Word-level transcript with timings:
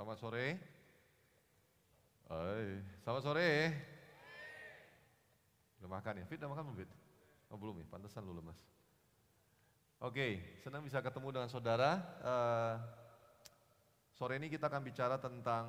Selamat 0.00 0.16
sore. 0.16 0.56
Hai, 2.24 2.80
selamat 3.04 3.20
sore. 3.20 3.52
Udah 5.76 5.90
makan 5.92 6.12
ya? 6.16 6.24
Fit 6.24 6.40
udah 6.40 6.48
makan 6.56 6.72
belum 6.72 6.78
Fit? 6.80 6.90
Oh 7.52 7.60
belum 7.60 7.84
ya, 7.84 7.86
pantesan 7.92 8.24
lu 8.24 8.32
lemas. 8.32 8.56
Oke, 10.00 10.56
senang 10.64 10.80
bisa 10.88 11.04
ketemu 11.04 11.36
dengan 11.36 11.52
saudara. 11.52 12.00
Uh, 12.24 12.74
sore 14.16 14.40
ini 14.40 14.48
kita 14.48 14.72
akan 14.72 14.80
bicara 14.80 15.20
tentang 15.20 15.68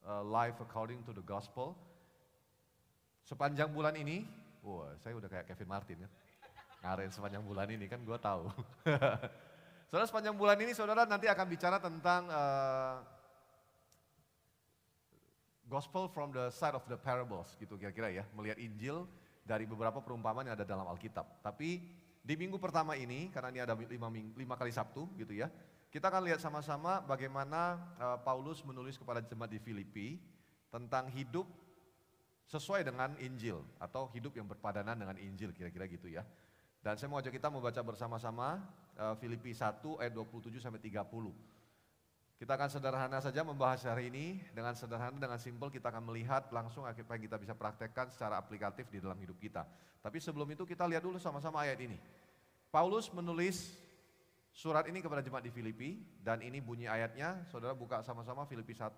uh, 0.00 0.24
life 0.24 0.56
according 0.64 1.04
to 1.04 1.12
the 1.12 1.20
gospel. 1.20 1.76
Sepanjang 3.28 3.68
bulan 3.68 4.00
ini, 4.00 4.24
wah 4.64 4.96
saya 4.96 5.12
udah 5.20 5.28
kayak 5.28 5.44
Kevin 5.44 5.68
Martin 5.68 6.08
ya. 6.08 6.10
Ngaren 6.88 7.12
sepanjang 7.12 7.44
bulan 7.44 7.68
ini 7.68 7.84
kan 7.84 8.00
gue 8.00 8.16
tahu. 8.16 8.48
saudara 9.90 10.06
sepanjang 10.06 10.38
bulan 10.38 10.54
ini 10.62 10.70
saudara 10.70 11.02
nanti 11.02 11.26
akan 11.26 11.46
bicara 11.50 11.82
tentang 11.82 12.30
uh, 12.30 13.02
gospel 15.66 16.06
from 16.06 16.30
the 16.30 16.46
side 16.54 16.78
of 16.78 16.86
the 16.86 16.94
parables 16.94 17.58
gitu 17.58 17.74
kira-kira 17.74 18.10
ya. 18.14 18.24
Melihat 18.38 18.62
Injil 18.62 19.10
dari 19.42 19.66
beberapa 19.66 19.98
perumpamaan 19.98 20.46
yang 20.46 20.54
ada 20.54 20.62
dalam 20.62 20.86
Alkitab. 20.86 21.42
Tapi 21.42 21.82
di 22.22 22.34
minggu 22.38 22.62
pertama 22.62 22.94
ini, 22.94 23.34
karena 23.34 23.50
ini 23.50 23.60
ada 23.66 23.74
lima, 23.74 24.06
lima 24.10 24.54
kali 24.54 24.70
Sabtu 24.70 25.10
gitu 25.18 25.34
ya. 25.34 25.50
Kita 25.90 26.06
akan 26.06 26.22
lihat 26.22 26.38
sama-sama 26.38 27.02
bagaimana 27.02 27.74
uh, 27.98 28.18
Paulus 28.22 28.62
menulis 28.62 28.94
kepada 28.94 29.18
jemaat 29.26 29.50
di 29.50 29.58
Filipi 29.58 30.22
tentang 30.70 31.10
hidup 31.10 31.50
sesuai 32.46 32.86
dengan 32.86 33.18
Injil 33.18 33.58
atau 33.82 34.06
hidup 34.14 34.38
yang 34.38 34.46
berpadanan 34.46 34.94
dengan 34.94 35.18
Injil 35.18 35.50
kira-kira 35.50 35.90
gitu 35.90 36.06
ya. 36.06 36.22
Dan 36.80 36.96
saya 36.96 37.12
mau 37.12 37.20
ajak 37.20 37.36
kita 37.36 37.52
membaca 37.52 37.80
bersama-sama 37.84 38.56
uh, 38.96 39.12
Filipi 39.20 39.52
1 39.52 39.84
ayat 40.00 40.12
27 40.16 40.64
sampai 40.64 40.80
30. 40.80 41.04
Kita 42.40 42.56
akan 42.56 42.68
sederhana 42.72 43.20
saja 43.20 43.44
membahas 43.44 43.84
hari 43.84 44.08
ini 44.08 44.40
dengan 44.56 44.72
sederhana 44.72 45.12
dengan 45.20 45.36
simpel 45.36 45.68
kita 45.68 45.92
akan 45.92 46.08
melihat 46.08 46.48
langsung 46.48 46.88
apa 46.88 46.96
yang 46.96 47.28
kita 47.28 47.36
bisa 47.36 47.52
praktekkan 47.52 48.08
secara 48.08 48.40
aplikatif 48.40 48.88
di 48.88 48.96
dalam 48.96 49.20
hidup 49.20 49.36
kita. 49.36 49.68
Tapi 50.00 50.16
sebelum 50.24 50.48
itu 50.48 50.64
kita 50.64 50.88
lihat 50.88 51.04
dulu 51.04 51.20
sama-sama 51.20 51.68
ayat 51.68 51.84
ini. 51.84 52.00
Paulus 52.72 53.12
menulis 53.12 53.76
surat 54.56 54.88
ini 54.88 55.04
kepada 55.04 55.20
jemaat 55.20 55.44
di 55.44 55.52
Filipi 55.52 56.00
dan 56.24 56.40
ini 56.40 56.64
bunyi 56.64 56.88
ayatnya. 56.88 57.44
Saudara 57.52 57.76
buka 57.76 58.00
sama-sama 58.00 58.48
Filipi 58.48 58.72
1 58.72 58.96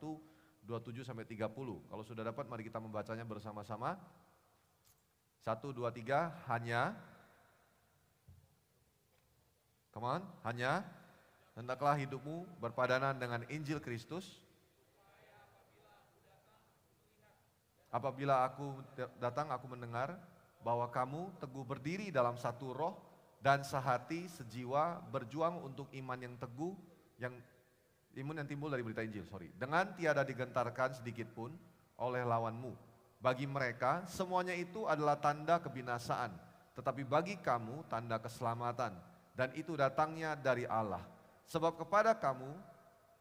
27 0.62 1.02
sampai 1.02 1.26
30. 1.26 1.50
Kalau 1.90 2.04
sudah 2.06 2.22
dapat 2.22 2.46
mari 2.46 2.62
kita 2.62 2.78
membacanya 2.78 3.26
bersama-sama. 3.26 3.98
1 5.42 5.58
2 5.58 5.82
3 5.82 6.46
hanya 6.46 6.94
Come 9.92 10.08
on, 10.08 10.22
hanya 10.48 10.80
hendaklah 11.52 11.92
hidupmu 12.00 12.48
berpadanan 12.56 13.12
dengan 13.12 13.44
Injil 13.52 13.76
Kristus. 13.76 14.40
Apabila 17.92 18.48
aku 18.48 18.72
datang, 19.20 19.52
aku 19.52 19.68
mendengar 19.68 20.16
bahwa 20.64 20.88
kamu 20.88 21.28
teguh 21.36 21.60
berdiri 21.60 22.08
dalam 22.08 22.40
satu 22.40 22.72
roh 22.72 22.96
dan 23.44 23.60
sehati, 23.60 24.32
sejiwa, 24.32 25.04
berjuang 25.12 25.60
untuk 25.60 25.92
iman 25.92 26.16
yang 26.16 26.40
teguh, 26.40 26.72
yang 27.20 27.36
imun 28.16 28.40
yang 28.40 28.48
timbul 28.48 28.72
dari 28.72 28.80
berita 28.80 29.04
Injil, 29.04 29.28
sorry. 29.28 29.52
Dengan 29.60 29.92
tiada 29.92 30.24
digentarkan 30.24 31.04
sedikit 31.04 31.28
pun 31.36 31.52
oleh 32.00 32.24
lawanmu. 32.24 32.72
Bagi 33.20 33.44
mereka, 33.44 34.08
semuanya 34.08 34.56
itu 34.56 34.88
adalah 34.88 35.20
tanda 35.20 35.60
kebinasaan. 35.60 36.32
Tetapi 36.72 37.04
bagi 37.04 37.36
kamu, 37.44 37.84
tanda 37.92 38.16
keselamatan 38.16 39.11
dan 39.32 39.52
itu 39.56 39.76
datangnya 39.76 40.36
dari 40.36 40.68
Allah. 40.68 41.02
Sebab 41.48 41.80
kepada 41.80 42.16
kamu 42.16 42.52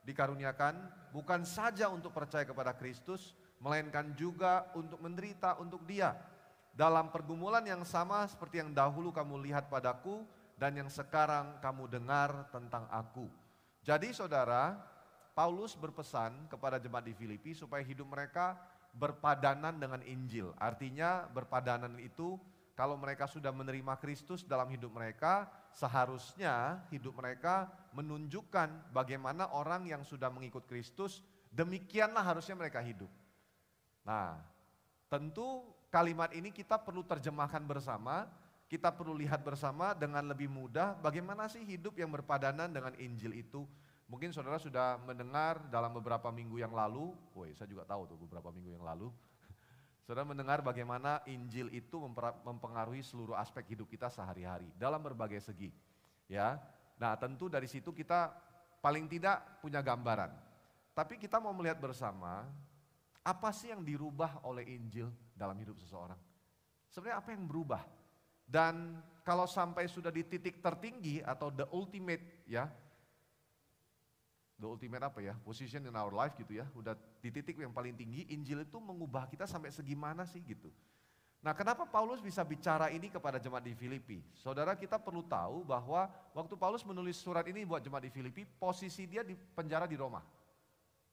dikaruniakan 0.08 0.76
bukan 1.12 1.44
saja 1.44 1.88
untuk 1.92 2.12
percaya 2.16 2.48
kepada 2.48 2.76
Kristus, 2.76 3.36
melainkan 3.62 4.12
juga 4.18 4.68
untuk 4.73 5.00
menderita 5.00 5.59
untuk 5.62 5.84
Dia. 5.86 6.18
Dalam 6.72 7.12
pergumulan 7.12 7.63
yang 7.68 7.84
sama 7.84 8.24
seperti 8.25 8.63
yang 8.63 8.72
dahulu 8.72 9.12
kamu 9.12 9.44
lihat 9.44 9.68
padaku 9.68 10.24
dan 10.56 10.78
yang 10.78 10.88
sekarang 10.88 11.59
kamu 11.59 11.91
dengar 11.91 12.47
tentang 12.50 12.88
aku. 12.88 13.28
Jadi 13.84 14.13
saudara, 14.16 14.78
Paulus 15.36 15.75
berpesan 15.75 16.47
kepada 16.47 16.78
jemaat 16.80 17.07
di 17.07 17.18
Filipi 17.18 17.52
supaya 17.52 17.81
hidup 17.84 18.07
mereka 18.07 18.56
berpadanan 18.96 19.80
dengan 19.80 20.03
Injil. 20.03 20.52
Artinya 20.59 21.28
berpadanan 21.31 21.96
itu 22.00 22.36
kalau 22.81 22.97
mereka 22.97 23.30
sudah 23.30 23.53
menerima 23.53 23.94
Kristus 24.02 24.42
dalam 24.42 24.66
hidup 24.74 24.90
mereka, 24.90 25.46
seharusnya 25.69 26.81
hidup 26.90 27.14
mereka 27.14 27.69
menunjukkan 27.94 28.90
bagaimana 28.90 29.53
orang 29.53 29.86
yang 29.86 30.02
sudah 30.02 30.34
mengikut 30.34 30.66
Kristus, 30.66 31.22
demikianlah 31.53 32.25
harusnya 32.25 32.58
mereka 32.58 32.81
hidup. 32.81 33.06
Nah, 34.02 34.34
tentu 35.14 35.62
kalimat 35.94 36.34
ini 36.34 36.50
kita 36.50 36.81
perlu 36.81 37.06
terjemahkan 37.06 37.62
bersama, 37.69 38.25
kita 38.66 38.90
perlu 38.90 39.13
lihat 39.13 39.46
bersama 39.46 39.94
dengan 39.94 40.25
lebih 40.25 40.50
mudah 40.50 40.98
bagaimana 41.06 41.46
sih 41.53 41.62
hidup 41.62 42.02
yang 42.02 42.09
berpadanan 42.09 42.74
dengan 42.74 42.98
Injil 42.98 43.46
itu. 43.46 43.62
Mungkin 44.09 44.34
saudara 44.34 44.58
sudah 44.58 44.98
mendengar 45.06 45.69
dalam 45.69 45.94
beberapa 45.94 46.34
minggu 46.34 46.58
yang 46.58 46.74
lalu, 46.74 47.13
woi 47.38 47.53
saya 47.53 47.69
juga 47.69 47.86
tahu 47.86 48.09
tuh 48.09 48.18
beberapa 48.25 48.50
minggu 48.50 48.74
yang 48.74 48.81
lalu, 48.81 49.13
Saudara 50.12 50.28
mendengar 50.28 50.60
bagaimana 50.60 51.24
Injil 51.24 51.72
itu 51.72 51.96
mempengaruhi 52.44 53.00
seluruh 53.00 53.32
aspek 53.32 53.64
hidup 53.72 53.88
kita 53.88 54.12
sehari-hari 54.12 54.68
dalam 54.76 55.00
berbagai 55.00 55.40
segi. 55.40 55.72
Ya. 56.28 56.60
Nah, 57.00 57.16
tentu 57.16 57.48
dari 57.48 57.64
situ 57.64 57.96
kita 57.96 58.28
paling 58.84 59.08
tidak 59.08 59.64
punya 59.64 59.80
gambaran. 59.80 60.36
Tapi 60.92 61.16
kita 61.16 61.40
mau 61.40 61.56
melihat 61.56 61.80
bersama 61.80 62.44
apa 63.24 63.56
sih 63.56 63.72
yang 63.72 63.88
dirubah 63.88 64.44
oleh 64.44 64.68
Injil 64.76 65.08
dalam 65.32 65.56
hidup 65.56 65.80
seseorang? 65.80 66.20
Sebenarnya 66.92 67.24
apa 67.24 67.32
yang 67.32 67.48
berubah? 67.48 67.80
Dan 68.44 69.00
kalau 69.24 69.48
sampai 69.48 69.88
sudah 69.88 70.12
di 70.12 70.28
titik 70.28 70.60
tertinggi 70.60 71.24
atau 71.24 71.56
the 71.56 71.64
ultimate 71.72 72.44
ya, 72.52 72.68
the 74.62 74.70
ultimate 74.70 75.02
apa 75.02 75.20
ya, 75.26 75.34
position 75.42 75.82
in 75.82 75.96
our 75.98 76.14
life 76.14 76.38
gitu 76.38 76.62
ya, 76.62 76.70
udah 76.78 76.94
di 77.18 77.34
titik 77.34 77.58
yang 77.58 77.74
paling 77.74 77.98
tinggi, 77.98 78.30
Injil 78.30 78.62
itu 78.62 78.78
mengubah 78.78 79.26
kita 79.26 79.50
sampai 79.50 79.74
segimana 79.74 80.30
sih 80.30 80.38
gitu. 80.46 80.70
Nah 81.42 81.58
kenapa 81.58 81.90
Paulus 81.90 82.22
bisa 82.22 82.46
bicara 82.46 82.94
ini 82.94 83.10
kepada 83.10 83.42
jemaat 83.42 83.66
di 83.66 83.74
Filipi? 83.74 84.22
Saudara 84.38 84.78
kita 84.78 85.02
perlu 85.02 85.26
tahu 85.26 85.66
bahwa 85.66 86.06
waktu 86.38 86.54
Paulus 86.54 86.86
menulis 86.86 87.18
surat 87.18 87.42
ini 87.50 87.66
buat 87.66 87.82
jemaat 87.82 88.06
di 88.06 88.14
Filipi, 88.14 88.46
posisi 88.46 89.10
dia 89.10 89.26
di 89.26 89.34
penjara 89.34 89.90
di 89.90 89.98
Roma. 89.98 90.22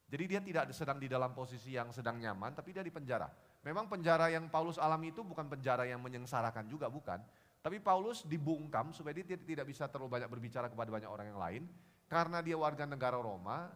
Jadi 0.09 0.25
dia 0.29 0.41
tidak 0.45 0.69
sedang 0.77 1.01
di 1.01 1.09
dalam 1.09 1.33
posisi 1.33 1.73
yang 1.73 1.89
sedang 1.97 2.21
nyaman, 2.21 2.53
tapi 2.53 2.77
dia 2.77 2.85
di 2.85 2.93
penjara. 2.93 3.29
Memang 3.65 3.89
penjara 3.89 4.29
yang 4.29 4.53
Paulus 4.53 4.77
alami 4.77 5.13
itu 5.17 5.25
bukan 5.25 5.49
penjara 5.49 5.89
yang 5.89 6.01
menyengsarakan 6.01 6.69
juga, 6.69 6.93
bukan. 6.93 7.21
Tapi 7.65 7.81
Paulus 7.81 8.25
dibungkam 8.25 8.93
supaya 8.93 9.17
dia 9.17 9.37
tidak 9.37 9.69
bisa 9.69 9.89
terlalu 9.89 10.21
banyak 10.21 10.29
berbicara 10.29 10.69
kepada 10.69 10.89
banyak 10.93 11.11
orang 11.11 11.27
yang 11.29 11.41
lain 11.41 11.63
karena 12.09 12.41
dia 12.41 12.57
warga 12.57 12.89
negara 12.89 13.21
Roma, 13.21 13.69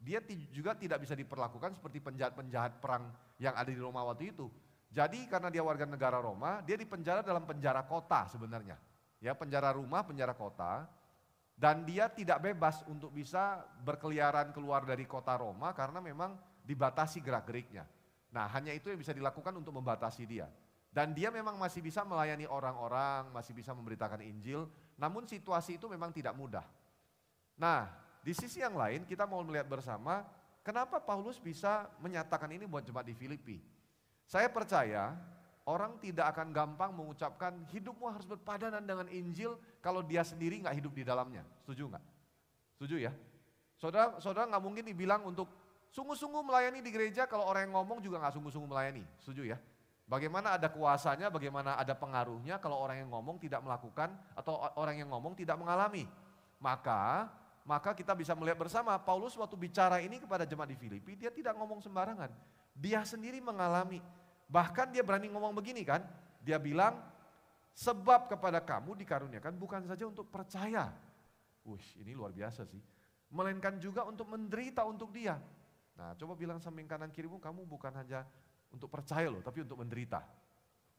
dia 0.00 0.20
juga 0.52 0.72
tidak 0.76 1.04
bisa 1.04 1.12
diperlakukan 1.12 1.76
seperti 1.76 2.00
penjahat-penjahat 2.00 2.80
perang 2.80 3.12
yang 3.36 3.52
ada 3.52 3.68
di 3.68 3.80
Roma 3.80 4.04
waktu 4.04 4.32
itu. 4.32 4.48
Jadi 4.92 5.28
karena 5.28 5.52
dia 5.52 5.60
warga 5.60 5.84
negara 5.84 6.16
Roma, 6.20 6.64
dia 6.64 6.80
dipenjara 6.80 7.20
dalam 7.20 7.44
penjara 7.44 7.84
kota 7.84 8.24
sebenarnya. 8.32 8.80
Ya, 9.20 9.36
penjara 9.36 9.76
rumah, 9.76 10.04
penjara 10.04 10.32
kota. 10.32 10.88
Dan 11.56 11.88
dia 11.88 12.12
tidak 12.12 12.44
bebas 12.44 12.84
untuk 12.84 13.12
bisa 13.12 13.64
berkeliaran 13.80 14.52
keluar 14.52 14.84
dari 14.84 15.08
kota 15.08 15.36
Roma 15.40 15.72
karena 15.72 16.04
memang 16.04 16.36
dibatasi 16.64 17.24
gerak-geriknya. 17.24 17.88
Nah, 18.28 18.44
hanya 18.52 18.76
itu 18.76 18.92
yang 18.92 19.00
bisa 19.00 19.16
dilakukan 19.16 19.56
untuk 19.56 19.72
membatasi 19.72 20.28
dia. 20.28 20.48
Dan 20.92 21.16
dia 21.16 21.32
memang 21.32 21.56
masih 21.56 21.80
bisa 21.80 22.04
melayani 22.04 22.44
orang-orang, 22.44 23.32
masih 23.32 23.56
bisa 23.56 23.72
memberitakan 23.72 24.20
Injil, 24.24 24.68
namun 24.96 25.28
situasi 25.28 25.76
itu 25.80 25.88
memang 25.88 26.12
tidak 26.12 26.32
mudah. 26.36 26.64
Nah, 27.56 27.88
di 28.20 28.36
sisi 28.36 28.60
yang 28.60 28.76
lain 28.76 29.08
kita 29.08 29.24
mau 29.24 29.40
melihat 29.40 29.68
bersama 29.68 30.24
kenapa 30.60 31.00
Paulus 31.00 31.40
bisa 31.40 31.88
menyatakan 31.98 32.52
ini 32.52 32.68
buat 32.68 32.84
jemaat 32.84 33.08
di 33.08 33.16
Filipi. 33.16 33.58
Saya 34.28 34.52
percaya 34.52 35.16
orang 35.66 35.98
tidak 35.98 36.30
akan 36.36 36.52
gampang 36.52 36.90
mengucapkan 36.94 37.64
hidupmu 37.72 38.06
harus 38.12 38.26
berpadanan 38.28 38.82
dengan 38.82 39.06
Injil 39.10 39.58
kalau 39.82 40.02
dia 40.04 40.22
sendiri 40.22 40.62
nggak 40.62 40.76
hidup 40.78 40.92
di 40.94 41.02
dalamnya. 41.02 41.42
Setuju 41.64 41.90
nggak? 41.90 42.04
Setuju 42.78 42.96
ya? 43.08 43.12
Saudara, 43.76 44.18
saudara 44.20 44.46
nggak 44.50 44.64
mungkin 44.64 44.84
dibilang 44.84 45.24
untuk 45.24 45.48
sungguh-sungguh 45.94 46.42
melayani 46.44 46.84
di 46.84 46.90
gereja 46.92 47.24
kalau 47.24 47.48
orang 47.48 47.70
yang 47.70 47.74
ngomong 47.78 48.04
juga 48.04 48.20
nggak 48.20 48.34
sungguh-sungguh 48.36 48.70
melayani. 48.70 49.04
Setuju 49.22 49.48
ya? 49.48 49.58
Bagaimana 50.06 50.54
ada 50.54 50.70
kuasanya, 50.70 51.34
bagaimana 51.34 51.74
ada 51.74 51.90
pengaruhnya 51.98 52.62
kalau 52.62 52.78
orang 52.78 53.02
yang 53.02 53.10
ngomong 53.10 53.42
tidak 53.42 53.58
melakukan 53.58 54.14
atau 54.38 54.62
orang 54.78 55.02
yang 55.02 55.10
ngomong 55.10 55.34
tidak 55.34 55.58
mengalami. 55.58 56.06
Maka 56.62 57.26
maka 57.66 57.98
kita 57.98 58.14
bisa 58.14 58.30
melihat 58.38 58.62
bersama 58.62 58.94
Paulus 59.02 59.34
waktu 59.34 59.58
bicara 59.58 59.98
ini 59.98 60.22
kepada 60.22 60.46
jemaat 60.46 60.70
di 60.70 60.78
Filipi, 60.78 61.18
dia 61.18 61.34
tidak 61.34 61.58
ngomong 61.58 61.82
sembarangan. 61.82 62.30
Dia 62.78 63.02
sendiri 63.02 63.42
mengalami. 63.42 63.98
Bahkan 64.46 64.94
dia 64.94 65.02
berani 65.02 65.26
ngomong 65.34 65.50
begini 65.50 65.82
kan, 65.82 66.06
dia 66.38 66.62
bilang, 66.62 66.94
sebab 67.74 68.30
kepada 68.30 68.62
kamu 68.62 68.94
dikaruniakan 69.02 69.58
bukan 69.58 69.82
saja 69.82 70.06
untuk 70.06 70.30
percaya. 70.30 70.94
Wih, 71.66 72.06
ini 72.06 72.14
luar 72.14 72.30
biasa 72.30 72.62
sih. 72.70 72.78
melainkan 73.26 73.74
juga 73.82 74.06
untuk 74.06 74.30
menderita 74.30 74.86
untuk 74.86 75.10
dia. 75.10 75.34
Nah, 75.98 76.14
coba 76.14 76.38
bilang 76.38 76.62
samping 76.62 76.86
kanan 76.86 77.10
kirimu, 77.10 77.42
kamu 77.42 77.66
bukan 77.66 77.90
hanya 77.98 78.22
untuk 78.70 78.86
percaya 78.86 79.26
loh, 79.26 79.42
tapi 79.42 79.66
untuk 79.66 79.82
menderita. 79.82 80.22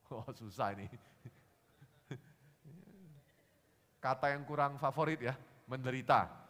Oh, 0.07 0.23
susah 0.31 0.71
ini. 0.71 0.87
Kata 4.03 4.31
yang 4.31 4.47
kurang 4.47 4.79
favorit 4.79 5.19
ya, 5.19 5.35
menderita. 5.67 6.46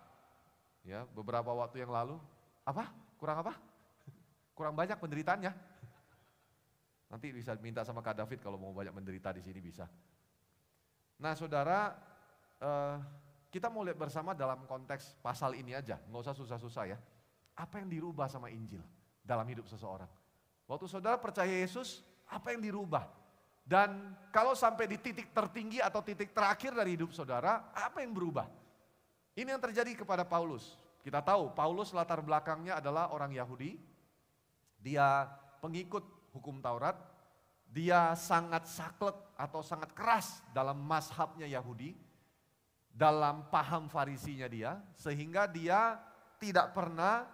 Ya, 0.87 1.03
beberapa 1.11 1.51
waktu 1.51 1.83
yang 1.83 1.91
lalu, 1.91 2.15
apa? 2.63 2.87
Kurang 3.19 3.43
apa? 3.43 3.53
Kurang 4.55 4.71
banyak 4.71 4.95
penderitaannya. 4.95 5.51
Nanti 7.11 7.27
bisa 7.35 7.59
minta 7.59 7.83
sama 7.83 7.99
Kak 7.99 8.23
David 8.23 8.39
kalau 8.39 8.55
mau 8.55 8.71
banyak 8.71 8.95
menderita 8.95 9.35
di 9.35 9.43
sini 9.43 9.59
bisa. 9.59 9.83
Nah, 11.19 11.35
saudara, 11.35 11.91
eh, 12.63 12.95
kita 13.51 13.67
mau 13.67 13.83
lihat 13.83 13.99
bersama 13.99 14.31
dalam 14.31 14.63
konteks 14.63 15.19
pasal 15.19 15.59
ini 15.59 15.75
aja, 15.75 15.99
nggak 16.07 16.23
usah 16.23 16.35
susah-susah 16.35 16.83
ya. 16.87 16.97
Apa 17.59 17.83
yang 17.83 17.91
dirubah 17.91 18.31
sama 18.31 18.47
Injil 18.47 18.79
dalam 19.27 19.43
hidup 19.43 19.67
seseorang? 19.67 20.07
Waktu 20.71 20.87
saudara 20.87 21.19
percaya 21.19 21.51
Yesus, 21.51 21.99
apa 22.31 22.55
yang 22.55 22.63
dirubah? 22.63 23.07
Dan 23.67 24.15
kalau 24.31 24.55
sampai 24.55 24.87
di 24.87 24.95
titik 24.95 25.35
tertinggi 25.35 25.83
atau 25.83 25.99
titik 25.99 26.31
terakhir 26.31 26.71
dari 26.71 26.95
hidup 26.95 27.11
saudara, 27.11 27.75
apa 27.75 27.99
yang 27.99 28.15
berubah? 28.15 28.47
Ini 29.37 29.53
yang 29.53 29.61
terjadi 29.61 29.93
kepada 29.93 30.25
Paulus. 30.25 30.73
Kita 31.05 31.21
tahu 31.21 31.53
Paulus 31.53 31.93
latar 31.93 32.25
belakangnya 32.25 32.81
adalah 32.81 33.13
orang 33.13 33.29
Yahudi. 33.37 33.77
Dia 34.81 35.29
pengikut 35.61 36.01
hukum 36.33 36.57
Taurat. 36.57 36.97
Dia 37.69 38.17
sangat 38.17 38.65
saklek 38.65 39.13
atau 39.37 39.61
sangat 39.61 39.93
keras 39.93 40.41
dalam 40.49 40.81
mazhabnya 40.81 41.45
Yahudi 41.45 41.93
dalam 42.97 43.45
paham 43.53 43.85
farisinya 43.85 44.49
dia, 44.49 44.81
sehingga 44.97 45.45
dia 45.45 46.01
tidak 46.41 46.73
pernah 46.73 47.29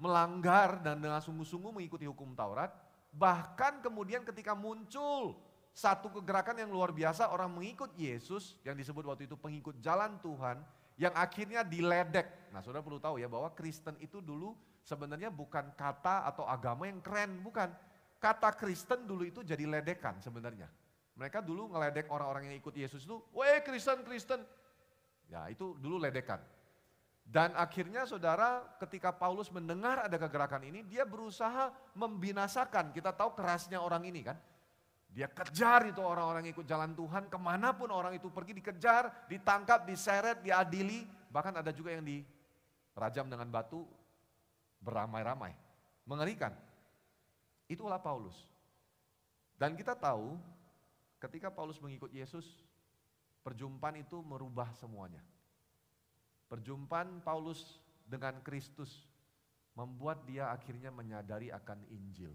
melanggar 0.00 0.80
dan 0.80 0.96
dengan 0.96 1.20
sungguh-sungguh 1.20 1.76
mengikuti 1.76 2.08
hukum 2.08 2.32
Taurat. 2.32 2.72
Bahkan 3.12 3.84
kemudian 3.84 4.24
ketika 4.24 4.56
muncul 4.56 5.36
satu 5.76 6.08
kegerakan 6.08 6.56
yang 6.64 6.72
luar 6.72 6.88
biasa, 6.88 7.28
orang 7.28 7.52
mengikut 7.52 7.92
Yesus, 8.00 8.56
yang 8.64 8.80
disebut 8.80 9.04
waktu 9.04 9.28
itu 9.28 9.36
pengikut 9.36 9.76
jalan 9.84 10.16
Tuhan, 10.24 10.64
yang 10.94 11.14
akhirnya 11.14 11.66
diledek. 11.66 12.50
Nah 12.54 12.62
saudara 12.62 12.84
perlu 12.86 13.02
tahu 13.02 13.18
ya 13.18 13.26
bahwa 13.26 13.50
Kristen 13.50 13.98
itu 13.98 14.22
dulu 14.22 14.54
sebenarnya 14.86 15.32
bukan 15.32 15.74
kata 15.74 16.28
atau 16.28 16.46
agama 16.46 16.86
yang 16.86 17.02
keren, 17.02 17.42
bukan. 17.42 17.70
Kata 18.22 18.56
Kristen 18.56 19.04
dulu 19.04 19.28
itu 19.28 19.44
jadi 19.44 19.68
ledekan 19.68 20.16
sebenarnya. 20.22 20.70
Mereka 21.14 21.44
dulu 21.44 21.70
ngeledek 21.76 22.08
orang-orang 22.08 22.48
yang 22.48 22.56
ikut 22.56 22.72
Yesus 22.72 23.04
itu, 23.04 23.20
weh 23.36 23.60
Kristen, 23.60 24.00
Kristen. 24.00 24.40
Ya 25.28 25.44
itu 25.52 25.76
dulu 25.76 26.00
ledekan. 26.00 26.40
Dan 27.24 27.56
akhirnya 27.56 28.04
saudara 28.04 28.64
ketika 28.80 29.08
Paulus 29.08 29.48
mendengar 29.48 30.04
ada 30.04 30.16
kegerakan 30.20 30.60
ini, 30.68 30.84
dia 30.84 31.08
berusaha 31.08 31.72
membinasakan. 31.96 32.92
Kita 32.92 33.16
tahu 33.16 33.32
kerasnya 33.32 33.80
orang 33.80 34.04
ini 34.04 34.20
kan. 34.20 34.36
Dia 35.14 35.30
kejar 35.30 35.86
itu 35.86 36.02
orang-orang 36.02 36.50
ikut 36.50 36.66
jalan 36.66 36.90
Tuhan, 36.98 37.30
ke 37.30 37.38
mana 37.38 37.70
pun 37.70 37.86
orang 37.94 38.18
itu 38.18 38.26
pergi 38.34 38.58
dikejar, 38.58 39.30
ditangkap, 39.30 39.86
diseret, 39.86 40.42
diadili. 40.42 41.06
Bahkan 41.30 41.62
ada 41.62 41.70
juga 41.70 41.94
yang 41.94 42.02
dirajam 42.02 43.30
dengan 43.30 43.46
batu 43.46 43.86
beramai-ramai. 44.82 45.54
Mengerikan. 46.10 46.50
Itulah 47.70 48.02
Paulus. 48.02 48.34
Dan 49.54 49.78
kita 49.78 49.94
tahu 49.94 50.34
ketika 51.22 51.46
Paulus 51.46 51.78
mengikut 51.78 52.10
Yesus, 52.10 52.44
Perjumpaan 53.44 54.00
itu 54.00 54.24
merubah 54.24 54.72
semuanya. 54.72 55.20
Perjumpaan 56.48 57.20
Paulus 57.20 57.76
dengan 58.08 58.40
Kristus 58.40 59.04
membuat 59.76 60.24
dia 60.24 60.48
akhirnya 60.48 60.88
menyadari 60.88 61.52
akan 61.52 61.84
Injil. 61.92 62.32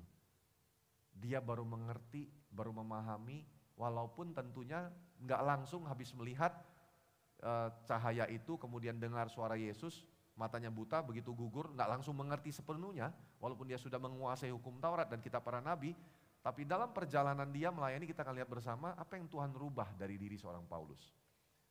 Dia 1.17 1.41
baru 1.41 1.65
mengerti, 1.65 2.29
baru 2.51 2.73
memahami, 2.73 3.45
walaupun 3.79 4.33
tentunya 4.35 4.89
nggak 5.23 5.41
langsung 5.45 5.85
habis 5.87 6.11
melihat 6.17 6.51
e, 7.39 7.51
cahaya 7.87 8.27
itu, 8.27 8.59
kemudian 8.59 8.99
dengar 8.99 9.31
suara 9.31 9.55
Yesus, 9.55 10.03
matanya 10.35 10.71
buta, 10.71 11.03
begitu 11.03 11.31
gugur, 11.35 11.71
nggak 11.75 11.99
langsung 11.99 12.15
mengerti 12.15 12.51
sepenuhnya, 12.51 13.11
walaupun 13.39 13.67
dia 13.67 13.79
sudah 13.79 13.99
menguasai 13.99 14.51
hukum 14.51 14.79
Taurat 14.79 15.07
dan 15.07 15.19
kitab 15.19 15.43
para 15.43 15.59
nabi, 15.59 15.95
tapi 16.39 16.63
dalam 16.63 16.95
perjalanan 16.95 17.51
dia 17.51 17.67
melayani 17.67 18.07
kita 18.07 18.23
akan 18.23 18.39
lihat 18.39 18.47
bersama 18.47 18.95
apa 18.95 19.19
yang 19.19 19.27
Tuhan 19.27 19.51
rubah 19.51 19.91
dari 19.99 20.15
diri 20.15 20.39
seorang 20.39 20.63
Paulus. 20.63 21.11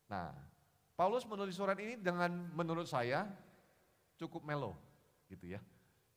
Nah, 0.05 0.29
Paulus 0.93 1.25
menulis 1.25 1.57
surat 1.57 1.77
ini 1.81 1.97
dengan 1.97 2.29
menurut 2.53 2.85
saya 2.85 3.25
cukup 4.19 4.45
melo 4.45 4.77
gitu 5.31 5.57
ya. 5.57 5.61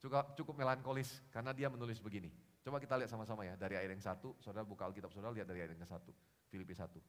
Cukup, 0.02 0.34
cukup 0.34 0.54
melankolis 0.58 1.22
karena 1.32 1.54
dia 1.54 1.70
menulis 1.70 2.02
begini. 2.02 2.28
Coba 2.62 2.78
kita 2.78 2.94
lihat 2.94 3.10
sama-sama 3.10 3.42
ya 3.42 3.58
dari 3.58 3.74
ayat 3.74 3.90
yang 3.90 4.02
satu, 4.02 4.38
saudara 4.38 4.62
buka 4.62 4.86
Alkitab 4.86 5.10
saudara 5.10 5.34
lihat 5.34 5.50
dari 5.50 5.66
ayat 5.66 5.74
yang 5.74 5.82
satu, 5.90 6.14
Filipi 6.46 6.78
satu. 6.78 7.02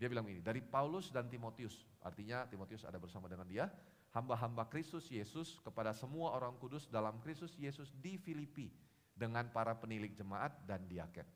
Dia 0.00 0.08
bilang 0.08 0.26
ini, 0.26 0.40
dari 0.40 0.64
Paulus 0.64 1.12
dan 1.12 1.28
Timotius, 1.28 1.84
artinya 2.00 2.48
Timotius 2.48 2.82
ada 2.88 2.96
bersama 2.96 3.28
dengan 3.28 3.44
dia, 3.44 3.68
hamba-hamba 4.16 4.66
Kristus 4.66 5.06
Yesus 5.12 5.60
kepada 5.60 5.92
semua 5.92 6.32
orang 6.32 6.56
kudus 6.56 6.88
dalam 6.88 7.20
Kristus 7.20 7.52
Yesus 7.60 7.92
di 8.00 8.16
Filipi 8.16 8.72
dengan 9.14 9.46
para 9.52 9.76
penilik 9.76 10.10
jemaat 10.16 10.56
dan 10.66 10.82
diaken. 10.88 11.28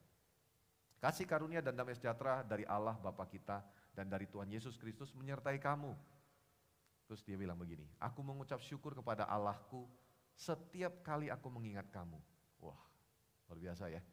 Kasih 0.99 1.31
karunia 1.31 1.63
dan 1.63 1.79
damai 1.79 1.95
sejahtera 1.95 2.43
dari 2.43 2.67
Allah 2.67 2.99
Bapa 2.99 3.23
kita 3.31 3.63
dan 3.95 4.11
dari 4.11 4.27
Tuhan 4.27 4.51
Yesus 4.51 4.75
Kristus 4.75 5.15
menyertai 5.15 5.63
kamu. 5.63 5.95
Terus 7.07 7.23
dia 7.23 7.39
bilang 7.39 7.55
begini, 7.55 7.87
aku 8.03 8.21
mengucap 8.27 8.59
syukur 8.59 8.99
kepada 8.99 9.29
Allahku 9.31 9.87
setiap 10.35 11.03
kali 11.07 11.31
aku 11.31 11.47
mengingat 11.51 11.87
kamu. 11.95 12.19
Wah, 12.59 12.79
luar 13.49 13.59
biasa 13.59 13.89
ya. 13.89 14.05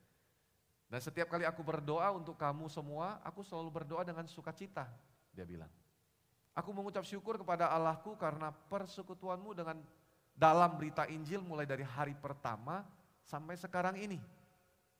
Dan 0.87 0.99
setiap 1.03 1.27
kali 1.27 1.43
aku 1.43 1.59
berdoa 1.65 2.07
untuk 2.15 2.39
kamu 2.39 2.71
semua, 2.71 3.19
aku 3.25 3.43
selalu 3.43 3.83
berdoa 3.83 4.07
dengan 4.07 4.23
sukacita, 4.29 4.87
dia 5.35 5.43
bilang. 5.43 5.69
Aku 6.55 6.71
mengucap 6.71 7.03
syukur 7.03 7.35
kepada 7.35 7.67
Allahku 7.67 8.15
karena 8.15 8.47
persekutuanmu 8.71 9.51
dengan 9.51 9.83
dalam 10.31 10.71
berita 10.79 11.03
Injil 11.11 11.43
mulai 11.43 11.67
dari 11.67 11.83
hari 11.83 12.15
pertama 12.15 12.87
sampai 13.27 13.59
sekarang 13.59 13.99
ini. 13.99 14.23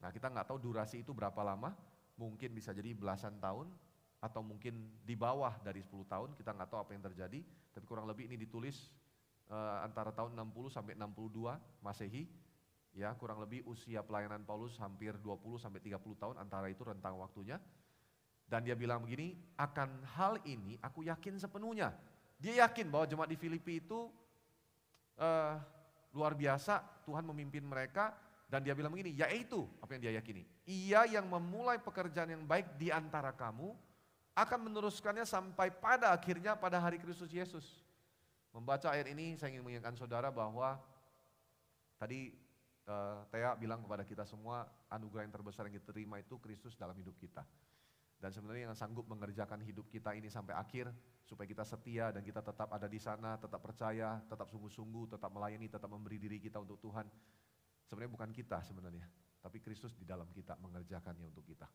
Nah 0.03 0.11
kita 0.11 0.27
nggak 0.27 0.51
tahu 0.51 0.59
durasi 0.59 0.99
itu 0.99 1.15
berapa 1.15 1.39
lama, 1.47 1.71
mungkin 2.19 2.51
bisa 2.51 2.75
jadi 2.75 2.91
belasan 2.91 3.39
tahun, 3.39 3.71
atau 4.19 4.41
mungkin 4.41 4.73
di 5.05 5.13
bawah 5.13 5.53
dari 5.61 5.85
10 5.85 6.01
tahun, 6.09 6.29
kita 6.33 6.49
nggak 6.55 6.69
tahu 6.73 6.79
apa 6.81 6.91
yang 6.97 7.03
terjadi, 7.05 7.39
tapi 7.71 7.85
kurang 7.85 8.09
lebih 8.09 8.25
ini 8.25 8.41
ditulis 8.41 8.89
uh, 9.53 9.85
antara 9.85 10.09
tahun 10.09 10.33
60 10.33 10.73
sampai 10.73 10.97
62 10.97 11.55
Masehi, 11.85 12.25
ya 12.95 13.11
kurang 13.19 13.43
lebih 13.43 13.67
usia 13.67 13.99
pelayanan 13.99 14.47
Paulus 14.47 14.79
hampir 14.79 15.19
20 15.19 15.59
sampai 15.59 15.83
30 15.83 15.99
tahun 16.15 16.35
antara 16.39 16.71
itu 16.71 16.81
rentang 16.87 17.19
waktunya. 17.19 17.59
Dan 18.47 18.63
dia 18.63 18.77
bilang 18.77 19.03
begini, 19.03 19.35
akan 19.59 20.05
hal 20.15 20.39
ini 20.47 20.79
aku 20.79 21.03
yakin 21.03 21.35
sepenuhnya. 21.35 21.91
Dia 22.39 22.65
yakin 22.65 22.87
bahwa 22.87 23.05
jemaat 23.09 23.29
di 23.29 23.37
Filipi 23.37 23.83
itu 23.83 24.07
uh, 25.19 25.55
luar 26.15 26.37
biasa 26.37 26.79
Tuhan 27.03 27.25
memimpin 27.25 27.65
mereka 27.65 28.15
dan 28.45 28.61
dia 28.61 28.77
bilang 28.77 28.93
begini, 28.93 29.17
yaitu 29.17 29.65
apa 29.81 29.97
yang 29.97 30.01
dia 30.07 30.13
yakini. 30.15 30.45
Ia 30.69 31.09
yang 31.09 31.25
memulai 31.25 31.81
pekerjaan 31.81 32.31
yang 32.31 32.45
baik 32.45 32.77
di 32.77 32.93
antara 32.93 33.33
kamu 33.33 33.73
akan 34.37 34.59
meneruskannya 34.69 35.25
sampai 35.25 35.73
pada 35.73 36.13
akhirnya 36.13 36.53
pada 36.53 36.77
hari 36.77 37.01
Kristus 37.01 37.33
Yesus. 37.33 37.65
Membaca 38.53 38.93
ayat 38.93 39.09
ini 39.11 39.35
saya 39.35 39.51
ingin 39.51 39.65
mengingatkan 39.65 39.97
saudara 39.97 40.29
bahwa 40.29 40.77
tadi 41.97 42.44
uh, 42.87 43.55
bilang 43.57 43.81
kepada 43.81 44.05
kita 44.05 44.23
semua 44.25 44.65
anugerah 44.89 45.25
yang 45.25 45.33
terbesar 45.33 45.67
yang 45.69 45.75
kita 45.77 45.93
terima 45.93 46.21
itu 46.21 46.37
Kristus 46.41 46.77
dalam 46.77 46.95
hidup 46.97 47.17
kita. 47.17 47.45
Dan 48.15 48.31
sebenarnya 48.31 48.71
yang 48.71 48.77
sanggup 48.77 49.05
mengerjakan 49.11 49.59
hidup 49.61 49.91
kita 49.91 50.15
ini 50.15 50.31
sampai 50.31 50.55
akhir 50.55 50.89
supaya 51.27 51.45
kita 51.45 51.67
setia 51.67 52.15
dan 52.15 52.23
kita 52.23 52.39
tetap 52.39 52.71
ada 52.71 52.87
di 52.87 52.97
sana, 52.97 53.35
tetap 53.35 53.59
percaya, 53.59 54.23
tetap 54.25 54.47
sungguh-sungguh, 54.47 55.17
tetap 55.17 55.29
melayani, 55.35 55.67
tetap 55.67 55.91
memberi 55.91 56.17
diri 56.17 56.39
kita 56.39 56.63
untuk 56.63 56.79
Tuhan. 56.79 57.05
Sebenarnya 57.85 58.11
bukan 58.15 58.29
kita 58.33 58.65
sebenarnya, 58.65 59.05
tapi 59.43 59.61
Kristus 59.61 59.93
di 59.93 60.07
dalam 60.07 60.25
kita 60.33 60.57
mengerjakannya 60.57 61.27
untuk 61.27 61.45
kita. 61.45 61.69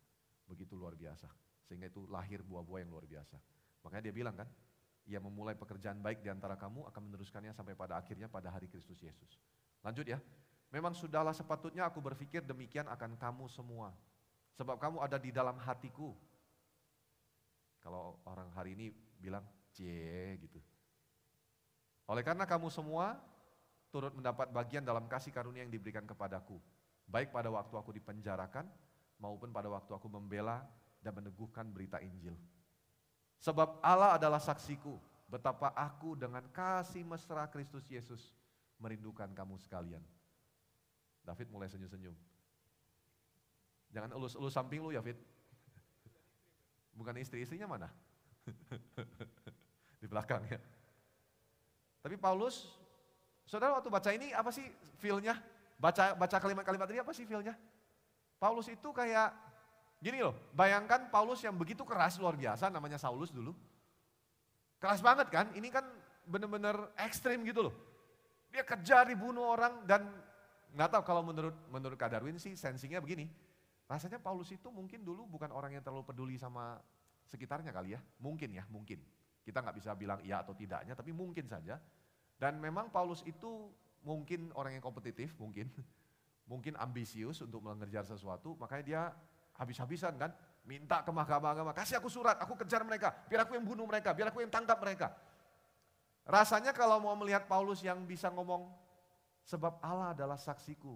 Begitu 0.48 0.74
luar 0.74 0.98
biasa. 0.98 1.30
Sehingga 1.62 1.86
itu 1.86 2.08
lahir 2.10 2.42
buah-buah 2.42 2.82
yang 2.82 2.90
luar 2.90 3.06
biasa. 3.06 3.38
Makanya 3.86 4.10
dia 4.10 4.14
bilang 4.16 4.34
kan, 4.34 4.48
ia 5.06 5.22
memulai 5.22 5.54
pekerjaan 5.54 6.02
baik 6.02 6.24
di 6.24 6.34
antara 6.34 6.58
kamu 6.58 6.90
akan 6.90 7.02
meneruskannya 7.06 7.54
sampai 7.54 7.78
pada 7.78 7.94
akhirnya 7.94 8.26
pada 8.26 8.50
hari 8.50 8.66
Kristus 8.66 8.98
Yesus. 8.98 9.38
Lanjut 9.86 10.08
ya. 10.08 10.18
Memang 10.70 10.94
sudahlah 10.94 11.34
sepatutnya 11.34 11.86
aku 11.90 11.98
berpikir 11.98 12.46
demikian 12.46 12.86
akan 12.86 13.18
kamu 13.18 13.50
semua. 13.50 13.90
Sebab 14.54 14.78
kamu 14.78 15.02
ada 15.02 15.18
di 15.18 15.34
dalam 15.34 15.58
hatiku, 15.58 16.14
kalau 17.82 18.22
orang 18.22 18.46
hari 18.54 18.78
ini 18.78 18.86
bilang, 19.18 19.42
cie 19.74 20.38
gitu. 20.38 20.62
Oleh 22.06 22.22
karena 22.22 22.46
kamu 22.46 22.70
semua 22.70 23.18
turut 23.90 24.14
mendapat 24.14 24.50
bagian 24.54 24.86
dalam 24.86 25.10
kasih 25.10 25.34
karunia 25.34 25.66
yang 25.66 25.74
diberikan 25.74 26.06
kepadaku. 26.06 26.58
Baik 27.10 27.34
pada 27.34 27.50
waktu 27.50 27.74
aku 27.74 27.90
dipenjarakan 27.90 28.66
maupun 29.18 29.50
pada 29.50 29.66
waktu 29.66 29.90
aku 29.90 30.06
membela 30.06 30.62
dan 31.02 31.18
meneguhkan 31.18 31.66
berita 31.66 31.98
Injil. 31.98 32.38
Sebab 33.42 33.82
Allah 33.82 34.14
adalah 34.14 34.38
saksiku 34.38 35.00
betapa 35.26 35.74
aku 35.74 36.14
dengan 36.14 36.46
kasih 36.52 37.02
mesra 37.02 37.48
Kristus 37.50 37.86
Yesus 37.90 38.34
merindukan 38.78 39.30
kamu 39.32 39.58
sekalian. 39.58 40.02
David 41.30 41.46
mulai 41.54 41.70
senyum-senyum. 41.70 42.16
Jangan 43.94 44.10
elus-elus 44.18 44.50
samping 44.50 44.82
lu 44.82 44.90
ya 44.90 44.98
Fit. 44.98 45.14
Bukan 46.90 47.14
istri, 47.22 47.46
istrinya 47.46 47.70
mana? 47.70 47.86
Di 50.02 50.10
belakang 50.10 50.42
ya. 50.50 50.58
Tapi 52.02 52.18
Paulus, 52.18 52.66
saudara 53.46 53.78
waktu 53.78 53.86
baca 53.86 54.10
ini 54.10 54.34
apa 54.34 54.50
sih 54.50 54.66
feel-nya? 54.98 55.38
Baca, 55.78 56.18
baca 56.18 56.36
kalimat-kalimat 56.42 56.90
ini 56.90 56.98
apa 56.98 57.14
sih 57.14 57.22
feel-nya? 57.22 57.54
Paulus 58.42 58.66
itu 58.66 58.90
kayak, 58.90 59.30
gini 60.02 60.26
loh, 60.26 60.34
bayangkan 60.50 61.14
Paulus 61.14 61.46
yang 61.46 61.54
begitu 61.54 61.86
keras 61.86 62.18
luar 62.18 62.34
biasa, 62.34 62.74
namanya 62.74 62.98
Saulus 62.98 63.30
dulu. 63.30 63.54
Keras 64.82 64.98
banget 64.98 65.30
kan, 65.30 65.46
ini 65.54 65.70
kan 65.70 65.86
bener-bener 66.26 66.90
ekstrim 66.98 67.46
gitu 67.46 67.70
loh. 67.70 67.74
Dia 68.50 68.66
kejar, 68.66 69.06
dibunuh 69.06 69.46
orang, 69.46 69.86
dan 69.86 70.08
nggak 70.74 70.88
tahu 70.90 71.02
kalau 71.02 71.22
menurut 71.26 71.56
menurut 71.70 71.98
Kak 71.98 72.14
Darwin 72.14 72.38
sih 72.38 72.54
sensingnya 72.54 73.02
begini. 73.02 73.30
Rasanya 73.90 74.22
Paulus 74.22 74.54
itu 74.54 74.70
mungkin 74.70 75.02
dulu 75.02 75.26
bukan 75.26 75.50
orang 75.50 75.74
yang 75.74 75.82
terlalu 75.82 76.06
peduli 76.06 76.38
sama 76.38 76.78
sekitarnya 77.26 77.74
kali 77.74 77.98
ya. 77.98 78.00
Mungkin 78.22 78.54
ya, 78.54 78.62
mungkin. 78.70 79.02
Kita 79.42 79.58
nggak 79.62 79.76
bisa 79.82 79.90
bilang 79.98 80.22
iya 80.22 80.46
atau 80.46 80.54
tidaknya, 80.54 80.94
tapi 80.94 81.10
mungkin 81.10 81.50
saja. 81.50 81.78
Dan 82.38 82.62
memang 82.62 82.94
Paulus 82.94 83.26
itu 83.26 83.70
mungkin 84.06 84.54
orang 84.54 84.78
yang 84.78 84.84
kompetitif, 84.84 85.34
mungkin. 85.38 85.70
Mungkin 86.50 86.74
ambisius 86.82 87.46
untuk 87.46 87.62
mengejar 87.62 88.02
sesuatu, 88.02 88.58
makanya 88.58 88.82
dia 88.82 89.02
habis-habisan 89.54 90.18
kan. 90.18 90.34
Minta 90.66 90.98
ke 90.98 91.14
mahkamah 91.14 91.54
agama, 91.54 91.70
kasih 91.70 92.02
aku 92.02 92.10
surat, 92.10 92.34
aku 92.42 92.58
kejar 92.58 92.82
mereka, 92.82 93.14
biar 93.30 93.46
aku 93.46 93.54
yang 93.54 93.62
bunuh 93.62 93.86
mereka, 93.86 94.10
biar 94.10 94.34
aku 94.34 94.42
yang 94.42 94.50
tangkap 94.50 94.74
mereka. 94.82 95.14
Rasanya 96.26 96.74
kalau 96.74 96.98
mau 96.98 97.14
melihat 97.14 97.46
Paulus 97.46 97.86
yang 97.86 98.02
bisa 98.02 98.34
ngomong, 98.34 98.66
sebab 99.50 99.82
Allah 99.82 100.14
adalah 100.14 100.38
saksiku. 100.38 100.94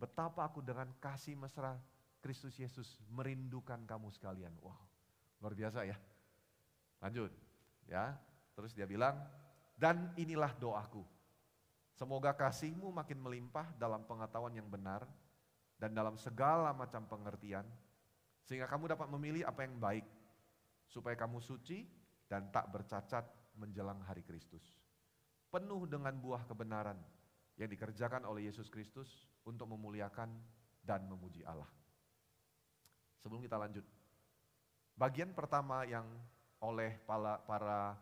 Betapa 0.00 0.48
aku 0.48 0.64
dengan 0.64 0.88
kasih 0.96 1.36
mesra 1.36 1.76
Kristus 2.24 2.56
Yesus 2.56 2.96
merindukan 3.12 3.84
kamu 3.84 4.08
sekalian. 4.16 4.56
Wow, 4.64 4.80
luar 5.44 5.52
biasa 5.52 5.84
ya. 5.84 6.00
Lanjut, 7.04 7.28
ya. 7.84 8.16
Terus 8.56 8.72
dia 8.72 8.88
bilang, 8.88 9.20
dan 9.76 10.08
inilah 10.16 10.56
doaku. 10.56 11.04
Semoga 11.94 12.32
kasihmu 12.32 12.90
makin 12.90 13.20
melimpah 13.20 13.70
dalam 13.76 14.02
pengetahuan 14.08 14.56
yang 14.56 14.66
benar 14.66 15.04
dan 15.78 15.92
dalam 15.92 16.16
segala 16.16 16.72
macam 16.72 17.04
pengertian, 17.06 17.68
sehingga 18.42 18.66
kamu 18.66 18.96
dapat 18.96 19.06
memilih 19.12 19.44
apa 19.46 19.62
yang 19.62 19.76
baik, 19.78 20.06
supaya 20.88 21.14
kamu 21.14 21.38
suci 21.44 21.86
dan 22.26 22.48
tak 22.50 22.72
bercacat 22.72 23.28
menjelang 23.54 24.00
hari 24.02 24.26
Kristus. 24.26 24.64
Penuh 25.54 25.86
dengan 25.86 26.18
buah 26.18 26.42
kebenaran 26.50 26.98
yang 27.54 27.70
dikerjakan 27.70 28.26
oleh 28.26 28.50
Yesus 28.50 28.66
Kristus 28.66 29.30
untuk 29.46 29.70
memuliakan 29.70 30.30
dan 30.82 31.06
memuji 31.06 31.46
Allah. 31.46 31.68
Sebelum 33.22 33.40
kita 33.40 33.56
lanjut, 33.56 33.86
bagian 34.98 35.32
pertama 35.32 35.86
yang 35.86 36.04
oleh 36.60 36.98
para, 37.08 37.40
para 37.44 37.96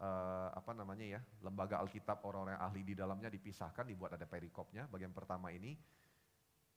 uh, 0.00 0.48
apa 0.54 0.72
namanya 0.72 1.18
ya, 1.18 1.20
lembaga 1.44 1.80
Alkitab 1.80 2.24
orang-orang 2.24 2.60
ahli 2.60 2.82
di 2.86 2.94
dalamnya 2.96 3.28
dipisahkan, 3.28 3.84
dibuat 3.84 4.16
ada 4.16 4.24
perikopnya. 4.24 4.88
Bagian 4.88 5.12
pertama 5.12 5.52
ini 5.52 5.76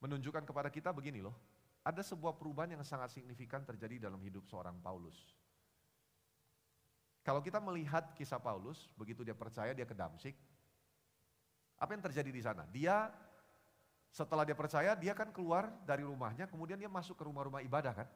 menunjukkan 0.03 0.43
kepada 0.45 0.69
kita 0.69 0.93
begini 0.93 1.21
loh, 1.23 1.35
ada 1.81 2.03
sebuah 2.03 2.35
perubahan 2.35 2.75
yang 2.75 2.83
sangat 2.83 3.15
signifikan 3.15 3.63
terjadi 3.63 4.09
dalam 4.09 4.19
hidup 4.19 4.43
seorang 4.45 4.77
Paulus. 4.83 5.15
Kalau 7.23 7.43
kita 7.43 7.59
melihat 7.59 8.15
kisah 8.15 8.39
Paulus, 8.39 8.87
begitu 8.95 9.19
dia 9.19 9.35
percaya 9.35 9.75
dia 9.75 9.83
ke 9.83 9.91
Damsik, 9.91 10.35
apa 11.77 11.93
yang 11.93 12.03
terjadi 12.03 12.29
di 12.33 12.41
sana? 12.41 12.65
Dia 12.69 13.09
setelah 14.09 14.43
dia 14.43 14.57
percaya, 14.57 14.97
dia 14.97 15.13
kan 15.13 15.29
keluar 15.29 15.69
dari 15.85 16.01
rumahnya, 16.01 16.49
kemudian 16.49 16.81
dia 16.81 16.89
masuk 16.89 17.13
ke 17.13 17.23
rumah-rumah 17.25 17.61
ibadah 17.61 17.93
kan. 17.93 18.07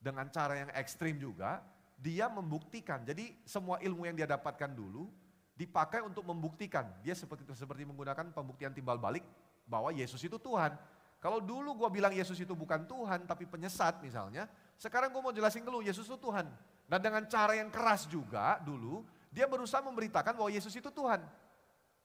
Dengan 0.00 0.28
cara 0.32 0.56
yang 0.56 0.70
ekstrim 0.76 1.16
juga, 1.16 1.64
dia 2.00 2.28
membuktikan. 2.28 3.04
Jadi 3.04 3.36
semua 3.44 3.80
ilmu 3.84 4.08
yang 4.08 4.16
dia 4.16 4.28
dapatkan 4.28 4.72
dulu 4.72 5.08
dipakai 5.56 6.00
untuk 6.00 6.24
membuktikan. 6.24 6.88
Dia 7.04 7.12
seperti 7.12 7.44
seperti 7.52 7.84
menggunakan 7.84 8.32
pembuktian 8.32 8.72
timbal 8.72 8.96
balik 8.96 9.24
bahwa 9.68 9.92
Yesus 9.92 10.20
itu 10.24 10.40
Tuhan. 10.40 10.72
Kalau 11.20 11.36
dulu 11.36 11.76
gue 11.84 12.00
bilang 12.00 12.16
Yesus 12.16 12.40
itu 12.40 12.56
bukan 12.56 12.88
Tuhan 12.88 13.28
tapi 13.28 13.44
penyesat 13.44 14.00
misalnya, 14.00 14.48
sekarang 14.80 15.12
gue 15.12 15.20
mau 15.20 15.36
jelasin 15.36 15.60
ke 15.60 15.68
lu 15.68 15.84
Yesus 15.84 16.08
itu 16.08 16.16
Tuhan. 16.16 16.48
Nah 16.88 16.96
dengan 16.96 17.28
cara 17.28 17.52
yang 17.52 17.68
keras 17.68 18.08
juga 18.08 18.56
dulu, 18.64 19.04
dia 19.28 19.44
berusaha 19.44 19.84
memberitakan 19.84 20.32
bahwa 20.32 20.48
Yesus 20.48 20.72
itu 20.72 20.88
Tuhan. 20.88 21.20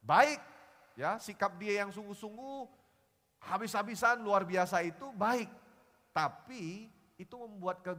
Baik, 0.04 0.44
ya 0.96 1.20
sikap 1.20 1.56
dia 1.60 1.84
yang 1.84 1.92
sungguh-sungguh, 1.92 2.68
habis-habisan 3.44 4.24
luar 4.24 4.48
biasa 4.48 4.82
itu 4.82 5.12
baik. 5.14 5.52
Tapi 6.16 6.88
itu 7.20 7.36
membuat 7.36 7.84
ke, 7.84 7.92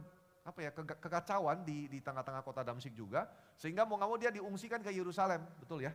apa 0.45 0.59
ya 0.61 0.71
ke, 0.73 0.81
kekacauan 0.97 1.61
di 1.61 1.85
di 1.87 2.01
tengah-tengah 2.01 2.41
kota 2.41 2.65
Damsik 2.65 2.93
juga 2.97 3.29
sehingga 3.57 3.85
mau 3.85 3.97
nggak 3.97 4.09
mau 4.09 4.19
dia 4.19 4.33
diungsikan 4.33 4.81
ke 4.81 4.93
Yerusalem, 4.93 5.41
betul 5.61 5.85
ya? 5.85 5.93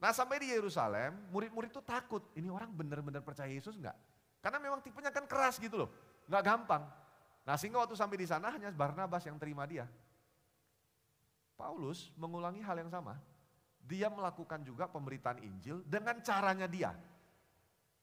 Nah 0.00 0.16
sampai 0.16 0.40
di 0.40 0.48
Yerusalem, 0.48 1.28
murid-murid 1.28 1.68
itu 1.68 1.84
takut, 1.84 2.24
ini 2.32 2.48
orang 2.48 2.72
benar-benar 2.72 3.20
percaya 3.20 3.52
Yesus 3.52 3.76
nggak? 3.76 3.96
Karena 4.40 4.56
memang 4.56 4.80
tipenya 4.80 5.12
kan 5.12 5.28
keras 5.28 5.60
gitu 5.60 5.76
loh, 5.84 5.90
nggak 6.24 6.42
gampang. 6.44 6.88
Nah 7.44 7.56
sehingga 7.60 7.84
waktu 7.84 7.92
sampai 7.96 8.16
di 8.16 8.24
sana 8.24 8.48
hanya 8.48 8.72
Barnabas 8.72 9.28
yang 9.28 9.36
terima 9.36 9.68
dia. 9.68 9.84
Paulus 11.60 12.08
mengulangi 12.16 12.64
hal 12.64 12.80
yang 12.80 12.88
sama. 12.88 13.20
Dia 13.90 14.06
melakukan 14.06 14.62
juga 14.62 14.86
pemberitaan 14.86 15.42
Injil 15.42 15.82
dengan 15.82 16.22
caranya 16.22 16.70
dia. 16.70 16.94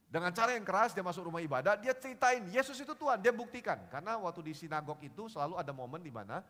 Dengan 0.08 0.32
cara 0.36 0.56
yang 0.56 0.68
keras 0.68 0.92
dia 0.92 1.04
masuk 1.04 1.32
rumah 1.32 1.40
ibadah, 1.40 1.80
dia 1.80 1.96
ceritain 1.96 2.44
Yesus 2.52 2.80
itu 2.80 2.92
Tuhan, 2.96 3.24
dia 3.24 3.32
buktikan. 3.32 3.80
Karena 3.88 4.20
waktu 4.20 4.52
di 4.52 4.54
sinagog 4.56 5.00
itu 5.00 5.32
selalu 5.32 5.56
ada 5.56 5.72
momen 5.72 6.04
di 6.04 6.12
mana 6.12 6.44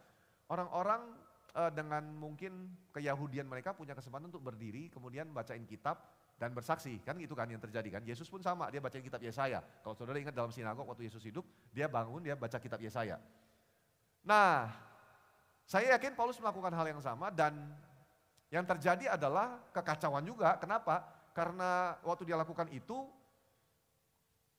orang-orang 0.49 1.13
uh, 1.57 1.71
dengan 1.73 2.05
mungkin 2.17 2.69
keyahudian 2.93 3.49
mereka 3.49 3.73
punya 3.73 3.97
kesempatan 3.97 4.29
untuk 4.29 4.45
berdiri, 4.45 4.93
kemudian 4.93 5.29
bacain 5.33 5.65
kitab 5.65 6.01
dan 6.37 6.53
bersaksi. 6.53 7.01
Kan 7.01 7.17
itu 7.17 7.33
kan 7.33 7.49
yang 7.49 7.57
terjadi 7.57 7.97
kan. 7.97 8.01
Yesus 8.05 8.29
pun 8.29 8.45
sama, 8.45 8.69
dia 8.69 8.77
bacain 8.77 9.01
kitab 9.01 9.21
Yesaya. 9.25 9.65
Kalau 9.81 9.97
saudara 9.97 10.21
ingat 10.21 10.37
dalam 10.37 10.53
sinagog 10.53 10.85
waktu 10.85 11.09
Yesus 11.09 11.25
hidup, 11.25 11.45
dia 11.73 11.89
bangun, 11.89 12.21
dia 12.21 12.37
baca 12.37 12.61
kitab 12.61 12.77
Yesaya. 12.77 13.17
Nah, 14.21 14.69
saya 15.65 15.97
yakin 15.97 16.13
Paulus 16.13 16.37
melakukan 16.37 16.77
hal 16.77 16.87
yang 16.93 17.01
sama 17.01 17.33
dan 17.33 17.57
yang 18.47 18.63
terjadi 18.63 19.15
adalah 19.19 19.59
kekacauan 19.75 20.23
juga. 20.23 20.55
Kenapa? 20.59 21.03
Karena 21.35 21.99
waktu 22.01 22.23
dia 22.23 22.39
lakukan 22.39 22.71
itu, 22.71 23.07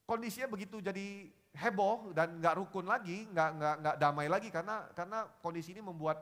kondisinya 0.05 0.49
begitu 0.53 0.79
jadi 0.85 1.33
heboh 1.57 2.13
dan 2.13 2.39
nggak 2.39 2.55
rukun 2.61 2.87
lagi, 2.87 3.25
nggak 3.33 3.51
nggak 3.57 3.75
nggak 3.83 3.97
damai 3.97 4.29
lagi 4.29 4.49
karena 4.53 4.87
karena 4.93 5.25
kondisi 5.41 5.73
ini 5.73 5.83
membuat 5.83 6.21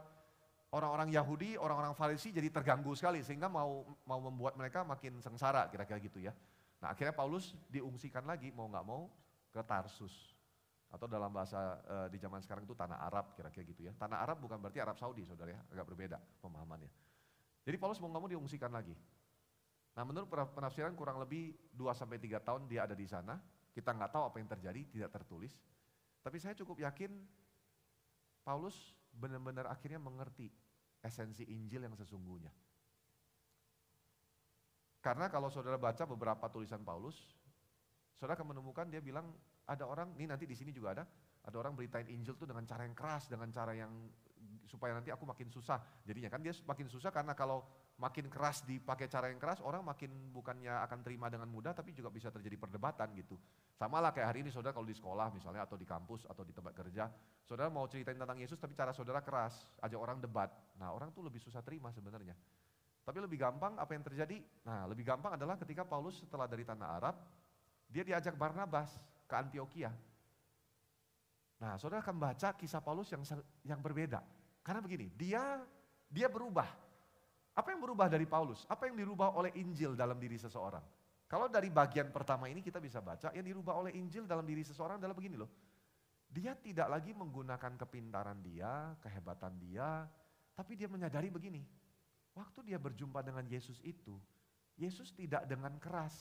orang-orang 0.73 1.11
Yahudi, 1.13 1.59
orang-orang 1.59 1.93
Farisi 1.93 2.31
jadi 2.31 2.49
terganggu 2.49 2.95
sekali 2.95 3.21
sehingga 3.21 3.51
mau 3.51 3.85
mau 4.07 4.21
membuat 4.23 4.55
mereka 4.55 4.87
makin 4.87 5.19
sengsara 5.19 5.67
kira-kira 5.69 5.99
gitu 6.01 6.23
ya. 6.23 6.33
Nah 6.81 6.95
akhirnya 6.95 7.13
Paulus 7.13 7.53
diungsikan 7.71 8.23
lagi 8.25 8.55
mau 8.55 8.71
nggak 8.71 8.87
mau 8.87 9.11
ke 9.51 9.61
Tarsus 9.65 10.37
atau 10.87 11.11
dalam 11.11 11.35
bahasa 11.35 11.83
e, 11.83 11.97
di 12.15 12.19
zaman 12.21 12.39
sekarang 12.41 12.63
itu 12.63 12.77
tanah 12.77 13.03
Arab 13.03 13.35
kira-kira 13.35 13.65
gitu 13.67 13.83
ya. 13.91 13.93
Tanah 13.97 14.23
Arab 14.23 14.39
bukan 14.39 14.61
berarti 14.61 14.79
Arab 14.79 14.97
Saudi 14.97 15.27
saudara 15.27 15.53
ya, 15.53 15.61
agak 15.73 15.87
berbeda 15.89 16.19
pemahamannya. 16.41 16.91
Jadi 17.67 17.77
Paulus 17.83 17.99
mau 17.99 18.09
nggak 18.15 18.23
mau 18.23 18.31
diungsikan 18.31 18.71
lagi. 18.71 18.95
Nah 19.99 20.07
menurut 20.07 20.31
penafsiran 20.31 20.95
kurang 20.95 21.19
lebih 21.19 21.51
2 21.75 21.91
sampai 21.91 22.23
3 22.23 22.39
tahun 22.39 22.71
dia 22.71 22.87
ada 22.87 22.95
di 22.95 23.05
sana, 23.11 23.35
kita 23.75 23.91
nggak 23.91 24.15
tahu 24.15 24.23
apa 24.31 24.37
yang 24.39 24.47
terjadi, 24.47 24.81
tidak 24.87 25.11
tertulis. 25.11 25.51
Tapi 26.23 26.39
saya 26.39 26.55
cukup 26.55 26.79
yakin 26.87 27.11
Paulus 28.47 28.95
benar-benar 29.11 29.67
akhirnya 29.67 29.99
mengerti 29.99 30.47
esensi 31.03 31.43
Injil 31.51 31.83
yang 31.83 31.99
sesungguhnya. 31.99 32.55
Karena 35.03 35.27
kalau 35.31 35.51
saudara 35.51 35.79
baca 35.79 36.03
beberapa 36.07 36.47
tulisan 36.51 36.83
Paulus, 36.83 37.15
saudara 38.19 38.39
akan 38.39 38.55
menemukan 38.55 38.87
dia 38.91 38.99
bilang 38.99 39.31
ada 39.67 39.87
orang, 39.87 40.15
ini 40.19 40.31
nanti 40.31 40.47
di 40.47 40.55
sini 40.55 40.71
juga 40.71 40.99
ada, 40.99 41.05
ada 41.47 41.57
orang 41.59 41.79
beritain 41.79 42.07
Injil 42.11 42.35
tuh 42.35 42.47
dengan 42.47 42.67
cara 42.67 42.87
yang 42.87 42.95
keras, 42.95 43.31
dengan 43.31 43.51
cara 43.55 43.75
yang 43.75 43.91
supaya 44.67 44.93
nanti 44.93 45.15
aku 45.15 45.25
makin 45.25 45.49
susah. 45.49 45.79
Jadinya 46.05 46.29
kan 46.29 46.43
dia 46.43 46.53
makin 46.67 46.91
susah 46.91 47.15
karena 47.15 47.33
kalau 47.33 47.65
makin 47.97 48.29
keras 48.29 48.61
dipakai 48.69 49.09
cara 49.09 49.33
yang 49.33 49.41
keras, 49.41 49.65
orang 49.65 49.81
makin 49.81 50.13
bukannya 50.35 50.71
akan 50.85 51.01
terima 51.01 51.33
dengan 51.33 51.49
mudah, 51.49 51.73
tapi 51.73 51.97
juga 51.97 52.13
bisa 52.13 52.29
terjadi 52.29 52.61
perdebatan 52.61 53.17
gitu. 53.17 53.41
Sama 53.73 54.05
lah 54.05 54.13
kayak 54.13 54.29
hari 54.29 54.39
ini 54.45 54.53
saudara 54.53 54.77
kalau 54.77 54.85
di 54.85 54.93
sekolah 54.93 55.33
misalnya, 55.33 55.65
atau 55.65 55.81
di 55.81 55.89
kampus, 55.89 56.29
atau 56.29 56.45
di 56.45 56.53
tempat 56.53 56.77
kerja, 56.77 57.09
saudara 57.49 57.73
mau 57.73 57.89
ceritain 57.89 58.21
tentang 58.21 58.37
Yesus 58.37 58.61
tapi 58.61 58.77
cara 58.77 58.93
saudara 58.93 59.25
keras, 59.25 59.71
ajak 59.81 59.97
orang 59.97 60.21
debat. 60.21 60.53
Nah 60.77 60.93
orang 60.93 61.09
tuh 61.15 61.25
lebih 61.25 61.41
susah 61.41 61.65
terima 61.65 61.89
sebenarnya. 61.89 62.37
Tapi 63.07 63.19
lebih 63.23 63.39
gampang 63.39 63.79
apa 63.81 63.95
yang 63.97 64.05
terjadi? 64.05 64.43
Nah 64.67 64.85
lebih 64.91 65.07
gampang 65.07 65.39
adalah 65.39 65.57
ketika 65.57 65.87
Paulus 65.87 66.21
setelah 66.21 66.45
dari 66.45 66.67
tanah 66.67 66.89
Arab, 67.01 67.17
dia 67.89 68.03
diajak 68.05 68.37
Barnabas 68.37 68.93
ke 69.25 69.35
Antioquia. 69.39 69.95
Nah 71.57 71.81
saudara 71.81 72.05
akan 72.05 72.19
baca 72.21 72.53
kisah 72.53 72.85
Paulus 72.85 73.09
yang 73.09 73.25
yang 73.65 73.81
berbeda. 73.81 74.21
Karena 74.67 74.83
begini, 74.83 75.07
dia 75.15 75.63
Dia 76.07 76.31
berubah. 76.31 76.67
Apa 77.57 77.73
yang 77.75 77.83
berubah 77.83 78.07
dari 78.07 78.29
Paulus? 78.29 78.63
Apa 78.71 78.87
yang 78.87 78.95
dirubah 78.95 79.35
oleh 79.35 79.51
Injil 79.59 79.99
dalam 79.99 80.21
diri 80.21 80.39
seseorang? 80.39 80.83
Kalau 81.27 81.51
dari 81.51 81.67
bagian 81.67 82.15
pertama 82.15 82.47
ini 82.47 82.63
kita 82.63 82.79
bisa 82.79 83.03
baca, 83.03 83.35
yang 83.35 83.43
dirubah 83.43 83.75
oleh 83.75 83.91
Injil 83.99 84.23
dalam 84.29 84.47
diri 84.47 84.63
seseorang 84.63 85.03
adalah 85.03 85.17
begini 85.17 85.35
loh. 85.35 85.51
Dia 86.31 86.55
tidak 86.55 86.87
lagi 86.87 87.11
menggunakan 87.11 87.75
kepintaran 87.75 88.39
dia, 88.45 88.95
kehebatan 89.03 89.59
dia, 89.59 90.07
tapi 90.55 90.79
dia 90.79 90.87
menyadari 90.87 91.27
begini. 91.33 91.67
Waktu 92.37 92.71
dia 92.71 92.79
berjumpa 92.79 93.25
dengan 93.25 93.43
Yesus 93.49 93.83
itu, 93.83 94.15
Yesus 94.79 95.11
tidak 95.17 95.49
dengan 95.49 95.75
keras 95.83 96.15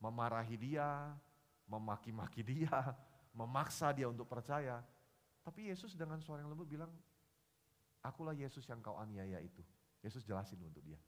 memarahi 0.00 0.56
dia, 0.56 1.12
memaki-maki 1.68 2.40
dia, 2.40 2.96
memaksa 3.36 3.92
dia 3.92 4.08
untuk 4.08 4.24
percaya. 4.24 4.80
Tapi 5.40 5.72
Yesus 5.72 5.96
dengan 5.96 6.20
suara 6.20 6.44
yang 6.44 6.52
lembut 6.52 6.68
bilang, 6.68 6.92
akulah 8.04 8.36
Yesus 8.36 8.64
yang 8.68 8.84
kau 8.84 8.96
aniaya 9.00 9.40
itu. 9.40 9.64
Yesus 10.00 10.24
jelasin 10.24 10.60
untuk 10.64 10.84
dia. 10.84 11.00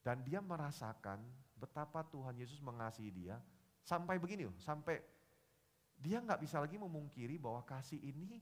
Dan 0.00 0.22
dia 0.24 0.40
merasakan 0.40 1.20
betapa 1.58 2.06
Tuhan 2.08 2.34
Yesus 2.40 2.58
mengasihi 2.64 3.12
dia, 3.12 3.36
sampai 3.84 4.16
begini 4.16 4.48
sampai 4.60 5.00
dia 6.00 6.20
nggak 6.24 6.40
bisa 6.40 6.56
lagi 6.56 6.80
memungkiri 6.80 7.36
bahwa 7.36 7.60
kasih 7.68 8.00
ini 8.00 8.40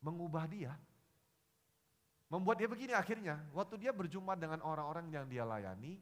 mengubah 0.00 0.48
dia. 0.48 0.72
Membuat 2.28 2.60
dia 2.60 2.68
begini 2.68 2.92
akhirnya, 2.92 3.40
waktu 3.56 3.80
dia 3.80 3.92
berjumpa 3.92 4.36
dengan 4.36 4.60
orang-orang 4.64 5.08
yang 5.08 5.24
dia 5.28 5.44
layani, 5.48 5.96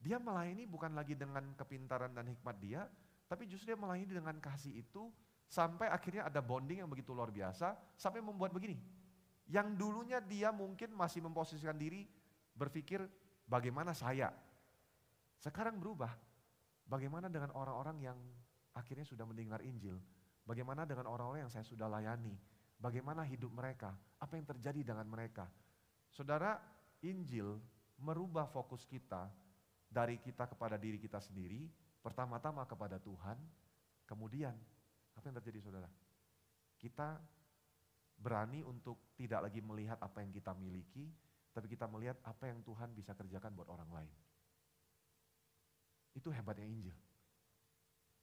dia 0.00 0.20
melayani 0.20 0.68
bukan 0.68 0.92
lagi 0.92 1.16
dengan 1.16 1.52
kepintaran 1.56 2.12
dan 2.12 2.28
hikmat 2.28 2.56
dia, 2.60 2.84
tapi 3.28 3.48
justru 3.48 3.72
dia 3.72 3.78
melayani 3.80 4.12
dengan 4.12 4.36
kasih 4.36 4.84
itu, 4.84 5.08
sampai 5.52 5.92
akhirnya 5.92 6.24
ada 6.32 6.40
bonding 6.40 6.80
yang 6.80 6.88
begitu 6.88 7.12
luar 7.12 7.28
biasa, 7.28 7.76
sampai 8.00 8.24
membuat 8.24 8.56
begini. 8.56 8.80
Yang 9.52 9.76
dulunya 9.76 10.24
dia 10.24 10.48
mungkin 10.48 10.96
masih 10.96 11.20
memposisikan 11.20 11.76
diri, 11.76 12.08
berpikir 12.56 13.04
bagaimana 13.44 13.92
saya. 13.92 14.32
Sekarang 15.36 15.76
berubah, 15.76 16.16
bagaimana 16.88 17.28
dengan 17.28 17.52
orang-orang 17.52 18.00
yang 18.00 18.18
akhirnya 18.72 19.04
sudah 19.04 19.28
mendengar 19.28 19.60
Injil, 19.60 20.00
Bagaimana 20.42 20.82
dengan 20.82 21.06
orang-orang 21.06 21.46
yang 21.46 21.52
saya 21.52 21.62
sudah 21.62 21.86
layani? 21.86 22.34
Bagaimana 22.82 23.22
hidup 23.22 23.54
mereka? 23.54 23.94
Apa 24.18 24.34
yang 24.34 24.46
terjadi 24.46 24.90
dengan 24.94 25.06
mereka? 25.06 25.46
Saudara, 26.10 26.58
Injil 27.06 27.62
merubah 28.02 28.50
fokus 28.50 28.82
kita 28.82 29.30
dari 29.86 30.18
kita 30.18 30.50
kepada 30.50 30.74
diri 30.74 30.98
kita 30.98 31.22
sendiri, 31.22 31.70
pertama-tama 32.02 32.66
kepada 32.66 32.98
Tuhan, 32.98 33.38
kemudian 34.02 34.54
apa 35.16 35.24
yang 35.28 35.36
terjadi 35.40 35.58
saudara? 35.64 35.88
Kita 36.78 37.20
berani 38.22 38.62
untuk 38.62 39.12
tidak 39.18 39.50
lagi 39.50 39.58
melihat 39.58 39.98
apa 39.98 40.22
yang 40.22 40.30
kita 40.30 40.54
miliki, 40.54 41.10
tapi 41.50 41.66
kita 41.66 41.90
melihat 41.90 42.16
apa 42.22 42.48
yang 42.48 42.62
Tuhan 42.62 42.94
bisa 42.94 43.12
kerjakan 43.12 43.52
buat 43.52 43.68
orang 43.68 43.90
lain. 43.90 44.14
Itu 46.14 46.30
hebatnya 46.30 46.68
Injil. 46.68 46.94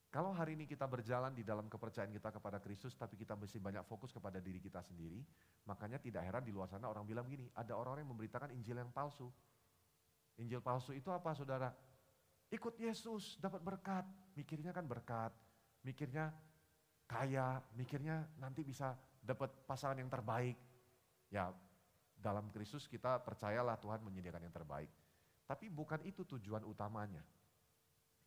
Kalau 0.09 0.33
hari 0.33 0.57
ini 0.57 0.65
kita 0.65 0.89
berjalan 0.89 1.37
di 1.37 1.45
dalam 1.45 1.69
kepercayaan 1.69 2.09
kita 2.09 2.33
kepada 2.33 2.57
Kristus, 2.57 2.97
tapi 2.97 3.13
kita 3.13 3.37
mesti 3.37 3.61
banyak 3.61 3.85
fokus 3.85 4.09
kepada 4.09 4.41
diri 4.41 4.57
kita 4.57 4.81
sendiri, 4.81 5.21
makanya 5.69 6.01
tidak 6.01 6.25
heran 6.25 6.41
di 6.41 6.49
luar 6.49 6.65
sana 6.65 6.89
orang 6.89 7.05
bilang 7.05 7.29
gini, 7.29 7.45
ada 7.53 7.77
orang-orang 7.77 8.09
yang 8.09 8.11
memberitakan 8.17 8.49
Injil 8.57 8.81
yang 8.81 8.89
palsu. 8.89 9.29
Injil 10.41 10.65
palsu 10.65 10.97
itu 10.97 11.13
apa 11.13 11.37
saudara? 11.37 11.69
Ikut 12.49 12.73
Yesus, 12.81 13.37
dapat 13.37 13.61
berkat. 13.61 14.01
Mikirnya 14.33 14.73
kan 14.73 14.89
berkat, 14.89 15.29
mikirnya 15.85 16.33
kaya, 17.09 17.57
mikirnya 17.73 18.21
nanti 18.37 18.61
bisa 18.61 18.93
dapat 19.17 19.49
pasangan 19.65 19.97
yang 19.97 20.13
terbaik. 20.13 20.53
Ya, 21.33 21.49
dalam 22.13 22.53
Kristus 22.53 22.85
kita 22.85 23.17
percayalah 23.25 23.81
Tuhan 23.81 24.05
menyediakan 24.05 24.45
yang 24.45 24.53
terbaik. 24.53 24.93
Tapi 25.49 25.65
bukan 25.73 26.05
itu 26.05 26.21
tujuan 26.37 26.61
utamanya. 26.61 27.25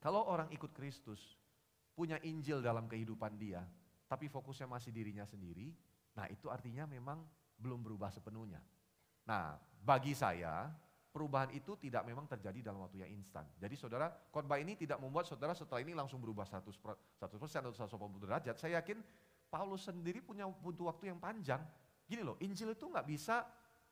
Kalau 0.02 0.26
orang 0.26 0.50
ikut 0.50 0.74
Kristus, 0.74 1.38
punya 1.94 2.18
Injil 2.26 2.58
dalam 2.58 2.90
kehidupan 2.90 3.38
dia, 3.38 3.62
tapi 4.10 4.26
fokusnya 4.26 4.66
masih 4.66 4.90
dirinya 4.90 5.22
sendiri, 5.22 5.70
nah 6.18 6.26
itu 6.26 6.50
artinya 6.50 6.82
memang 6.90 7.22
belum 7.54 7.86
berubah 7.86 8.10
sepenuhnya. 8.10 8.58
Nah, 9.22 9.54
bagi 9.78 10.18
saya, 10.18 10.66
perubahan 11.12 11.52
itu 11.52 11.76
tidak 11.76 12.08
memang 12.08 12.24
terjadi 12.24 12.72
dalam 12.72 12.88
waktu 12.88 13.04
yang 13.04 13.12
instan. 13.12 13.44
Jadi 13.60 13.76
saudara, 13.76 14.08
khotbah 14.08 14.56
ini 14.56 14.80
tidak 14.80 14.96
membuat 14.96 15.28
saudara 15.28 15.52
setelah 15.52 15.84
ini 15.84 15.92
langsung 15.92 16.24
berubah 16.24 16.48
100%, 16.48 16.72
100% 17.20 17.68
atau 17.68 17.76
180 17.76 18.24
derajat. 18.24 18.56
Saya 18.56 18.80
yakin 18.80 19.04
Paulus 19.52 19.84
sendiri 19.84 20.24
punya 20.24 20.48
butuh 20.48 20.88
waktu 20.88 21.12
yang 21.12 21.20
panjang. 21.20 21.60
Gini 22.08 22.24
loh, 22.24 22.40
Injil 22.40 22.72
itu 22.72 22.88
nggak 22.88 23.04
bisa 23.04 23.44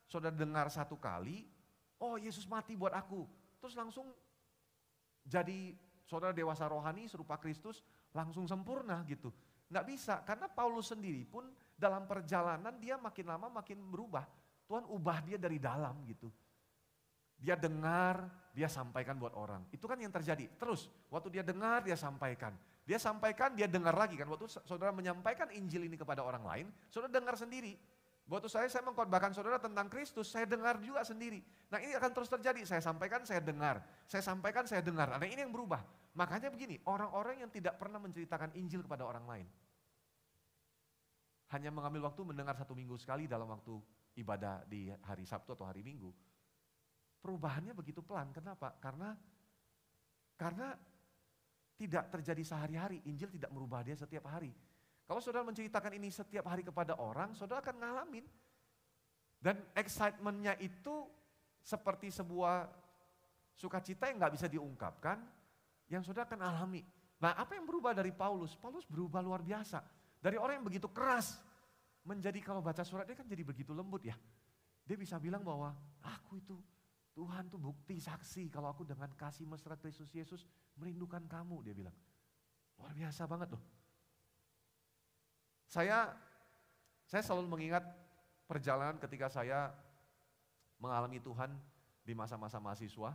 saudara 0.09 0.33
dengar 0.33 0.67
satu 0.73 0.97
kali, 0.97 1.45
oh 2.01 2.17
Yesus 2.17 2.49
mati 2.49 2.73
buat 2.73 2.91
aku. 2.97 3.29
Terus 3.61 3.77
langsung 3.77 4.09
jadi 5.21 5.77
saudara 6.09 6.33
dewasa 6.33 6.65
rohani 6.65 7.05
serupa 7.05 7.37
Kristus 7.37 7.85
langsung 8.17 8.49
sempurna 8.49 9.05
gitu. 9.05 9.29
Nggak 9.69 9.85
bisa, 9.87 10.19
karena 10.25 10.49
Paulus 10.51 10.91
sendiri 10.91 11.23
pun 11.23 11.47
dalam 11.77 12.09
perjalanan 12.09 12.75
dia 12.81 12.97
makin 12.97 13.25
lama 13.29 13.47
makin 13.61 13.79
berubah. 13.87 14.25
Tuhan 14.65 14.89
ubah 14.89 15.21
dia 15.23 15.37
dari 15.37 15.61
dalam 15.61 16.01
gitu. 16.09 16.27
Dia 17.41 17.57
dengar, 17.57 18.29
dia 18.53 18.69
sampaikan 18.69 19.17
buat 19.17 19.33
orang. 19.33 19.65
Itu 19.73 19.89
kan 19.89 19.97
yang 19.97 20.13
terjadi. 20.13 20.45
Terus, 20.61 20.93
waktu 21.09 21.41
dia 21.41 21.43
dengar, 21.43 21.81
dia 21.81 21.97
sampaikan. 21.97 22.53
Dia 22.85 23.01
sampaikan, 23.01 23.57
dia 23.57 23.65
dengar 23.65 23.97
lagi 23.97 24.13
kan. 24.13 24.29
Waktu 24.29 24.45
saudara 24.61 24.93
menyampaikan 24.93 25.49
Injil 25.49 25.89
ini 25.89 25.97
kepada 25.97 26.21
orang 26.21 26.45
lain, 26.45 26.65
saudara 26.93 27.09
dengar 27.09 27.33
sendiri. 27.33 27.73
Waktu 28.29 28.47
saya, 28.47 28.69
saya 28.69 28.85
mengkhotbahkan 28.85 29.33
saudara 29.33 29.57
tentang 29.57 29.89
Kristus, 29.89 30.29
saya 30.29 30.45
dengar 30.45 30.77
juga 30.79 31.01
sendiri. 31.01 31.41
Nah 31.73 31.81
ini 31.81 31.97
akan 31.97 32.11
terus 32.13 32.29
terjadi, 32.29 32.61
saya 32.63 32.79
sampaikan, 32.79 33.25
saya 33.25 33.41
dengar. 33.41 33.81
Saya 34.05 34.21
sampaikan, 34.21 34.63
saya 34.69 34.85
dengar. 34.85 35.09
Nah 35.09 35.25
ini 35.25 35.41
yang 35.41 35.51
berubah. 35.51 35.81
Makanya 36.13 36.53
begini, 36.53 36.77
orang-orang 36.85 37.41
yang 37.41 37.51
tidak 37.51 37.81
pernah 37.81 37.97
menceritakan 37.97 38.53
Injil 38.55 38.85
kepada 38.85 39.03
orang 39.03 39.25
lain. 39.25 39.47
Hanya 41.51 41.73
mengambil 41.73 42.07
waktu 42.07 42.21
mendengar 42.23 42.55
satu 42.55 42.71
minggu 42.71 42.95
sekali 42.95 43.27
dalam 43.27 43.51
waktu 43.51 43.75
ibadah 44.15 44.63
di 44.67 44.91
hari 45.03 45.27
Sabtu 45.27 45.55
atau 45.55 45.67
hari 45.67 45.83
Minggu. 45.83 46.11
Perubahannya 47.21 47.77
begitu 47.77 48.01
pelan, 48.01 48.33
kenapa? 48.33 48.73
Karena 48.81 49.13
karena 50.41 50.73
tidak 51.77 52.09
terjadi 52.09 52.41
sehari-hari, 52.41 52.97
Injil 53.05 53.29
tidak 53.29 53.53
merubah 53.53 53.85
dia 53.85 53.93
setiap 53.93 54.25
hari. 54.29 54.49
Kalau 55.05 55.21
saudara 55.21 55.45
menceritakan 55.45 55.97
ini 55.97 56.09
setiap 56.09 56.49
hari 56.49 56.65
kepada 56.65 56.97
orang, 56.97 57.37
saudara 57.37 57.61
akan 57.61 57.77
ngalamin. 57.77 58.25
Dan 59.41 59.57
excitementnya 59.73 60.57
itu 60.61 61.09
seperti 61.61 62.13
sebuah 62.13 62.69
sukacita 63.53 64.09
yang 64.09 64.21
nggak 64.21 64.33
bisa 64.37 64.47
diungkapkan, 64.49 65.17
yang 65.89 66.01
saudara 66.01 66.25
akan 66.29 66.41
alami. 66.41 66.81
Nah 67.21 67.37
apa 67.37 67.53
yang 67.57 67.65
berubah 67.69 67.93
dari 67.93 68.13
Paulus? 68.13 68.57
Paulus 68.57 68.85
berubah 68.89 69.21
luar 69.21 69.45
biasa. 69.45 69.81
Dari 70.21 70.37
orang 70.37 70.61
yang 70.61 70.65
begitu 70.69 70.89
keras, 70.89 71.37
menjadi 72.05 72.41
kalau 72.41 72.61
baca 72.65 72.81
surat 72.81 73.05
dia 73.05 73.17
kan 73.17 73.25
jadi 73.29 73.45
begitu 73.45 73.73
lembut 73.73 74.05
ya. 74.05 74.17
Dia 74.85 74.97
bisa 74.97 75.21
bilang 75.21 75.45
bahwa 75.45 75.73
aku 76.01 76.41
itu 76.41 76.57
Tuhan 77.11 77.51
tuh 77.51 77.59
bukti 77.59 77.99
saksi 77.99 78.47
kalau 78.47 78.71
aku 78.71 78.87
dengan 78.87 79.11
kasih 79.19 79.43
mesra 79.43 79.75
Kristus 79.75 80.11
Yesus 80.15 80.47
merindukan 80.79 81.23
kamu 81.27 81.67
dia 81.67 81.75
bilang. 81.75 81.95
Luar 82.79 82.95
biasa 82.95 83.27
banget 83.27 83.51
loh. 83.51 83.63
Saya 85.67 86.15
saya 87.07 87.21
selalu 87.23 87.51
mengingat 87.51 87.83
perjalanan 88.47 88.95
ketika 88.99 89.27
saya 89.27 89.75
mengalami 90.79 91.19
Tuhan 91.19 91.51
di 92.01 92.15
masa-masa 92.15 92.57
mahasiswa, 92.57 93.13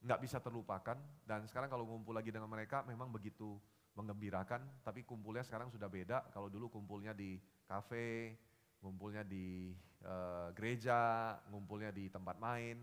nggak 0.00 0.20
bisa 0.22 0.38
terlupakan 0.38 0.96
dan 1.26 1.44
sekarang 1.50 1.68
kalau 1.68 1.84
ngumpul 1.84 2.14
lagi 2.14 2.30
dengan 2.30 2.48
mereka 2.48 2.86
memang 2.86 3.10
begitu 3.10 3.58
mengembirakan, 3.94 4.62
tapi 4.82 5.06
kumpulnya 5.06 5.46
sekarang 5.46 5.70
sudah 5.70 5.86
beda. 5.86 6.30
Kalau 6.34 6.50
dulu 6.50 6.66
kumpulnya 6.70 7.14
di 7.14 7.38
kafe, 7.66 8.34
ngumpulnya 8.82 9.22
di 9.22 9.70
uh, 10.02 10.50
gereja, 10.52 11.34
ngumpulnya 11.50 11.94
di 11.94 12.10
tempat 12.10 12.36
main. 12.42 12.82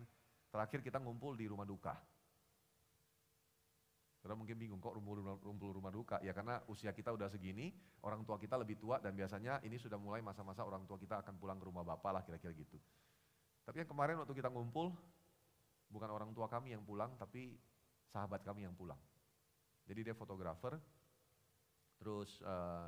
Terakhir 0.52 0.84
kita 0.84 1.00
ngumpul 1.00 1.40
di 1.40 1.48
rumah 1.48 1.64
duka. 1.64 1.96
Saudara 4.22 4.38
mungkin 4.38 4.54
bingung 4.54 4.78
kok 4.78 4.94
rumpul 4.94 5.74
rumah 5.74 5.90
duka, 5.90 6.22
ya 6.22 6.30
karena 6.30 6.62
usia 6.70 6.94
kita 6.94 7.10
udah 7.10 7.26
segini, 7.26 7.74
orang 8.06 8.22
tua 8.22 8.38
kita 8.38 8.54
lebih 8.54 8.78
tua 8.78 9.02
dan 9.02 9.18
biasanya 9.18 9.58
ini 9.66 9.82
sudah 9.82 9.98
mulai 9.98 10.22
masa-masa 10.22 10.62
orang 10.62 10.86
tua 10.86 11.02
kita 11.02 11.26
akan 11.26 11.42
pulang 11.42 11.58
ke 11.58 11.66
rumah 11.66 11.82
bapak 11.82 12.12
lah 12.14 12.22
kira-kira 12.22 12.54
gitu. 12.54 12.78
Tapi 13.66 13.82
yang 13.82 13.90
kemarin 13.90 14.22
waktu 14.22 14.38
kita 14.38 14.54
ngumpul, 14.54 14.94
bukan 15.90 16.10
orang 16.14 16.38
tua 16.38 16.46
kami 16.46 16.78
yang 16.78 16.86
pulang, 16.86 17.18
tapi 17.18 17.58
sahabat 18.14 18.46
kami 18.46 18.62
yang 18.62 18.78
pulang. 18.78 19.00
Jadi 19.90 20.06
dia 20.06 20.14
fotografer, 20.14 20.78
terus 21.98 22.30
uh, 22.46 22.86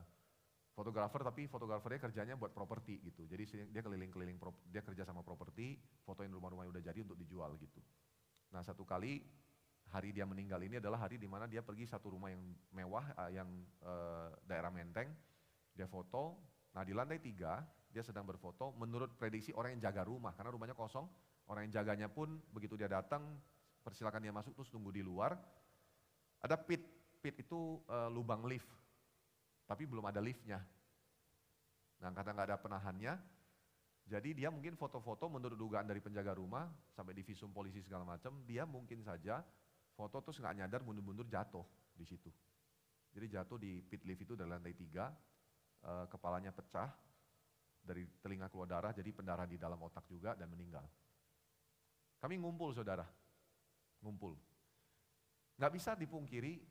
fotografer 0.74 1.22
tapi 1.22 1.46
fotografernya 1.46 2.02
kerjanya 2.10 2.34
buat 2.34 2.50
properti 2.50 2.98
gitu. 3.06 3.30
Jadi 3.30 3.70
dia 3.70 3.82
keliling-keliling, 3.86 4.42
dia 4.74 4.82
kerja 4.82 5.06
sama 5.06 5.22
properti, 5.22 5.78
fotoin 6.02 6.34
rumah-rumah 6.34 6.66
yang 6.66 6.74
udah 6.74 6.86
jadi 6.90 7.00
untuk 7.06 7.18
dijual 7.18 7.54
gitu. 7.62 7.80
Nah 8.50 8.66
satu 8.66 8.82
kali 8.82 9.22
hari 9.94 10.10
dia 10.10 10.26
meninggal 10.26 10.58
ini 10.66 10.82
adalah 10.82 11.06
hari 11.06 11.22
di 11.22 11.30
mana 11.30 11.46
dia 11.46 11.62
pergi 11.62 11.86
satu 11.86 12.18
rumah 12.18 12.34
yang 12.34 12.42
mewah, 12.74 13.06
uh, 13.14 13.30
yang 13.30 13.50
uh, 13.86 14.34
daerah 14.50 14.74
Menteng, 14.74 15.14
dia 15.78 15.86
foto, 15.86 16.42
nah 16.74 16.82
di 16.82 16.98
lantai 16.98 17.22
tiga, 17.22 17.62
dia 17.94 18.02
sedang 18.02 18.26
berfoto, 18.26 18.74
menurut 18.74 19.14
prediksi 19.14 19.54
orang 19.54 19.78
yang 19.78 19.94
jaga 19.94 20.02
rumah, 20.10 20.34
karena 20.34 20.50
rumahnya 20.50 20.74
kosong, 20.74 21.06
orang 21.46 21.70
yang 21.70 21.74
jaganya 21.82 22.10
pun 22.10 22.42
begitu 22.50 22.74
dia 22.74 22.90
datang, 22.90 23.22
persilakan 23.86 24.26
dia 24.26 24.34
masuk 24.34 24.58
terus 24.58 24.74
tunggu 24.74 24.90
di 24.90 25.06
luar. 25.06 25.38
Ada 26.42 26.58
pit, 26.58 26.82
pit 27.22 27.46
itu 27.46 27.78
uh, 27.86 28.10
lubang 28.10 28.42
lift, 28.50 28.66
tapi 29.74 29.90
belum 29.90 30.06
ada 30.06 30.22
liftnya. 30.22 30.62
Nah 31.98 32.14
karena 32.14 32.38
nggak 32.38 32.48
ada 32.54 32.58
penahannya, 32.62 33.14
jadi 34.06 34.30
dia 34.38 34.54
mungkin 34.54 34.78
foto-foto 34.78 35.26
menurut 35.34 35.58
dugaan 35.58 35.90
dari 35.90 35.98
penjaga 35.98 36.38
rumah, 36.38 36.70
sampai 36.94 37.18
di 37.18 37.26
polisi 37.50 37.82
segala 37.82 38.06
macam, 38.06 38.46
dia 38.46 38.70
mungkin 38.70 39.02
saja 39.02 39.42
foto 39.98 40.22
terus 40.22 40.38
nggak 40.38 40.62
nyadar 40.62 40.86
mundur-mundur 40.86 41.26
jatuh 41.26 41.66
di 41.98 42.06
situ. 42.06 42.30
Jadi 43.18 43.26
jatuh 43.34 43.58
di 43.58 43.82
pit 43.82 44.06
lift 44.06 44.22
itu 44.30 44.38
dari 44.38 44.54
lantai 44.54 44.78
tiga, 44.78 45.10
uh, 45.90 46.06
kepalanya 46.06 46.54
pecah, 46.54 46.94
dari 47.82 48.06
telinga 48.22 48.54
keluar 48.54 48.70
darah, 48.70 48.94
jadi 48.94 49.10
pendarahan 49.10 49.50
di 49.50 49.58
dalam 49.58 49.82
otak 49.82 50.06
juga 50.06 50.38
dan 50.38 50.54
meninggal. 50.54 50.86
Kami 52.22 52.38
ngumpul 52.38 52.78
saudara, 52.78 53.10
ngumpul. 54.06 54.38
Nggak 55.58 55.72
bisa 55.74 55.98
dipungkiri 55.98 56.62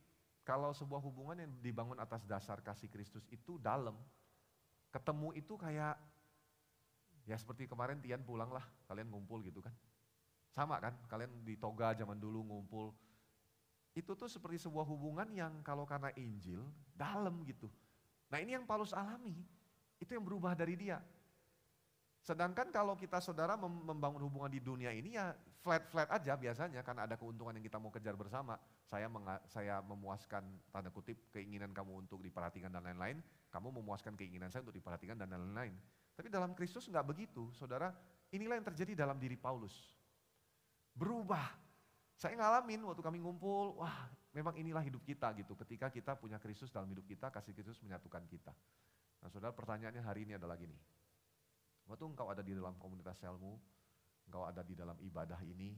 kalau 0.42 0.74
sebuah 0.74 0.98
hubungan 0.98 1.46
yang 1.46 1.52
dibangun 1.62 1.98
atas 2.02 2.26
dasar 2.26 2.58
kasih 2.58 2.90
Kristus 2.90 3.22
itu 3.30 3.62
dalam, 3.62 3.94
ketemu 4.90 5.30
itu 5.38 5.54
kayak 5.54 5.94
ya 7.22 7.36
seperti 7.38 7.70
kemarin 7.70 8.02
Tian 8.02 8.26
pulang 8.26 8.50
lah, 8.50 8.66
kalian 8.90 9.06
ngumpul 9.06 9.46
gitu 9.46 9.62
kan. 9.62 9.74
Sama 10.50 10.82
kan, 10.82 10.98
kalian 11.06 11.46
di 11.46 11.54
toga 11.54 11.94
zaman 11.94 12.18
dulu 12.18 12.42
ngumpul. 12.42 12.90
Itu 13.94 14.18
tuh 14.18 14.26
seperti 14.28 14.60
sebuah 14.66 14.84
hubungan 14.84 15.30
yang 15.30 15.62
kalau 15.62 15.86
karena 15.86 16.10
Injil, 16.18 16.66
dalam 16.92 17.46
gitu. 17.46 17.70
Nah 18.28 18.42
ini 18.42 18.58
yang 18.58 18.66
Paulus 18.66 18.90
alami, 18.90 19.36
itu 20.02 20.10
yang 20.10 20.26
berubah 20.26 20.58
dari 20.58 20.74
dia. 20.74 20.98
Sedangkan 22.22 22.70
kalau 22.74 22.98
kita 22.98 23.22
saudara 23.22 23.54
membangun 23.58 24.26
hubungan 24.26 24.50
di 24.50 24.62
dunia 24.62 24.90
ini 24.94 25.18
ya 25.18 25.34
flat-flat 25.62 26.10
aja 26.10 26.34
biasanya 26.34 26.82
karena 26.82 27.06
ada 27.06 27.14
keuntungan 27.14 27.54
yang 27.54 27.64
kita 27.64 27.78
mau 27.78 27.94
kejar 27.94 28.18
bersama. 28.18 28.58
Saya 28.84 29.06
saya 29.46 29.78
memuaskan 29.80 30.42
tanda 30.74 30.90
kutip 30.90 31.30
keinginan 31.30 31.70
kamu 31.70 32.02
untuk 32.04 32.18
diperhatikan 32.20 32.68
dan 32.74 32.82
lain-lain, 32.82 33.22
kamu 33.48 33.70
memuaskan 33.80 34.18
keinginan 34.18 34.50
saya 34.50 34.66
untuk 34.66 34.76
diperhatikan 34.76 35.14
dan 35.14 35.30
lain-lain. 35.30 35.72
Tapi 36.12 36.28
dalam 36.28 36.52
Kristus 36.52 36.90
nggak 36.90 37.06
begitu, 37.06 37.48
saudara. 37.54 37.94
Inilah 38.32 38.56
yang 38.56 38.64
terjadi 38.64 39.06
dalam 39.06 39.20
diri 39.20 39.36
Paulus. 39.36 39.76
Berubah. 40.96 41.52
Saya 42.16 42.32
ngalamin 42.36 42.80
waktu 42.88 43.04
kami 43.04 43.20
ngumpul, 43.20 43.76
wah 43.76 44.08
memang 44.32 44.56
inilah 44.56 44.80
hidup 44.80 45.04
kita 45.04 45.36
gitu. 45.36 45.52
Ketika 45.52 45.92
kita 45.92 46.16
punya 46.16 46.40
Kristus 46.40 46.72
dalam 46.72 46.88
hidup 46.88 47.04
kita, 47.04 47.28
kasih 47.28 47.52
Kristus 47.52 47.80
menyatukan 47.84 48.24
kita. 48.28 48.52
Nah 49.20 49.28
saudara 49.28 49.52
pertanyaannya 49.52 50.00
hari 50.00 50.24
ini 50.24 50.40
adalah 50.40 50.56
gini, 50.56 50.76
Waktu 51.86 52.04
engkau 52.08 52.30
ada 52.30 52.40
di 52.40 52.54
dalam 52.54 52.78
komunitas 52.78 53.18
selmu, 53.18 53.58
engkau 54.32 54.48
ada 54.48 54.64
di 54.64 54.72
dalam 54.72 54.96
ibadah 55.04 55.36
ini, 55.44 55.76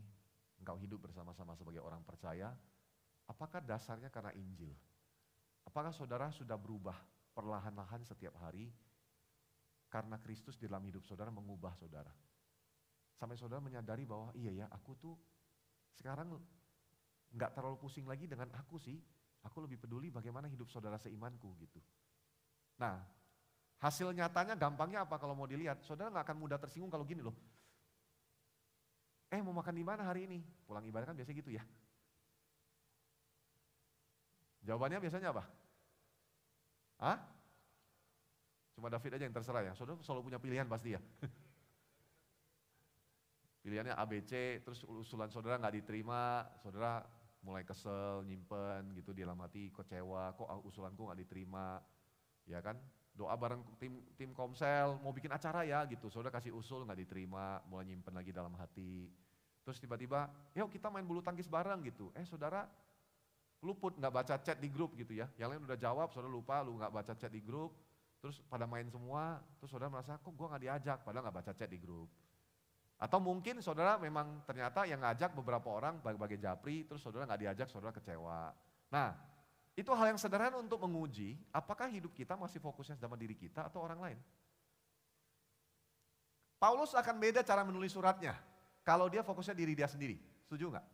engkau 0.62 0.78
hidup 0.78 1.10
bersama-sama 1.10 1.58
sebagai 1.58 1.82
orang 1.82 2.06
percaya, 2.06 2.54
apakah 3.26 3.58
dasarnya 3.58 4.14
karena 4.14 4.30
Injil? 4.38 4.70
Apakah 5.66 5.90
saudara 5.90 6.30
sudah 6.30 6.54
berubah 6.54 6.94
perlahan-lahan 7.34 8.06
setiap 8.06 8.38
hari 8.38 8.70
karena 9.90 10.22
Kristus 10.22 10.54
di 10.54 10.70
dalam 10.70 10.86
hidup 10.86 11.02
saudara 11.02 11.34
mengubah 11.34 11.74
saudara? 11.74 12.14
Sampai 13.18 13.34
saudara 13.34 13.58
menyadari 13.58 14.06
bahwa 14.06 14.30
iya 14.38 14.54
ya 14.54 14.66
aku 14.70 14.94
tuh 15.02 15.18
sekarang 15.98 16.38
nggak 17.34 17.58
terlalu 17.58 17.82
pusing 17.82 18.06
lagi 18.06 18.30
dengan 18.30 18.54
aku 18.54 18.78
sih, 18.78 19.02
aku 19.42 19.66
lebih 19.66 19.82
peduli 19.82 20.14
bagaimana 20.14 20.46
hidup 20.46 20.70
saudara 20.70 20.94
seimanku 20.94 21.58
gitu. 21.58 21.82
Nah, 22.78 23.02
Hasil 23.84 24.16
nyatanya 24.16 24.56
gampangnya 24.56 25.04
apa 25.04 25.20
kalau 25.20 25.36
mau 25.36 25.44
dilihat? 25.44 25.84
Saudara 25.84 26.08
nggak 26.08 26.24
akan 26.24 26.38
mudah 26.40 26.56
tersinggung 26.56 26.88
kalau 26.88 27.04
gini 27.04 27.20
loh. 27.20 27.36
Eh 29.32 29.40
mau 29.40 29.54
makan 29.56 29.74
di 29.76 29.84
mana 29.84 30.04
hari 30.04 30.26
ini? 30.28 30.40
Pulang 30.68 30.84
ibadah 30.84 31.12
kan 31.12 31.16
biasanya 31.16 31.38
gitu 31.40 31.52
ya. 31.54 31.64
Jawabannya 34.64 34.98
biasanya 35.04 35.28
apa? 35.32 35.44
Hah? 37.00 37.18
Cuma 38.74 38.88
David 38.90 39.20
aja 39.20 39.24
yang 39.28 39.36
terserah 39.36 39.62
ya. 39.62 39.72
Saudara 39.76 40.00
selalu 40.00 40.32
punya 40.32 40.40
pilihan 40.40 40.66
pasti 40.66 40.96
ya. 40.96 41.00
Pilihannya 43.64 43.96
ABC, 43.96 44.60
terus 44.60 44.84
usulan 44.84 45.32
saudara 45.32 45.56
nggak 45.56 45.80
diterima, 45.80 46.44
saudara 46.60 47.00
mulai 47.40 47.64
kesel, 47.64 48.20
nyimpen 48.28 48.92
gitu 48.92 49.16
di 49.16 49.24
dalam 49.24 49.40
hati, 49.40 49.72
kecewa, 49.72 50.36
kok 50.36 50.48
usulanku 50.68 51.08
nggak 51.08 51.20
diterima, 51.24 51.80
ya 52.44 52.60
kan? 52.60 52.76
Doa 53.14 53.34
bareng 53.38 53.62
tim 53.78 54.02
tim 54.18 54.34
komsel 54.34 54.98
mau 54.98 55.14
bikin 55.14 55.30
acara 55.30 55.62
ya 55.62 55.86
gitu. 55.86 56.10
Saudara 56.10 56.34
kasih 56.34 56.50
usul 56.50 56.82
nggak 56.82 57.06
diterima 57.06 57.62
mulai 57.70 57.86
nyimpen 57.86 58.10
lagi 58.10 58.34
dalam 58.34 58.50
hati. 58.58 59.06
Terus 59.62 59.78
tiba-tiba 59.78 60.28
yuk 60.52 60.68
kita 60.68 60.90
main 60.90 61.06
bulu 61.06 61.22
tangkis 61.22 61.46
bareng 61.46 61.80
gitu. 61.86 62.10
Eh 62.18 62.26
saudara 62.26 62.66
luput 63.62 63.96
nggak 63.96 64.12
baca 64.12 64.34
chat 64.42 64.58
di 64.58 64.68
grup 64.68 64.98
gitu 64.98 65.14
ya. 65.14 65.30
Yang 65.38 65.56
lain 65.56 65.62
udah 65.70 65.78
jawab 65.78 66.10
saudara 66.10 66.28
lupa 66.28 66.60
lu 66.66 66.76
nggak 66.76 66.92
baca 66.92 67.12
chat 67.14 67.30
di 67.30 67.40
grup. 67.40 67.72
Terus 68.18 68.42
pada 68.50 68.66
main 68.66 68.90
semua 68.90 69.38
terus 69.62 69.70
saudara 69.70 69.88
merasa 69.94 70.18
kok 70.18 70.34
gue 70.34 70.46
nggak 70.50 70.62
diajak? 70.66 70.98
Padahal 71.06 71.30
nggak 71.30 71.38
baca 71.38 71.52
chat 71.54 71.70
di 71.70 71.78
grup. 71.78 72.10
Atau 72.98 73.22
mungkin 73.22 73.62
saudara 73.62 73.94
memang 73.96 74.42
ternyata 74.42 74.90
yang 74.90 75.02
ngajak 75.02 75.38
beberapa 75.38 75.70
orang 75.70 76.02
bagi-bagi 76.02 76.42
japri 76.42 76.82
terus 76.82 76.98
saudara 76.98 77.30
nggak 77.30 77.40
diajak 77.46 77.68
saudara 77.70 77.94
kecewa. 77.94 78.50
Nah 78.90 79.33
itu 79.74 79.90
hal 79.90 80.14
yang 80.14 80.20
sederhana 80.20 80.54
untuk 80.54 80.78
menguji 80.86 81.34
apakah 81.50 81.90
hidup 81.90 82.14
kita 82.14 82.38
masih 82.38 82.62
fokusnya 82.62 82.94
sama 82.94 83.18
diri 83.18 83.34
kita 83.34 83.66
atau 83.66 83.82
orang 83.82 83.98
lain. 83.98 84.18
Paulus 86.62 86.94
akan 86.94 87.18
beda 87.18 87.42
cara 87.42 87.66
menulis 87.66 87.90
suratnya 87.90 88.38
kalau 88.86 89.10
dia 89.10 89.26
fokusnya 89.26 89.52
diri 89.52 89.74
dia 89.74 89.90
sendiri. 89.90 90.16
Setuju 90.46 90.70
nggak? 90.70 90.86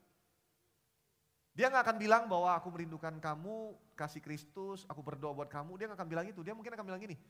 Dia 1.53 1.67
nggak 1.69 1.85
akan 1.85 1.97
bilang 2.01 2.25
bahwa 2.31 2.57
aku 2.57 2.73
merindukan 2.73 3.13
kamu, 3.21 3.77
kasih 3.99 4.23
Kristus, 4.25 4.89
aku 4.89 5.05
berdoa 5.05 5.37
buat 5.37 5.51
kamu. 5.53 5.77
Dia 5.77 5.87
nggak 5.91 6.01
akan 6.01 6.09
bilang 6.09 6.27
itu. 6.31 6.41
Dia 6.41 6.57
mungkin 6.57 6.73
akan 6.73 6.87
bilang 6.87 7.03
gini, 7.03 7.21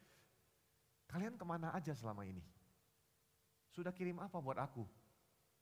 kalian 1.11 1.35
ke 1.35 1.45
mana 1.45 1.75
aja 1.75 1.91
selama 1.97 2.23
ini? 2.23 2.45
Sudah 3.75 3.91
kirim 3.91 4.23
apa 4.23 4.39
buat 4.39 4.61
aku? 4.61 4.87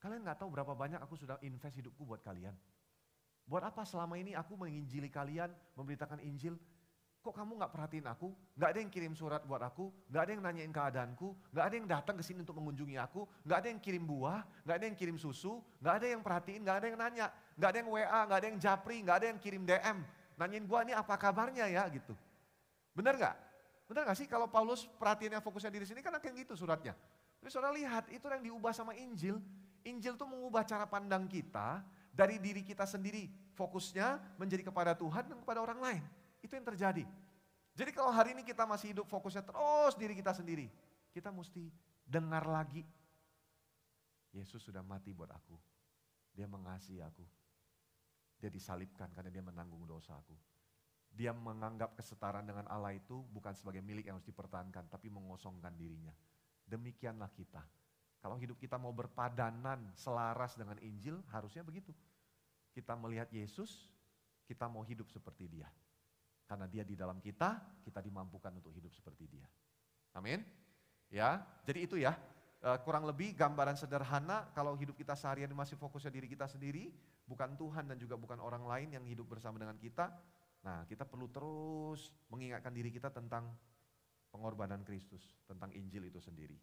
Kalian 0.02 0.26
nggak 0.26 0.44
tahu 0.44 0.52
berapa 0.52 0.74
banyak 0.74 1.00
aku 1.00 1.16
sudah 1.16 1.40
invest 1.40 1.78
hidupku 1.80 2.02
buat 2.04 2.20
kalian. 2.20 2.52
Buat 3.48 3.72
apa 3.72 3.82
selama 3.88 4.20
ini 4.20 4.36
aku 4.36 4.60
menginjili 4.60 5.08
kalian, 5.08 5.48
memberitakan 5.72 6.20
Injil? 6.20 6.60
Kok 7.24 7.34
kamu 7.34 7.58
gak 7.64 7.72
perhatiin 7.72 8.06
aku? 8.06 8.30
Gak 8.54 8.76
ada 8.76 8.78
yang 8.84 8.92
kirim 8.92 9.16
surat 9.16 9.42
buat 9.42 9.58
aku, 9.64 9.88
gak 10.12 10.28
ada 10.28 10.30
yang 10.36 10.42
nanyain 10.44 10.70
keadaanku, 10.70 11.34
gak 11.50 11.64
ada 11.64 11.74
yang 11.74 11.88
datang 11.88 12.14
ke 12.20 12.22
sini 12.22 12.44
untuk 12.44 12.60
mengunjungi 12.60 13.00
aku, 13.00 13.24
gak 13.48 13.64
ada 13.64 13.68
yang 13.72 13.80
kirim 13.80 14.04
buah, 14.04 14.44
gak 14.68 14.76
ada 14.78 14.84
yang 14.86 14.94
kirim 14.94 15.16
susu, 15.16 15.58
gak 15.80 16.04
ada 16.04 16.06
yang 16.12 16.20
perhatiin, 16.20 16.60
gak 16.62 16.76
ada 16.78 16.86
yang 16.92 16.98
nanya, 17.00 17.26
gak 17.56 17.68
ada 17.74 17.78
yang 17.82 17.88
WA, 17.90 18.20
gak 18.28 18.38
ada 18.38 18.46
yang 18.52 18.58
japri, 18.60 18.96
gak 19.02 19.16
ada 19.24 19.26
yang 19.32 19.38
kirim 19.40 19.62
DM. 19.64 19.98
Nanyain 20.38 20.64
gua 20.68 20.86
ini 20.86 20.94
apa 20.94 21.14
kabarnya 21.18 21.66
ya 21.66 21.88
gitu. 21.90 22.14
Bener 22.94 23.16
gak? 23.16 23.34
Bener 23.90 24.04
gak 24.06 24.16
sih 24.20 24.28
kalau 24.28 24.46
Paulus 24.46 24.84
perhatiannya 25.00 25.40
fokusnya 25.40 25.72
diri 25.72 25.88
sini 25.88 26.04
kan 26.04 26.12
akan 26.14 26.30
gitu 26.36 26.52
suratnya. 26.54 26.94
Tapi 27.40 27.48
saudara 27.48 27.72
lihat 27.74 28.12
itu 28.12 28.28
yang 28.28 28.44
diubah 28.44 28.76
sama 28.76 28.92
Injil. 28.94 29.40
Injil 29.88 30.14
tuh 30.14 30.28
mengubah 30.28 30.62
cara 30.68 30.84
pandang 30.84 31.24
kita 31.24 31.82
dari 32.18 32.42
diri 32.42 32.66
kita 32.66 32.82
sendiri. 32.82 33.30
Fokusnya 33.54 34.34
menjadi 34.34 34.66
kepada 34.66 34.98
Tuhan 34.98 35.30
dan 35.30 35.38
kepada 35.38 35.62
orang 35.62 35.78
lain. 35.78 36.02
Itu 36.42 36.58
yang 36.58 36.66
terjadi. 36.66 37.06
Jadi 37.78 37.90
kalau 37.94 38.10
hari 38.10 38.34
ini 38.34 38.42
kita 38.42 38.66
masih 38.66 38.90
hidup 38.90 39.06
fokusnya 39.06 39.46
terus 39.46 39.94
diri 39.94 40.18
kita 40.18 40.34
sendiri. 40.34 40.66
Kita 41.14 41.30
mesti 41.30 41.70
dengar 42.02 42.42
lagi. 42.42 42.82
Yesus 44.34 44.58
sudah 44.66 44.82
mati 44.82 45.14
buat 45.14 45.30
aku. 45.30 45.54
Dia 46.34 46.50
mengasihi 46.50 46.98
aku. 46.98 47.22
Dia 48.42 48.50
disalibkan 48.50 49.14
karena 49.14 49.30
dia 49.30 49.42
menanggung 49.42 49.86
dosa 49.86 50.18
aku. 50.18 50.34
Dia 51.14 51.30
menganggap 51.34 51.94
kesetaraan 51.98 52.46
dengan 52.46 52.66
Allah 52.70 52.94
itu 52.94 53.22
bukan 53.30 53.54
sebagai 53.54 53.82
milik 53.82 54.06
yang 54.06 54.18
harus 54.20 54.28
dipertahankan, 54.28 54.86
tapi 54.86 55.10
mengosongkan 55.10 55.74
dirinya. 55.74 56.14
Demikianlah 56.68 57.32
kita. 57.34 57.62
Kalau 58.18 58.34
hidup 58.34 58.58
kita 58.58 58.74
mau 58.76 58.90
berpadanan, 58.90 59.94
selaras 59.94 60.58
dengan 60.58 60.74
Injil, 60.82 61.22
harusnya 61.30 61.62
begitu. 61.62 61.94
Kita 62.74 62.98
melihat 62.98 63.30
Yesus, 63.30 63.86
kita 64.42 64.66
mau 64.66 64.82
hidup 64.82 65.06
seperti 65.10 65.46
dia. 65.46 65.70
Karena 66.48 66.66
dia 66.66 66.82
di 66.82 66.98
dalam 66.98 67.22
kita, 67.22 67.80
kita 67.84 68.02
dimampukan 68.02 68.50
untuk 68.58 68.74
hidup 68.74 68.90
seperti 68.90 69.28
dia. 69.30 69.46
Amin. 70.16 70.42
Ya, 71.12 71.44
jadi 71.62 71.80
itu 71.86 71.96
ya. 72.00 72.16
Eh, 72.58 72.78
kurang 72.82 73.06
lebih 73.06 73.38
gambaran 73.38 73.78
sederhana 73.78 74.50
kalau 74.50 74.74
hidup 74.74 74.98
kita 74.98 75.14
seharian 75.14 75.54
masih 75.54 75.78
fokusnya 75.78 76.10
diri 76.10 76.26
kita 76.26 76.50
sendiri, 76.50 76.90
bukan 77.22 77.54
Tuhan 77.54 77.86
dan 77.86 77.94
juga 78.02 78.18
bukan 78.18 78.42
orang 78.42 78.66
lain 78.66 78.98
yang 78.98 79.04
hidup 79.06 79.30
bersama 79.30 79.62
dengan 79.62 79.78
kita. 79.78 80.10
Nah, 80.66 80.82
kita 80.90 81.06
perlu 81.06 81.30
terus 81.30 82.10
mengingatkan 82.26 82.74
diri 82.74 82.90
kita 82.90 83.14
tentang 83.14 83.46
pengorbanan 84.34 84.82
Kristus, 84.82 85.22
tentang 85.46 85.70
Injil 85.70 86.10
itu 86.10 86.18
sendiri. 86.18 86.58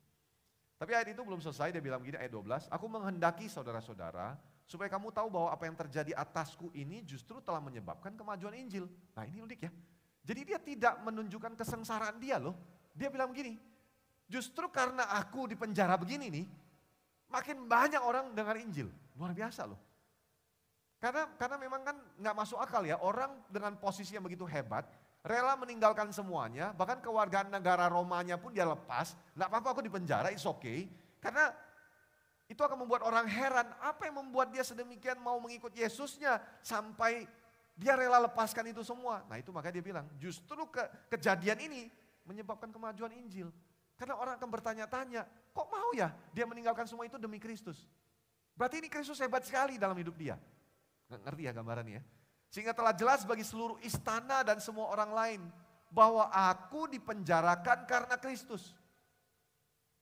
Tapi 0.75 0.91
ayat 0.91 1.15
itu 1.15 1.21
belum 1.23 1.39
selesai, 1.39 1.71
dia 1.71 1.79
bilang 1.79 2.03
begini 2.03 2.19
ayat 2.19 2.35
12, 2.35 2.67
aku 2.67 2.85
menghendaki 2.91 3.47
saudara-saudara 3.47 4.35
supaya 4.67 4.91
kamu 4.91 5.13
tahu 5.15 5.31
bahwa 5.31 5.49
apa 5.55 5.63
yang 5.69 5.77
terjadi 5.77 6.11
atasku 6.17 6.73
ini 6.75 7.05
justru 7.07 7.39
telah 7.39 7.63
menyebabkan 7.63 8.11
kemajuan 8.17 8.53
Injil. 8.59 8.89
Nah 9.15 9.23
ini 9.23 9.39
unik 9.39 9.59
ya. 9.63 9.71
Jadi 10.25 10.41
dia 10.43 10.59
tidak 10.59 10.99
menunjukkan 11.05 11.53
kesengsaraan 11.55 12.19
dia 12.19 12.41
loh. 12.41 12.57
Dia 12.91 13.07
bilang 13.07 13.31
begini, 13.31 13.55
Justru 14.25 14.65
karena 14.73 15.05
aku 15.13 15.45
di 15.45 15.53
penjara 15.53 15.93
begini 16.01 16.33
nih, 16.33 16.45
makin 17.29 17.69
banyak 17.69 18.01
orang 18.01 18.33
dengar 18.33 18.57
Injil. 18.57 18.89
Luar 19.13 19.37
biasa 19.37 19.69
loh. 19.69 19.77
Karena 20.97 21.29
karena 21.37 21.57
memang 21.61 21.81
kan 21.85 21.95
nggak 22.17 22.35
masuk 22.35 22.57
akal 22.57 22.81
ya 22.81 22.97
orang 22.97 23.29
dengan 23.53 23.77
posisi 23.77 24.17
yang 24.17 24.25
begitu 24.25 24.49
hebat, 24.49 24.89
rela 25.25 25.57
meninggalkan 25.57 26.13
semuanya, 26.13 26.69
bahkan 26.77 27.01
kewargaan 27.01 27.49
negara 27.49 27.89
Romanya 27.89 28.37
pun 28.37 28.53
dia 28.53 28.63
lepas. 28.63 29.17
Nggak 29.33 29.49
apa-apa 29.49 29.67
aku 29.73 29.81
di 29.81 29.89
penjara, 29.89 30.29
it's 30.29 30.45
okay. 30.45 30.85
Karena 31.17 31.49
itu 32.45 32.61
akan 32.61 32.85
membuat 32.85 33.01
orang 33.01 33.25
heran, 33.25 33.65
apa 33.81 34.05
yang 34.05 34.21
membuat 34.21 34.53
dia 34.53 34.61
sedemikian 34.61 35.17
mau 35.17 35.41
mengikut 35.41 35.73
Yesusnya 35.73 36.37
sampai 36.61 37.25
dia 37.73 37.97
rela 37.97 38.21
lepaskan 38.29 38.69
itu 38.69 38.85
semua. 38.85 39.25
Nah 39.25 39.41
itu 39.41 39.49
makanya 39.49 39.81
dia 39.81 39.85
bilang, 39.85 40.05
justru 40.21 40.61
ke, 40.69 40.85
kejadian 41.17 41.57
ini 41.57 41.89
menyebabkan 42.23 42.69
kemajuan 42.69 43.09
Injil. 43.17 43.49
Karena 43.97 44.13
orang 44.21 44.37
akan 44.37 44.49
bertanya-tanya, 44.53 45.25
kok 45.25 45.67
mau 45.73 45.89
ya 45.97 46.13
dia 46.37 46.45
meninggalkan 46.45 46.85
semua 46.85 47.09
itu 47.09 47.17
demi 47.17 47.41
Kristus? 47.41 47.89
Berarti 48.53 48.77
ini 48.77 48.93
Kristus 48.93 49.17
hebat 49.19 49.41
sekali 49.41 49.81
dalam 49.81 49.97
hidup 49.97 50.13
dia. 50.13 50.37
Ngerti 51.09 51.49
ya 51.49 51.51
gambarannya 51.51 51.97
ya? 51.99 52.03
Sehingga 52.49 52.71
telah 52.71 52.95
jelas 52.95 53.27
bagi 53.27 53.43
seluruh 53.43 53.79
istana 53.83 54.45
dan 54.45 54.61
semua 54.63 54.87
orang 54.87 55.11
lain 55.11 55.41
bahwa 55.91 56.27
aku 56.31 56.91
dipenjarakan 56.91 57.87
karena 57.87 58.15
Kristus. 58.19 58.75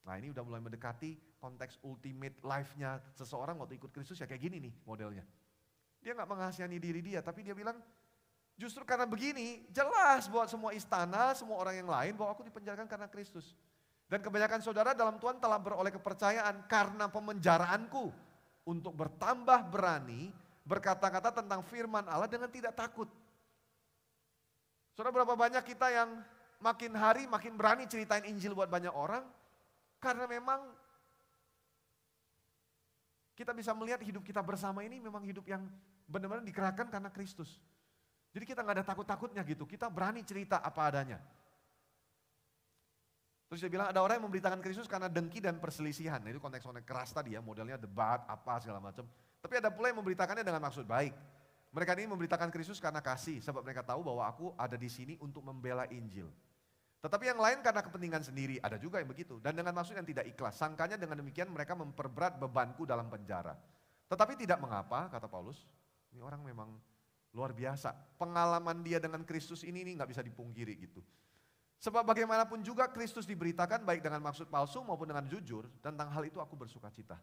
Nah 0.03 0.19
ini 0.19 0.33
udah 0.35 0.43
mulai 0.43 0.59
mendekati 0.59 1.15
konteks 1.39 1.79
ultimate 1.83 2.39
life-nya 2.43 2.99
seseorang 3.15 3.59
waktu 3.59 3.79
ikut 3.79 3.91
Kristus 3.91 4.19
ya 4.19 4.27
kayak 4.27 4.43
gini 4.43 4.57
nih 4.69 4.73
modelnya. 4.87 5.23
Dia 6.03 6.11
nggak 6.15 6.27
mengasihani 6.27 6.79
diri 6.79 6.99
dia, 6.99 7.23
tapi 7.23 7.47
dia 7.47 7.55
bilang 7.55 7.79
justru 8.59 8.83
karena 8.83 9.07
begini 9.07 9.63
jelas 9.71 10.27
buat 10.27 10.51
semua 10.51 10.75
istana, 10.75 11.31
semua 11.31 11.59
orang 11.59 11.79
yang 11.79 11.89
lain 11.89 12.13
bahwa 12.19 12.35
aku 12.35 12.43
dipenjarakan 12.43 12.87
karena 12.87 13.07
Kristus. 13.07 13.55
Dan 14.11 14.19
kebanyakan 14.19 14.59
saudara 14.59 14.91
dalam 14.91 15.15
Tuhan 15.17 15.39
telah 15.39 15.57
beroleh 15.57 15.89
kepercayaan 15.95 16.67
karena 16.67 17.07
pemenjaraanku 17.07 18.11
untuk 18.67 18.93
bertambah 18.93 19.71
berani 19.71 20.29
berkata-kata 20.63 21.43
tentang 21.43 21.61
firman 21.67 22.07
Allah 22.07 22.27
dengan 22.27 22.47
tidak 22.47 22.75
takut. 22.75 23.07
Saudara 24.95 25.11
berapa 25.11 25.35
banyak 25.35 25.63
kita 25.67 25.87
yang 25.91 26.09
makin 26.63 26.95
hari 26.95 27.27
makin 27.27 27.59
berani 27.59 27.83
ceritain 27.89 28.23
Injil 28.23 28.55
buat 28.55 28.71
banyak 28.71 28.93
orang 28.95 29.27
karena 29.99 30.23
memang 30.29 30.63
kita 33.33 33.51
bisa 33.51 33.73
melihat 33.75 33.99
hidup 33.99 34.23
kita 34.23 34.39
bersama 34.39 34.85
ini 34.85 35.01
memang 35.01 35.25
hidup 35.25 35.43
yang 35.49 35.65
benar-benar 36.07 36.45
dikerahkan 36.45 36.87
karena 36.87 37.09
Kristus. 37.09 37.59
Jadi 38.33 38.45
kita 38.49 38.65
nggak 38.65 38.81
ada 38.81 38.85
takut-takutnya 38.85 39.41
gitu, 39.45 39.65
kita 39.65 39.89
berani 39.89 40.21
cerita 40.25 40.61
apa 40.61 40.81
adanya. 40.89 41.19
Terus 43.49 43.61
dia 43.61 43.69
bilang 43.69 43.93
ada 43.93 44.01
orang 44.01 44.17
yang 44.17 44.25
memberitakan 44.25 44.65
Kristus 44.65 44.89
karena 44.89 45.05
dengki 45.05 45.37
dan 45.37 45.61
perselisihan. 45.61 46.17
Nah, 46.17 46.33
itu 46.33 46.41
konteks-konteks 46.41 46.89
keras 46.89 47.13
tadi 47.13 47.37
ya, 47.37 47.41
modelnya 47.45 47.77
debat, 47.77 48.25
apa 48.25 48.57
segala 48.57 48.81
macam. 48.81 49.05
Tapi 49.43 49.59
ada 49.59 49.67
pula 49.67 49.91
yang 49.91 49.99
memberitakannya 49.99 50.47
dengan 50.47 50.63
maksud 50.63 50.87
baik. 50.87 51.11
Mereka 51.75 51.91
ini 51.99 52.07
memberitakan 52.07 52.47
Kristus 52.47 52.79
karena 52.79 53.03
kasih, 53.03 53.43
sebab 53.43 53.59
mereka 53.59 53.83
tahu 53.83 53.99
bahwa 54.07 54.23
aku 54.23 54.55
ada 54.55 54.79
di 54.79 54.87
sini 54.87 55.19
untuk 55.19 55.43
membela 55.43 55.83
Injil. 55.91 56.31
Tetapi 57.03 57.27
yang 57.27 57.41
lain 57.41 57.59
karena 57.59 57.83
kepentingan 57.83 58.23
sendiri, 58.23 58.63
ada 58.63 58.79
juga 58.79 59.03
yang 59.03 59.11
begitu. 59.11 59.35
Dan 59.43 59.59
dengan 59.59 59.75
maksud 59.75 59.99
yang 59.99 60.07
tidak 60.07 60.23
ikhlas, 60.23 60.55
sangkanya 60.55 60.95
dengan 60.95 61.19
demikian 61.19 61.51
mereka 61.51 61.75
memperberat 61.75 62.39
bebanku 62.39 62.87
dalam 62.87 63.11
penjara. 63.11 63.59
Tetapi 64.07 64.39
tidak 64.39 64.63
mengapa, 64.63 65.11
kata 65.11 65.27
Paulus, 65.27 65.67
ini 66.15 66.23
orang 66.23 66.39
memang 66.39 66.71
luar 67.35 67.51
biasa. 67.51 67.91
Pengalaman 68.15 68.79
dia 68.79 69.03
dengan 69.03 69.27
Kristus 69.27 69.67
ini 69.67 69.83
nggak 69.83 70.15
bisa 70.15 70.23
dipungkiri 70.23 70.79
gitu. 70.79 71.03
Sebab 71.83 72.07
bagaimanapun 72.07 72.63
juga 72.63 72.87
Kristus 72.87 73.27
diberitakan 73.27 73.83
baik 73.83 73.99
dengan 73.99 74.23
maksud 74.23 74.47
palsu 74.47 74.79
maupun 74.87 75.11
dengan 75.11 75.27
jujur, 75.27 75.67
tentang 75.83 76.07
hal 76.07 76.23
itu 76.23 76.39
aku 76.39 76.55
bersuka 76.55 76.87
cita. 76.87 77.19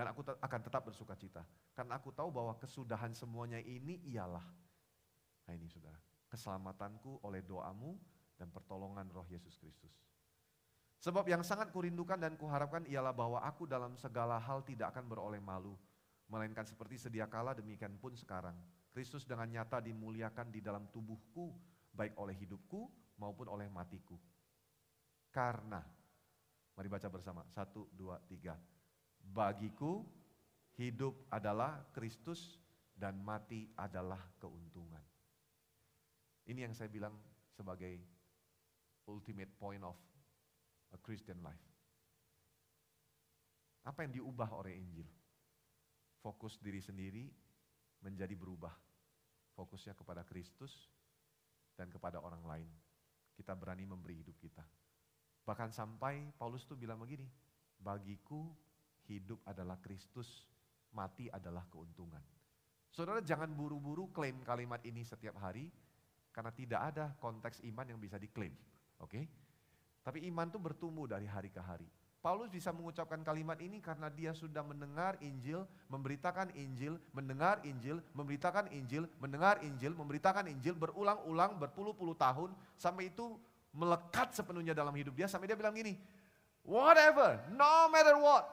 Dan 0.00 0.16
aku 0.16 0.24
akan 0.24 0.60
tetap 0.64 0.88
bersuka 0.88 1.12
cita. 1.12 1.44
Karena 1.76 2.00
aku 2.00 2.08
tahu 2.08 2.32
bahwa 2.32 2.56
kesudahan 2.56 3.12
semuanya 3.12 3.60
ini 3.60 4.00
ialah, 4.08 4.40
nah 5.44 5.52
ini 5.52 5.68
saudara, 5.68 6.00
keselamatanku 6.32 7.20
oleh 7.20 7.44
doamu 7.44 8.00
dan 8.40 8.48
pertolongan 8.48 9.04
roh 9.12 9.28
Yesus 9.28 9.60
Kristus. 9.60 9.92
Sebab 11.04 11.28
yang 11.28 11.44
sangat 11.44 11.68
kurindukan 11.68 12.16
dan 12.16 12.40
kuharapkan 12.40 12.88
ialah 12.88 13.12
bahwa 13.12 13.44
aku 13.44 13.68
dalam 13.68 13.92
segala 14.00 14.40
hal 14.40 14.64
tidak 14.64 14.88
akan 14.96 15.04
beroleh 15.04 15.36
malu, 15.36 15.76
melainkan 16.32 16.64
seperti 16.64 16.96
sedia 16.96 17.28
kala 17.28 17.52
demikian 17.52 18.00
pun 18.00 18.16
sekarang. 18.16 18.56
Kristus 18.96 19.28
dengan 19.28 19.52
nyata 19.52 19.84
dimuliakan 19.84 20.48
di 20.48 20.64
dalam 20.64 20.88
tubuhku, 20.88 21.52
baik 21.92 22.16
oleh 22.16 22.40
hidupku 22.40 22.88
maupun 23.20 23.52
oleh 23.52 23.68
matiku. 23.68 24.16
Karena, 25.28 25.84
mari 26.72 26.88
baca 26.88 27.08
bersama, 27.12 27.44
satu, 27.52 27.84
dua, 27.92 28.16
tiga. 28.24 28.56
Bagiku 29.20 30.02
hidup 30.80 31.28
adalah 31.28 31.84
Kristus 31.92 32.58
dan 32.96 33.20
mati 33.20 33.68
adalah 33.76 34.20
keuntungan. 34.40 35.04
Ini 36.48 36.66
yang 36.66 36.74
saya 36.74 36.88
bilang 36.88 37.14
sebagai 37.52 38.00
ultimate 39.06 39.52
point 39.60 39.84
of 39.84 39.96
a 40.92 40.98
Christian 40.98 41.38
life. 41.44 41.64
Apa 43.86 44.04
yang 44.04 44.12
diubah 44.12 44.50
oleh 44.52 44.76
Injil? 44.76 45.08
Fokus 46.20 46.60
diri 46.60 46.84
sendiri 46.84 47.28
menjadi 48.04 48.36
berubah. 48.36 48.72
Fokusnya 49.56 49.96
kepada 49.96 50.24
Kristus 50.24 50.88
dan 51.76 51.88
kepada 51.88 52.20
orang 52.20 52.44
lain 52.44 52.68
kita 53.40 53.56
berani 53.56 53.88
memberi 53.88 54.20
hidup 54.20 54.36
kita. 54.36 54.60
Bahkan 55.48 55.72
sampai 55.72 56.28
Paulus 56.36 56.68
tuh 56.68 56.76
bilang 56.76 57.00
begini, 57.00 57.24
bagiku 57.80 58.52
hidup 59.10 59.42
adalah 59.42 59.74
Kristus, 59.82 60.46
mati 60.94 61.26
adalah 61.26 61.66
keuntungan. 61.66 62.22
Saudara 62.90 63.18
jangan 63.22 63.50
buru-buru 63.50 64.10
klaim 64.14 64.38
kalimat 64.46 64.78
ini 64.86 65.02
setiap 65.02 65.34
hari, 65.42 65.66
karena 66.30 66.54
tidak 66.54 66.80
ada 66.94 67.04
konteks 67.18 67.62
iman 67.66 67.86
yang 67.90 67.98
bisa 67.98 68.14
diklaim. 68.18 68.54
Oke? 69.02 69.10
Okay? 69.10 69.24
Tapi 70.00 70.24
iman 70.30 70.48
tuh 70.48 70.62
bertumbuh 70.62 71.04
dari 71.10 71.26
hari 71.26 71.50
ke 71.50 71.60
hari. 71.60 71.86
Paulus 72.20 72.52
bisa 72.52 72.68
mengucapkan 72.68 73.24
kalimat 73.24 73.56
ini 73.64 73.80
karena 73.80 74.12
dia 74.12 74.36
sudah 74.36 74.60
mendengar 74.60 75.16
Injil, 75.24 75.64
memberitakan 75.88 76.52
Injil, 76.52 77.00
mendengar 77.16 77.64
Injil, 77.64 78.04
memberitakan 78.12 78.68
Injil, 78.76 79.08
mendengar 79.16 79.56
Injil, 79.64 79.96
memberitakan 79.96 80.44
Injil 80.52 80.76
berulang-ulang 80.76 81.56
berpuluh-puluh 81.56 82.12
tahun 82.20 82.52
sampai 82.76 83.08
itu 83.08 83.40
melekat 83.72 84.36
sepenuhnya 84.36 84.76
dalam 84.76 84.92
hidup 84.92 85.16
dia 85.16 85.32
sampai 85.32 85.48
dia 85.48 85.56
bilang 85.56 85.72
gini, 85.72 85.96
whatever, 86.60 87.40
no 87.56 87.88
matter 87.88 88.20
what, 88.20 88.44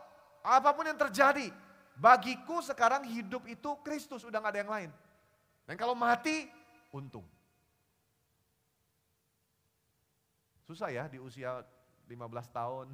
apa 0.47 0.71
pun 0.71 0.87
yang 0.87 0.95
terjadi, 0.95 1.51
bagiku 1.99 2.63
sekarang 2.63 3.03
hidup 3.03 3.43
itu 3.51 3.75
Kristus, 3.83 4.23
udah 4.23 4.39
gak 4.39 4.55
ada 4.55 4.61
yang 4.63 4.71
lain. 4.71 4.91
Dan 5.67 5.75
kalau 5.75 5.91
mati, 5.91 6.47
untung. 6.95 7.27
Susah 10.63 10.87
ya 10.91 11.11
di 11.11 11.19
usia 11.19 11.63
15 12.07 12.15
tahun, 12.55 12.87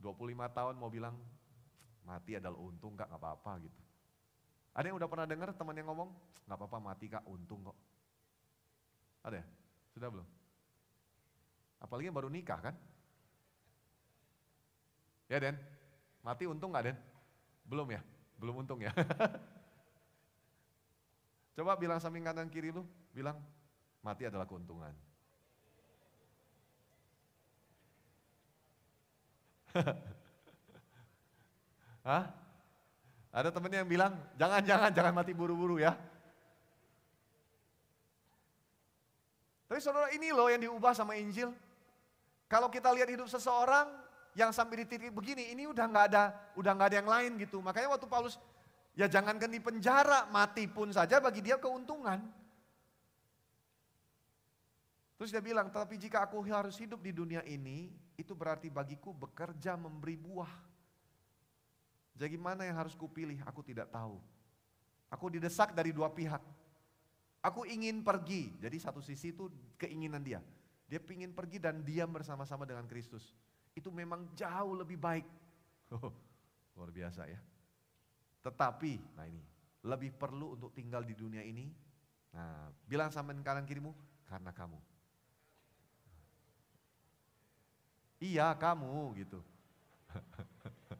25 0.00 0.56
tahun 0.56 0.74
mau 0.80 0.88
bilang 0.88 1.16
mati 2.04 2.36
adalah 2.36 2.56
untung 2.56 2.96
kak, 2.96 3.08
nggak 3.08 3.20
apa-apa 3.20 3.52
gitu. 3.64 3.80
Ada 4.76 4.92
yang 4.92 4.96
udah 5.00 5.08
pernah 5.08 5.26
dengar 5.28 5.52
teman 5.56 5.76
yang 5.76 5.88
ngomong, 5.88 6.12
nggak 6.44 6.56
apa-apa 6.56 6.78
mati 6.80 7.08
kak, 7.08 7.24
untung 7.24 7.64
kok. 7.64 7.76
Ada 9.24 9.40
ya? 9.40 9.46
Sudah 9.96 10.08
belum? 10.12 10.28
Apalagi 11.80 12.08
yang 12.08 12.16
baru 12.16 12.28
nikah 12.28 12.60
kan? 12.60 12.74
Ya 15.26 15.42
Den, 15.42 15.58
mati 16.26 16.42
untung 16.50 16.74
nggak 16.74 16.90
Den? 16.90 16.98
Belum 17.62 17.86
ya? 17.86 18.02
Belum 18.42 18.58
untung 18.66 18.82
ya? 18.82 18.90
Coba 21.54 21.78
bilang 21.78 22.02
samping 22.02 22.26
kanan 22.26 22.50
kiri 22.50 22.74
lu, 22.74 22.82
bilang 23.14 23.38
mati 24.02 24.26
adalah 24.26 24.42
keuntungan. 24.50 24.90
Hah? 32.10 32.26
Ada 33.30 33.54
temennya 33.54 33.86
yang 33.86 33.90
bilang, 33.90 34.18
jangan, 34.34 34.66
jangan, 34.66 34.90
jangan 34.90 35.14
mati 35.14 35.30
buru-buru 35.30 35.78
ya. 35.78 35.94
Tapi 39.66 39.78
saudara 39.82 40.08
ini 40.14 40.30
loh 40.32 40.48
yang 40.48 40.62
diubah 40.62 40.94
sama 40.96 41.14
Injil. 41.20 41.52
Kalau 42.46 42.70
kita 42.70 42.94
lihat 42.94 43.10
hidup 43.10 43.28
seseorang 43.28 44.05
yang 44.36 44.52
sampai 44.52 44.84
di 44.84 44.86
titik 44.86 45.16
begini, 45.16 45.56
ini 45.56 45.64
udah 45.64 45.88
nggak 45.88 46.04
ada, 46.12 46.24
udah 46.60 46.72
nggak 46.76 46.88
ada 46.92 46.96
yang 47.00 47.08
lain 47.08 47.30
gitu. 47.40 47.64
Makanya 47.64 47.96
waktu 47.96 48.04
Paulus, 48.04 48.36
ya 48.92 49.08
jangankan 49.08 49.48
di 49.48 49.56
penjara, 49.64 50.28
mati 50.28 50.68
pun 50.68 50.92
saja 50.92 51.16
bagi 51.16 51.40
dia 51.40 51.56
keuntungan. 51.56 52.20
Terus 55.16 55.32
dia 55.32 55.40
bilang, 55.40 55.72
tapi 55.72 55.96
jika 55.96 56.28
aku 56.28 56.44
harus 56.52 56.76
hidup 56.76 57.00
di 57.00 57.16
dunia 57.16 57.40
ini, 57.48 57.88
itu 58.20 58.36
berarti 58.36 58.68
bagiku 58.68 59.16
bekerja 59.16 59.72
memberi 59.72 60.20
buah. 60.20 60.52
Jadi 62.20 62.36
mana 62.36 62.68
yang 62.68 62.76
harus 62.76 62.92
kupilih? 62.92 63.40
Aku 63.48 63.64
tidak 63.64 63.88
tahu. 63.88 64.20
Aku 65.08 65.32
didesak 65.32 65.72
dari 65.72 65.96
dua 65.96 66.12
pihak. 66.12 66.44
Aku 67.40 67.64
ingin 67.64 68.04
pergi. 68.04 68.52
Jadi 68.60 68.76
satu 68.76 69.00
sisi 69.00 69.32
itu 69.32 69.48
keinginan 69.80 70.20
dia. 70.20 70.44
Dia 70.92 71.00
ingin 71.00 71.32
pergi 71.32 71.56
dan 71.56 71.80
diam 71.80 72.12
bersama-sama 72.12 72.68
dengan 72.68 72.84
Kristus. 72.84 73.32
Itu 73.76 73.92
memang 73.92 74.24
jauh 74.32 74.72
lebih 74.72 74.96
baik. 74.96 75.28
luar 76.76 76.88
biasa 76.88 77.28
ya. 77.28 77.36
Tetapi, 78.40 79.00
nah 79.12 79.28
ini, 79.28 79.44
lebih 79.84 80.16
perlu 80.16 80.56
untuk 80.56 80.72
tinggal 80.72 81.04
di 81.04 81.12
dunia 81.12 81.44
ini. 81.44 81.68
Nah, 82.32 82.72
bilang 82.88 83.12
sama 83.12 83.36
kanan 83.44 83.68
kirimu, 83.68 83.92
karena 84.24 84.48
kamu. 84.52 84.80
Iya, 88.16 88.56
kamu 88.56 89.12
gitu. 89.20 89.44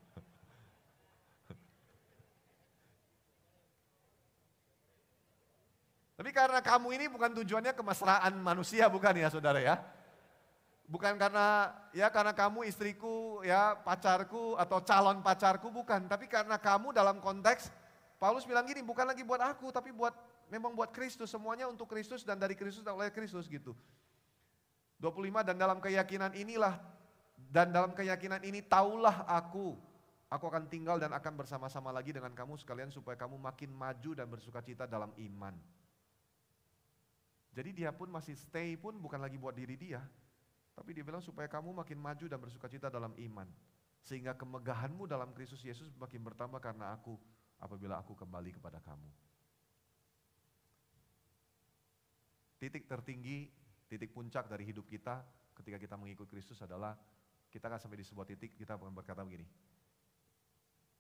Tapi 6.17 6.31
karena 6.33 6.61
kamu 6.61 6.93
ini 6.97 7.09
bukan 7.09 7.33
tujuannya 7.41 7.73
kemesraan 7.73 8.37
manusia 8.41 8.89
bukan 8.93 9.17
ya 9.17 9.33
saudara 9.33 9.61
ya. 9.61 9.96
Bukan 10.87 11.19
karena 11.19 11.75
ya 11.91 12.07
karena 12.15 12.31
kamu 12.31 12.63
istriku 12.71 13.43
ya 13.43 13.75
pacarku 13.83 14.55
atau 14.55 14.79
calon 14.87 15.19
pacarku 15.19 15.67
bukan. 15.71 16.07
Tapi 16.07 16.31
karena 16.31 16.55
kamu 16.59 16.95
dalam 16.95 17.19
konteks 17.19 17.75
Paulus 18.23 18.47
bilang 18.47 18.65
gini 18.65 18.81
bukan 18.87 19.05
lagi 19.05 19.27
buat 19.27 19.43
aku 19.43 19.75
tapi 19.75 19.91
buat 19.91 20.15
memang 20.47 20.79
buat 20.79 20.95
Kristus. 20.95 21.35
Semuanya 21.35 21.67
untuk 21.67 21.91
Kristus 21.91 22.23
dan 22.23 22.39
dari 22.39 22.55
Kristus 22.55 22.87
dan 22.87 22.95
oleh 22.95 23.11
Kristus 23.11 23.51
gitu. 23.51 23.75
25 25.03 25.43
dan 25.43 25.59
dalam 25.59 25.83
keyakinan 25.83 26.33
inilah 26.39 26.79
dan 27.37 27.69
dalam 27.75 27.93
keyakinan 27.93 28.41
ini 28.47 28.65
taulah 28.65 29.29
aku 29.29 29.77
aku 30.27 30.45
akan 30.51 30.67
tinggal 30.67 30.99
dan 30.99 31.15
akan 31.15 31.35
bersama-sama 31.39 31.95
lagi 31.95 32.11
dengan 32.11 32.35
kamu 32.35 32.59
sekalian 32.59 32.91
supaya 32.91 33.15
kamu 33.15 33.39
makin 33.39 33.71
maju 33.71 34.11
dan 34.15 34.27
bersuka 34.27 34.63
cita 34.63 34.85
dalam 34.85 35.15
iman. 35.15 35.55
Jadi 37.57 37.73
dia 37.73 37.91
pun 37.95 38.13
masih 38.13 38.37
stay 38.37 38.77
pun 38.77 38.93
bukan 39.01 39.17
lagi 39.17 39.41
buat 39.41 39.57
diri 39.57 39.81
dia, 39.81 40.03
tapi 40.77 40.93
dia 40.93 41.01
bilang 41.01 41.25
supaya 41.25 41.49
kamu 41.49 41.73
makin 41.73 41.97
maju 41.97 42.25
dan 42.29 42.37
bersuka 42.37 42.69
cita 42.69 42.93
dalam 42.93 43.17
iman. 43.17 43.49
Sehingga 44.05 44.37
kemegahanmu 44.37 45.09
dalam 45.09 45.33
Kristus 45.33 45.65
Yesus 45.65 45.89
makin 45.97 46.21
bertambah 46.21 46.61
karena 46.61 46.93
aku 46.93 47.17
apabila 47.57 47.97
aku 47.97 48.13
kembali 48.13 48.55
kepada 48.55 48.79
kamu. 48.85 49.09
Titik 52.61 52.85
tertinggi, 52.85 53.49
titik 53.89 54.13
puncak 54.13 54.53
dari 54.53 54.69
hidup 54.69 54.85
kita 54.85 55.25
ketika 55.57 55.81
kita 55.81 55.97
mengikut 55.97 56.29
Kristus 56.29 56.61
adalah 56.61 56.93
kita 57.49 57.73
akan 57.73 57.81
sampai 57.81 58.05
di 58.05 58.07
sebuah 58.07 58.29
titik 58.29 58.53
kita 58.61 58.77
akan 58.77 58.93
berkata 58.93 59.25
begini. 59.25 59.49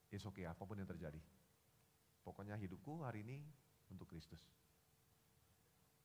It's 0.09 0.25
okay, 0.25 0.49
apa 0.49 0.65
pun 0.65 0.81
yang 0.81 0.89
terjadi. 0.89 1.21
Pokoknya 2.25 2.57
hidupku 2.57 3.05
hari 3.05 3.23
ini 3.23 3.45
untuk 3.93 4.09
Kristus. 4.09 4.41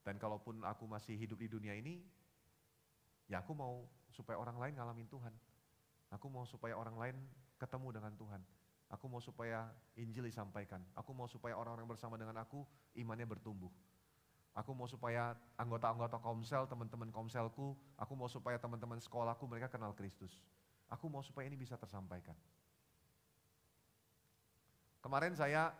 Dan 0.01 0.17
kalaupun 0.17 0.65
aku 0.65 0.89
masih 0.89 1.13
hidup 1.15 1.39
di 1.39 1.47
dunia 1.49 1.77
ini, 1.77 2.01
ya 3.31 3.39
aku 3.39 3.55
mau 3.55 3.87
supaya 4.11 4.35
orang 4.35 4.59
lain 4.59 4.75
ngalamin 4.75 5.07
Tuhan. 5.07 5.31
Aku 6.11 6.27
mau 6.27 6.43
supaya 6.43 6.75
orang 6.75 6.99
lain 6.99 7.15
ketemu 7.55 7.95
dengan 7.95 8.11
Tuhan. 8.19 8.43
Aku 8.91 9.07
mau 9.07 9.23
supaya 9.23 9.71
Injil 9.95 10.27
disampaikan. 10.27 10.83
Aku 10.99 11.15
mau 11.15 11.31
supaya 11.31 11.55
orang-orang 11.55 11.87
bersama 11.87 12.19
dengan 12.19 12.43
aku 12.43 12.67
imannya 12.99 13.23
bertumbuh. 13.23 13.71
Aku 14.51 14.75
mau 14.75 14.83
supaya 14.83 15.31
anggota-anggota 15.55 16.19
komsel, 16.19 16.67
teman-teman 16.67 17.07
komselku, 17.07 17.71
aku 17.95 18.13
mau 18.19 18.27
supaya 18.27 18.59
teman-teman 18.59 18.99
sekolahku 18.99 19.47
mereka 19.47 19.71
kenal 19.71 19.95
Kristus. 19.95 20.43
Aku 20.91 21.07
mau 21.07 21.23
supaya 21.23 21.47
ini 21.47 21.55
bisa 21.55 21.79
tersampaikan. 21.79 22.35
Kemarin 24.99 25.39
saya 25.39 25.71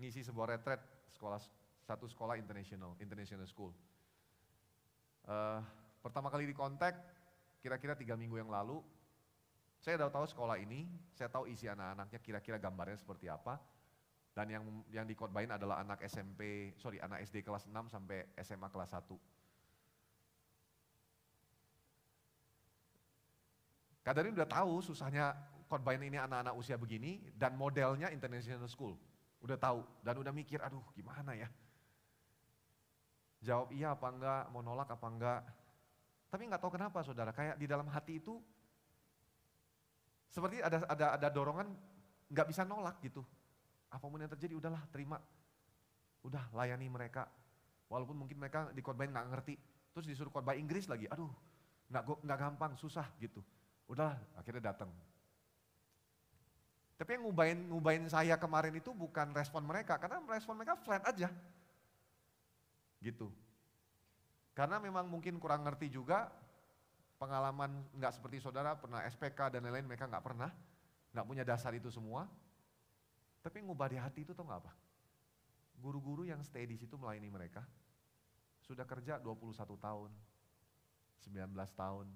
ngisi 0.00 0.24
sebuah 0.24 0.56
retret 0.56 0.80
sekolah 1.12 1.36
satu 1.84 2.08
sekolah 2.08 2.40
international, 2.40 2.96
international 3.04 3.44
school. 3.44 3.76
Uh, 5.28 5.60
pertama 6.06 6.30
kali 6.30 6.46
di 6.46 6.54
kontak, 6.54 6.94
kira-kira 7.58 7.98
tiga 7.98 8.14
minggu 8.14 8.38
yang 8.38 8.46
lalu, 8.46 8.78
saya 9.82 9.98
udah 9.98 10.14
tahu 10.14 10.26
sekolah 10.30 10.54
ini, 10.62 10.86
saya 11.10 11.26
tahu 11.26 11.50
isi 11.50 11.66
anak-anaknya 11.66 12.22
kira-kira 12.22 12.62
gambarnya 12.62 12.94
seperti 12.94 13.26
apa, 13.26 13.58
dan 14.30 14.46
yang 14.46 14.62
yang 14.94 15.02
dikotbain 15.02 15.50
adalah 15.50 15.82
anak 15.82 16.06
SMP, 16.06 16.70
sorry 16.78 17.02
anak 17.02 17.26
SD 17.26 17.42
kelas 17.42 17.66
6 17.66 17.74
sampai 17.90 18.30
SMA 18.38 18.70
kelas 18.70 18.94
1. 18.94 19.18
Kadarin 24.06 24.38
udah 24.38 24.46
tahu 24.46 24.78
susahnya 24.86 25.34
khotbahin 25.66 26.06
ini 26.06 26.22
anak-anak 26.22 26.54
usia 26.54 26.78
begini 26.78 27.18
dan 27.34 27.58
modelnya 27.58 28.14
international 28.14 28.70
school. 28.70 28.94
Udah 29.42 29.58
tahu 29.58 29.82
dan 30.06 30.14
udah 30.22 30.30
mikir, 30.30 30.62
aduh 30.62 30.86
gimana 30.94 31.34
ya 31.34 31.50
jawab 33.46 33.70
iya 33.70 33.94
apa 33.94 34.06
enggak, 34.10 34.42
mau 34.50 34.62
nolak 34.64 34.88
apa 34.90 35.06
enggak. 35.06 35.40
Tapi 36.26 36.42
nggak 36.50 36.60
tahu 36.60 36.74
kenapa 36.74 37.00
saudara, 37.06 37.30
kayak 37.30 37.56
di 37.56 37.66
dalam 37.70 37.86
hati 37.86 38.18
itu 38.18 38.42
seperti 40.26 40.60
ada 40.60 40.82
ada 40.90 41.06
ada 41.16 41.28
dorongan 41.30 41.70
nggak 42.28 42.46
bisa 42.50 42.66
nolak 42.66 42.98
gitu. 43.00 43.22
Apa 43.88 44.04
pun 44.10 44.18
yang 44.18 44.30
terjadi 44.34 44.58
udahlah 44.58 44.82
terima, 44.90 45.22
udah 46.26 46.50
layani 46.52 46.90
mereka. 46.90 47.30
Walaupun 47.86 48.18
mungkin 48.18 48.42
mereka 48.42 48.74
di 48.74 48.82
khotbah 48.82 49.06
nggak 49.06 49.26
ngerti, 49.30 49.54
terus 49.94 50.10
disuruh 50.10 50.34
khotbah 50.34 50.58
Inggris 50.58 50.90
lagi, 50.90 51.06
aduh 51.06 51.30
nggak 51.86 52.02
nggak 52.26 52.38
gampang, 52.38 52.74
susah 52.74 53.06
gitu. 53.22 53.38
Udahlah 53.86 54.18
akhirnya 54.34 54.74
datang. 54.74 54.90
Tapi 56.96 57.10
yang 57.12 57.28
ngubahin, 57.28 57.58
ngubahin 57.70 58.04
saya 58.08 58.40
kemarin 58.40 58.72
itu 58.74 58.90
bukan 58.90 59.30
respon 59.36 59.62
mereka, 59.62 60.00
karena 60.00 60.18
respon 60.32 60.56
mereka 60.56 60.80
flat 60.80 61.04
aja. 61.04 61.28
Gitu. 63.04 63.28
Karena 64.56 64.80
memang 64.80 65.04
mungkin 65.04 65.36
kurang 65.36 65.68
ngerti 65.68 65.92
juga, 65.92 66.32
pengalaman 67.20 67.92
nggak 67.92 68.16
seperti 68.16 68.40
saudara, 68.40 68.72
pernah 68.72 69.04
SPK 69.04 69.52
dan 69.52 69.68
lain-lain, 69.68 69.84
mereka 69.84 70.08
nggak 70.08 70.24
pernah, 70.24 70.48
nggak 71.12 71.26
punya 71.28 71.44
dasar 71.44 71.76
itu 71.76 71.92
semua. 71.92 72.24
Tapi 73.44 73.60
ngubah 73.60 73.92
di 73.92 74.00
hati 74.00 74.24
itu 74.24 74.32
tau 74.32 74.48
nggak 74.48 74.60
apa? 74.64 74.72
Guru-guru 75.76 76.24
yang 76.24 76.40
stay 76.40 76.64
di 76.64 76.72
situ 76.80 76.96
melayani 76.96 77.28
mereka, 77.28 77.60
sudah 78.64 78.88
kerja 78.88 79.20
21 79.20 79.76
tahun, 79.76 80.10
19 81.28 81.52
tahun. 81.76 82.08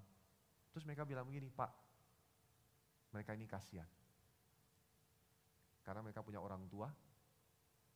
Terus 0.72 0.84
mereka 0.88 1.04
bilang 1.04 1.28
begini, 1.28 1.52
Pak, 1.52 1.70
mereka 3.12 3.36
ini 3.36 3.44
kasihan. 3.44 3.86
Karena 5.84 6.00
mereka 6.00 6.24
punya 6.24 6.40
orang 6.40 6.64
tua, 6.72 6.88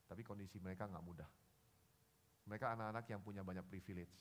tapi 0.05 0.21
kondisi 0.21 0.61
mereka 0.61 0.85
nggak 0.85 1.05
mudah. 1.05 1.44
Mereka 2.45 2.77
anak-anak 2.77 3.05
yang 3.09 3.21
punya 3.25 3.41
banyak 3.41 3.65
privilege. 3.69 4.13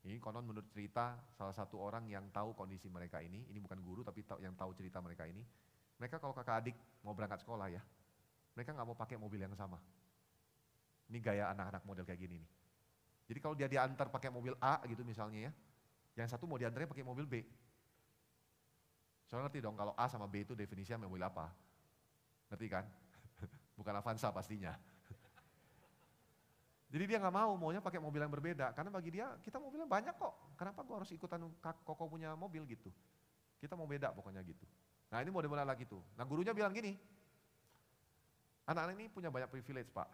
Ini 0.00 0.16
konon 0.16 0.48
menurut 0.48 0.64
cerita 0.72 1.20
salah 1.36 1.52
satu 1.52 1.76
orang 1.76 2.08
yang 2.08 2.32
tahu 2.32 2.56
kondisi 2.56 2.88
mereka 2.88 3.20
ini, 3.20 3.44
ini 3.52 3.60
bukan 3.60 3.84
guru 3.84 4.00
tapi 4.00 4.24
yang 4.40 4.56
tahu 4.56 4.72
cerita 4.72 4.96
mereka 5.04 5.28
ini. 5.28 5.44
Mereka 6.00 6.16
kalau 6.16 6.32
kakak 6.32 6.64
adik 6.64 6.76
mau 7.04 7.12
berangkat 7.12 7.44
sekolah 7.44 7.68
ya, 7.68 7.84
mereka 8.56 8.72
nggak 8.72 8.88
mau 8.88 8.96
pakai 8.96 9.20
mobil 9.20 9.44
yang 9.44 9.52
sama. 9.52 9.76
Ini 11.12 11.20
gaya 11.20 11.52
anak-anak 11.52 11.84
model 11.84 12.04
kayak 12.08 12.16
gini 12.16 12.40
nih. 12.40 12.50
Jadi 13.28 13.38
kalau 13.44 13.54
dia 13.54 13.68
diantar 13.68 14.08
pakai 14.08 14.32
mobil 14.32 14.56
A 14.56 14.80
gitu 14.88 15.04
misalnya 15.04 15.50
ya, 15.50 15.52
yang 16.16 16.28
satu 16.32 16.48
mau 16.48 16.56
diantarnya 16.56 16.88
pakai 16.88 17.04
mobil 17.04 17.28
B. 17.28 17.44
Soalnya 19.28 19.52
ngerti 19.52 19.60
dong 19.60 19.76
kalau 19.76 19.92
A 19.94 20.08
sama 20.08 20.26
B 20.26 20.48
itu 20.48 20.56
definisinya 20.56 21.04
mobil 21.04 21.22
apa? 21.22 21.52
Ngerti 22.50 22.66
kan? 22.66 22.88
Bukan 23.78 23.94
Avanza 23.94 24.32
pastinya. 24.32 24.74
Jadi 26.90 27.04
dia 27.06 27.22
nggak 27.22 27.34
mau, 27.34 27.54
maunya 27.54 27.78
pakai 27.78 28.02
mobil 28.02 28.18
yang 28.18 28.34
berbeda. 28.34 28.74
Karena 28.74 28.90
bagi 28.90 29.14
dia, 29.14 29.30
kita 29.46 29.62
mobilnya 29.62 29.86
banyak 29.86 30.14
kok. 30.18 30.58
Kenapa 30.58 30.82
gua 30.82 31.02
harus 31.02 31.10
ikutan 31.14 31.38
koko 31.62 32.10
punya 32.10 32.34
mobil 32.34 32.66
gitu? 32.66 32.90
Kita 33.62 33.78
mau 33.78 33.86
beda 33.86 34.10
pokoknya 34.10 34.42
gitu. 34.42 34.66
Nah 35.14 35.22
ini 35.22 35.30
model-model 35.30 35.66
lagi 35.66 35.86
tuh. 35.86 36.02
Nah 36.18 36.26
gurunya 36.26 36.50
bilang 36.50 36.74
gini, 36.74 36.98
anak-anak 38.66 38.98
ini 38.98 39.06
punya 39.06 39.30
banyak 39.30 39.46
privilege 39.46 39.90
pak. 39.94 40.10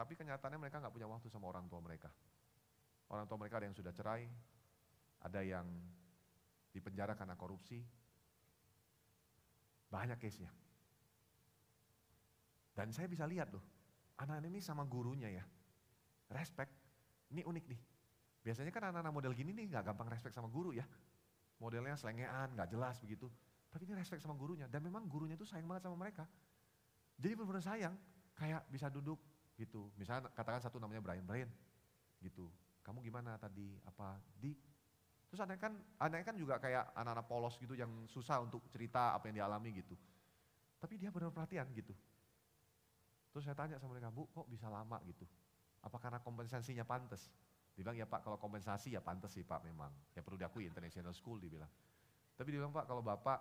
Tapi 0.00 0.16
kenyataannya 0.16 0.56
mereka 0.56 0.80
nggak 0.80 0.94
punya 0.96 1.08
waktu 1.08 1.28
sama 1.28 1.52
orang 1.52 1.68
tua 1.68 1.80
mereka. 1.84 2.08
Orang 3.12 3.28
tua 3.28 3.36
mereka 3.36 3.60
ada 3.60 3.68
yang 3.68 3.76
sudah 3.76 3.92
cerai, 3.92 4.24
ada 5.20 5.40
yang 5.44 5.68
dipenjara 6.72 7.12
karena 7.12 7.36
korupsi. 7.36 7.84
Banyak 9.92 10.16
case-nya. 10.16 10.48
Dan 12.72 12.94
saya 12.94 13.10
bisa 13.10 13.26
lihat 13.26 13.50
loh, 13.50 13.60
anak-anak 14.20 14.48
ini 14.52 14.60
sama 14.60 14.84
gurunya 14.84 15.32
ya, 15.32 15.44
respect. 16.30 16.70
Ini 17.32 17.46
unik 17.46 17.64
nih. 17.70 17.80
Biasanya 18.40 18.72
kan 18.72 18.92
anak-anak 18.92 19.12
model 19.12 19.32
gini 19.36 19.52
nih 19.52 19.72
gak 19.72 19.92
gampang 19.92 20.08
respect 20.12 20.36
sama 20.36 20.48
guru 20.48 20.76
ya. 20.76 20.84
Modelnya 21.60 21.96
selengean, 21.96 22.52
gak 22.56 22.68
jelas 22.72 22.96
begitu. 23.00 23.28
Tapi 23.70 23.86
ini 23.86 23.94
respect 23.94 24.24
sama 24.24 24.34
gurunya. 24.34 24.66
Dan 24.66 24.82
memang 24.82 25.06
gurunya 25.06 25.36
itu 25.36 25.46
sayang 25.46 25.68
banget 25.68 25.86
sama 25.86 25.96
mereka. 26.00 26.24
Jadi 27.20 27.32
benar-benar 27.36 27.64
sayang. 27.64 27.94
Kayak 28.34 28.64
bisa 28.72 28.88
duduk 28.88 29.20
gitu. 29.60 29.92
Misalnya 30.00 30.32
katakan 30.32 30.58
satu 30.64 30.80
namanya 30.80 31.04
Brian, 31.04 31.22
Brian 31.28 31.50
gitu. 32.24 32.48
Kamu 32.80 33.04
gimana 33.04 33.36
tadi? 33.36 33.76
Apa? 33.84 34.16
Di 34.40 34.56
Terus 35.30 35.46
anak 35.46 35.62
kan, 35.62 35.78
anak 36.02 36.26
kan 36.26 36.34
juga 36.34 36.58
kayak 36.58 36.90
anak-anak 36.90 37.26
polos 37.30 37.54
gitu 37.62 37.78
yang 37.78 37.86
susah 38.10 38.42
untuk 38.42 38.66
cerita 38.66 39.14
apa 39.14 39.30
yang 39.30 39.38
dialami 39.38 39.78
gitu. 39.78 39.94
Tapi 40.82 40.98
dia 40.98 41.14
benar 41.14 41.30
perhatian 41.30 41.70
gitu. 41.70 41.94
Terus 43.30 43.46
saya 43.46 43.56
tanya 43.56 43.78
sama 43.78 43.94
mereka, 43.94 44.10
Bu 44.10 44.26
kok 44.30 44.46
bisa 44.50 44.66
lama 44.66 44.98
gitu? 45.06 45.22
Apa 45.80 45.96
karena 46.02 46.18
kompensasinya 46.18 46.82
pantas? 46.82 47.30
Dia 47.78 47.86
bilang, 47.86 47.96
ya 47.96 48.06
Pak 48.06 48.26
kalau 48.26 48.36
kompensasi 48.36 48.92
ya 48.92 49.00
pantas 49.00 49.32
sih 49.32 49.46
Pak 49.46 49.62
memang. 49.62 49.88
Ya 50.12 50.20
perlu 50.20 50.36
diakui 50.36 50.66
international 50.66 51.14
school 51.14 51.38
dia 51.38 51.48
bilang. 51.48 51.70
Tapi 52.34 52.48
dia 52.50 52.58
bilang, 52.60 52.74
Pak 52.74 52.84
kalau 52.90 53.00
Bapak, 53.00 53.38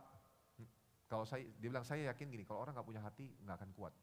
kalau 1.09 1.25
saya, 1.25 1.41
dia 1.57 1.67
bilang 1.73 1.83
saya 1.83 2.13
yakin 2.13 2.29
gini, 2.29 2.45
kalau 2.45 2.61
orang 2.61 2.77
nggak 2.77 2.87
punya 2.87 3.01
hati 3.01 3.33
nggak 3.41 3.57
akan 3.57 3.69
kuat. 3.73 3.93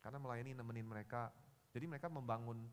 Karena 0.00 0.16
melayani 0.16 0.56
nemenin 0.56 0.88
mereka, 0.88 1.28
jadi 1.68 1.84
mereka 1.84 2.08
membangun 2.08 2.64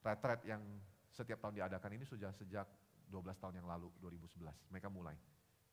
retret 0.00 0.40
yang 0.48 0.64
setiap 1.12 1.44
tahun 1.44 1.60
diadakan 1.60 1.92
ini 2.00 2.08
sudah 2.08 2.32
sejak 2.32 2.64
12 3.12 3.36
tahun 3.36 3.60
yang 3.60 3.68
lalu, 3.68 3.92
2011. 4.00 4.48
Mereka 4.72 4.88
mulai. 4.88 5.12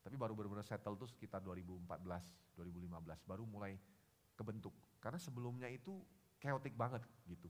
Tapi 0.04 0.16
baru 0.20 0.36
benar-benar 0.36 0.68
settle 0.68 1.00
tuh 1.00 1.08
sekitar 1.08 1.40
2014, 1.40 1.88
2015, 2.56 3.24
baru 3.24 3.44
mulai 3.48 3.72
kebentuk. 4.36 4.76
Karena 5.00 5.16
sebelumnya 5.16 5.66
itu 5.66 5.96
chaotic 6.40 6.76
banget 6.76 7.00
gitu. 7.24 7.48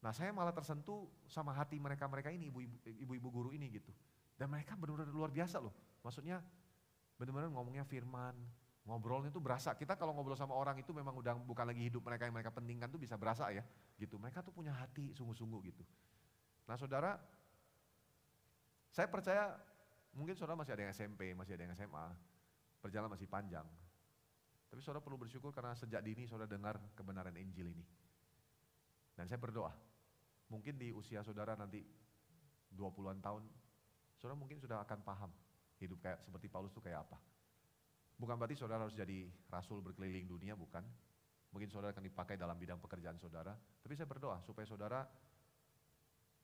Nah 0.00 0.12
saya 0.12 0.32
malah 0.32 0.52
tersentuh 0.52 1.08
sama 1.28 1.52
hati 1.56 1.80
mereka-mereka 1.80 2.32
ini, 2.32 2.52
ibu-ibu 3.00 3.28
guru 3.28 3.50
ini 3.52 3.68
gitu. 3.72 3.92
Dan 4.36 4.52
mereka 4.52 4.76
benar-benar 4.76 5.08
luar 5.08 5.32
biasa 5.32 5.60
loh. 5.60 5.72
Maksudnya 6.04 6.44
benar-benar 7.16 7.48
ngomongnya 7.48 7.84
firman, 7.88 8.36
ngobrolnya 8.84 9.32
itu 9.32 9.40
berasa. 9.40 9.72
Kita 9.74 9.96
kalau 9.96 10.12
ngobrol 10.12 10.36
sama 10.36 10.52
orang 10.52 10.76
itu 10.78 10.92
memang 10.92 11.16
udah 11.16 11.34
bukan 11.40 11.64
lagi 11.66 11.88
hidup 11.88 12.04
mereka 12.04 12.28
yang 12.28 12.36
mereka 12.36 12.52
pentingkan 12.52 12.88
tuh 12.92 13.00
bisa 13.00 13.16
berasa 13.16 13.48
ya. 13.50 13.64
gitu. 13.96 14.20
Mereka 14.20 14.44
tuh 14.44 14.52
punya 14.52 14.76
hati 14.76 15.16
sungguh-sungguh 15.16 15.60
gitu. 15.72 15.82
Nah 16.68 16.76
saudara, 16.76 17.16
saya 18.92 19.08
percaya 19.08 19.56
mungkin 20.12 20.36
saudara 20.36 20.56
masih 20.56 20.72
ada 20.76 20.82
yang 20.86 20.92
SMP, 20.92 21.32
masih 21.32 21.56
ada 21.56 21.62
yang 21.64 21.74
SMA, 21.74 22.06
perjalanan 22.84 23.10
masih 23.12 23.26
panjang. 23.26 23.66
Tapi 24.66 24.80
saudara 24.82 25.02
perlu 25.02 25.16
bersyukur 25.16 25.54
karena 25.54 25.72
sejak 25.78 26.02
dini 26.02 26.26
saudara 26.26 26.50
dengar 26.50 26.76
kebenaran 26.98 27.34
Injil 27.38 27.70
ini. 27.70 27.86
Dan 29.16 29.24
saya 29.30 29.40
berdoa, 29.40 29.72
Mungkin 30.46 30.78
di 30.78 30.94
usia 30.94 31.26
saudara 31.26 31.58
nanti 31.58 31.82
20-an 32.70 33.18
tahun, 33.18 33.42
saudara 34.14 34.38
mungkin 34.38 34.62
sudah 34.62 34.78
akan 34.86 35.02
paham 35.02 35.30
hidup 35.82 35.98
kayak 35.98 36.22
seperti 36.22 36.46
Paulus 36.46 36.70
itu 36.70 36.78
kayak 36.78 37.02
apa. 37.02 37.18
Bukan 38.16 38.38
berarti 38.38 38.54
saudara 38.54 38.86
harus 38.86 38.94
jadi 38.94 39.26
rasul 39.50 39.82
berkeliling 39.82 40.30
dunia, 40.30 40.54
bukan. 40.54 40.86
Mungkin 41.50 41.68
saudara 41.68 41.90
akan 41.90 42.04
dipakai 42.06 42.38
dalam 42.38 42.54
bidang 42.56 42.78
pekerjaan 42.78 43.18
saudara. 43.18 43.52
Tapi 43.58 43.92
saya 43.98 44.06
berdoa 44.06 44.38
supaya 44.46 44.64
saudara, 44.64 45.02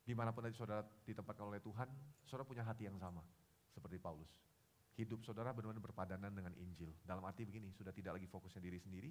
di 0.02 0.14
mana 0.18 0.34
pun 0.34 0.42
nanti 0.42 0.58
saudara 0.58 0.82
ditempatkan 1.06 1.46
oleh 1.46 1.62
Tuhan, 1.62 1.88
saudara 2.26 2.44
punya 2.44 2.66
hati 2.66 2.90
yang 2.90 2.98
sama 2.98 3.22
seperti 3.70 4.02
Paulus. 4.02 4.51
Hidup 4.96 5.24
saudara 5.24 5.56
benar-benar 5.56 5.80
berpadanan 5.80 6.32
dengan 6.32 6.52
Injil. 6.60 6.92
Dalam 7.04 7.24
arti 7.24 7.48
begini, 7.48 7.72
sudah 7.72 7.90
tidak 7.96 8.20
lagi 8.20 8.28
fokusnya 8.28 8.60
diri 8.60 8.76
sendiri, 8.76 9.10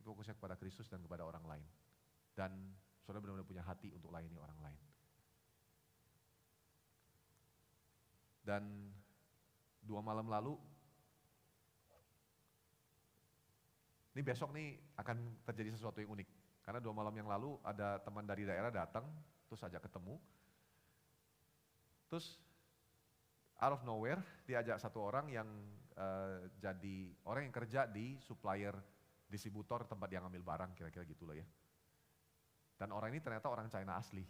fokusnya 0.00 0.36
kepada 0.40 0.56
Kristus 0.56 0.88
dan 0.88 1.04
kepada 1.04 1.28
orang 1.28 1.44
lain. 1.44 1.66
Dan 2.32 2.72
Saudara 3.02 3.18
benar-benar 3.18 3.48
punya 3.50 3.64
hati 3.66 3.90
untuk 3.90 4.14
layani 4.14 4.38
orang 4.38 4.58
lain. 4.62 4.80
Dan 8.42 8.62
dua 9.82 10.02
malam 10.02 10.26
lalu, 10.30 10.54
ini 14.14 14.22
besok 14.22 14.54
nih 14.54 14.78
akan 14.98 15.18
terjadi 15.50 15.74
sesuatu 15.74 15.98
yang 15.98 16.14
unik. 16.14 16.28
Karena 16.62 16.78
dua 16.78 16.94
malam 16.94 17.14
yang 17.14 17.26
lalu 17.26 17.58
ada 17.66 17.98
teman 18.06 18.22
dari 18.22 18.46
daerah 18.46 18.70
datang, 18.70 19.02
terus 19.50 19.62
ajak 19.66 19.82
ketemu. 19.82 20.14
Terus 22.06 22.38
out 23.62 23.78
of 23.78 23.82
nowhere 23.86 24.18
diajak 24.42 24.82
satu 24.82 25.06
orang 25.06 25.30
yang 25.30 25.46
uh, 25.94 26.50
jadi 26.58 27.14
orang 27.30 27.46
yang 27.46 27.54
kerja 27.54 27.86
di 27.86 28.18
supplier 28.18 28.74
distributor 29.30 29.86
tempat 29.86 30.10
dia 30.10 30.20
ngambil 30.20 30.42
barang 30.42 30.70
kira-kira 30.74 31.06
gitu 31.06 31.24
loh 31.24 31.38
ya. 31.38 31.46
Dan 32.76 32.90
orang 32.90 33.14
ini 33.14 33.22
ternyata 33.22 33.46
orang 33.46 33.70
China 33.70 33.96
asli. 33.96 34.26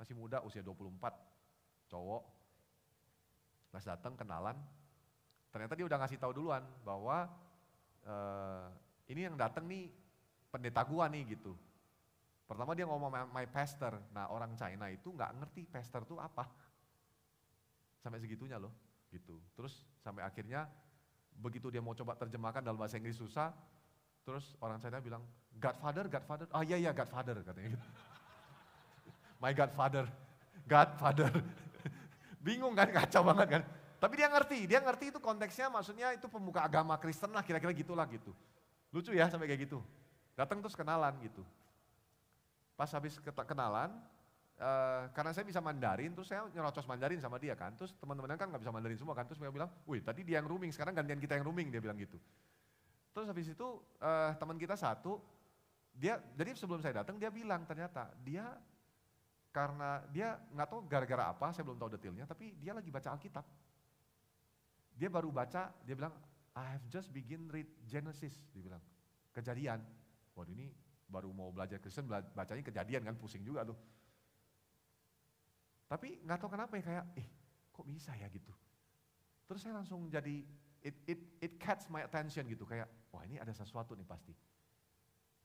Masih 0.00 0.16
muda, 0.16 0.42
usia 0.42 0.64
24, 0.64 0.90
cowok. 1.92 2.24
Pas 3.70 3.84
datang 3.84 4.16
kenalan, 4.16 4.56
ternyata 5.52 5.76
dia 5.78 5.86
udah 5.86 5.98
ngasih 6.02 6.18
tahu 6.18 6.32
duluan 6.34 6.64
bahwa 6.82 7.30
uh, 8.06 8.66
ini 9.06 9.28
yang 9.28 9.36
datang 9.36 9.68
nih 9.68 9.92
pendeta 10.48 10.82
gua 10.86 11.06
nih 11.06 11.36
gitu. 11.36 11.54
Pertama 12.46 12.72
dia 12.72 12.86
ngomong 12.86 13.30
my 13.30 13.46
pastor. 13.50 13.98
Nah 14.14 14.30
orang 14.30 14.54
China 14.54 14.88
itu 14.88 15.10
nggak 15.10 15.42
ngerti 15.42 15.62
pastor 15.68 16.06
itu 16.06 16.16
apa. 16.18 16.46
Sampai 18.04 18.20
segitunya 18.20 18.60
loh 18.60 18.68
gitu. 19.08 19.40
Terus 19.56 19.72
sampai 20.04 20.20
akhirnya 20.20 20.68
begitu 21.40 21.72
dia 21.72 21.80
mau 21.80 21.96
coba 21.96 22.12
terjemahkan 22.20 22.60
dalam 22.60 22.76
bahasa 22.76 23.00
Inggris 23.00 23.16
susah, 23.16 23.56
terus 24.28 24.52
orang 24.60 24.76
China 24.76 25.00
bilang, 25.00 25.24
Godfather, 25.56 26.04
Godfather, 26.12 26.46
oh 26.52 26.60
iya 26.60 26.76
iya 26.76 26.92
Godfather 26.92 27.40
katanya 27.40 27.80
gitu. 27.80 27.88
My 29.42 29.56
Godfather, 29.56 30.04
Godfather. 30.68 31.32
Bingung 32.44 32.76
kan, 32.76 32.92
kacau 32.92 33.24
banget 33.24 33.48
kan. 33.48 33.62
Tapi 33.96 34.20
dia 34.20 34.28
ngerti, 34.28 34.58
dia 34.68 34.84
ngerti 34.84 35.16
itu 35.16 35.18
konteksnya 35.18 35.72
maksudnya 35.72 36.12
itu 36.12 36.28
pemuka 36.28 36.60
agama 36.60 37.00
Kristen 37.00 37.32
lah 37.32 37.40
kira-kira 37.40 37.72
gitulah 37.72 38.04
gitu. 38.04 38.36
Lucu 38.92 39.16
ya 39.16 39.32
sampai 39.32 39.48
kayak 39.48 39.64
gitu. 39.64 39.80
Datang 40.36 40.60
terus 40.60 40.76
kenalan 40.76 41.16
gitu. 41.24 41.40
Pas 42.76 42.90
habis 42.92 43.16
kenalan, 43.22 43.96
Uh, 44.54 45.10
karena 45.10 45.34
saya 45.34 45.42
bisa 45.42 45.58
Mandarin, 45.58 46.14
terus 46.14 46.30
saya 46.30 46.46
nyerocos 46.54 46.86
Mandarin 46.86 47.18
sama 47.18 47.42
dia 47.42 47.58
kan. 47.58 47.74
Terus 47.74 47.90
teman-teman 47.98 48.38
kan 48.38 48.46
nggak 48.46 48.62
bisa 48.62 48.70
Mandarin 48.70 48.98
semua 48.98 49.14
kan. 49.18 49.26
Terus 49.26 49.42
dia 49.42 49.50
bilang, 49.50 49.70
wih 49.84 49.98
tadi 49.98 50.22
dia 50.22 50.38
yang 50.38 50.46
rooming, 50.46 50.70
sekarang 50.70 50.94
gantian 50.94 51.18
kita 51.18 51.34
yang 51.34 51.42
rooming, 51.42 51.74
dia 51.74 51.82
bilang 51.82 51.98
gitu. 51.98 52.22
Terus 53.10 53.26
habis 53.26 53.50
itu 53.50 53.66
uh, 53.98 54.30
teman 54.38 54.54
kita 54.54 54.78
satu, 54.78 55.18
dia 55.90 56.22
jadi 56.38 56.54
sebelum 56.54 56.82
saya 56.82 57.02
datang 57.02 57.18
dia 57.18 57.30
bilang 57.30 57.62
ternyata 57.66 58.10
dia 58.22 58.46
karena 59.54 60.02
dia 60.10 60.34
nggak 60.50 60.66
tahu 60.66 60.80
gara-gara 60.90 61.30
apa, 61.30 61.54
saya 61.54 61.62
belum 61.62 61.78
tahu 61.78 61.94
detailnya, 61.94 62.26
tapi 62.26 62.58
dia 62.58 62.74
lagi 62.74 62.90
baca 62.90 63.14
Alkitab. 63.14 63.46
Dia 64.94 65.10
baru 65.10 65.30
baca, 65.30 65.70
dia 65.82 65.94
bilang, 65.94 66.14
I 66.54 66.78
have 66.78 66.86
just 66.90 67.10
begin 67.10 67.50
read 67.50 67.66
Genesis, 67.86 68.34
dia 68.50 68.62
bilang, 68.62 68.82
kejadian. 69.30 69.82
Waduh 70.34 70.50
ini 70.54 70.70
baru 71.06 71.30
mau 71.30 71.54
belajar 71.54 71.78
Kristen, 71.78 72.10
bacanya 72.10 72.62
kejadian 72.66 73.02
kan, 73.06 73.14
pusing 73.14 73.46
juga 73.46 73.62
tuh. 73.62 73.78
Tapi 75.94 76.18
nggak 76.26 76.42
tahu 76.42 76.50
kenapa 76.58 76.74
ya 76.74 76.82
kayak, 76.82 77.04
eh 77.14 77.28
kok 77.70 77.86
bisa 77.86 78.10
ya 78.18 78.26
gitu. 78.26 78.50
Terus 79.46 79.62
saya 79.62 79.78
langsung 79.78 80.10
jadi, 80.10 80.42
it, 80.82 80.96
it, 81.06 81.20
it 81.38 81.52
catch 81.54 81.86
my 81.86 82.02
attention 82.02 82.42
gitu, 82.50 82.66
kayak, 82.66 82.90
wah 83.14 83.22
ini 83.22 83.38
ada 83.38 83.54
sesuatu 83.54 83.94
nih 83.94 84.02
pasti. 84.02 84.34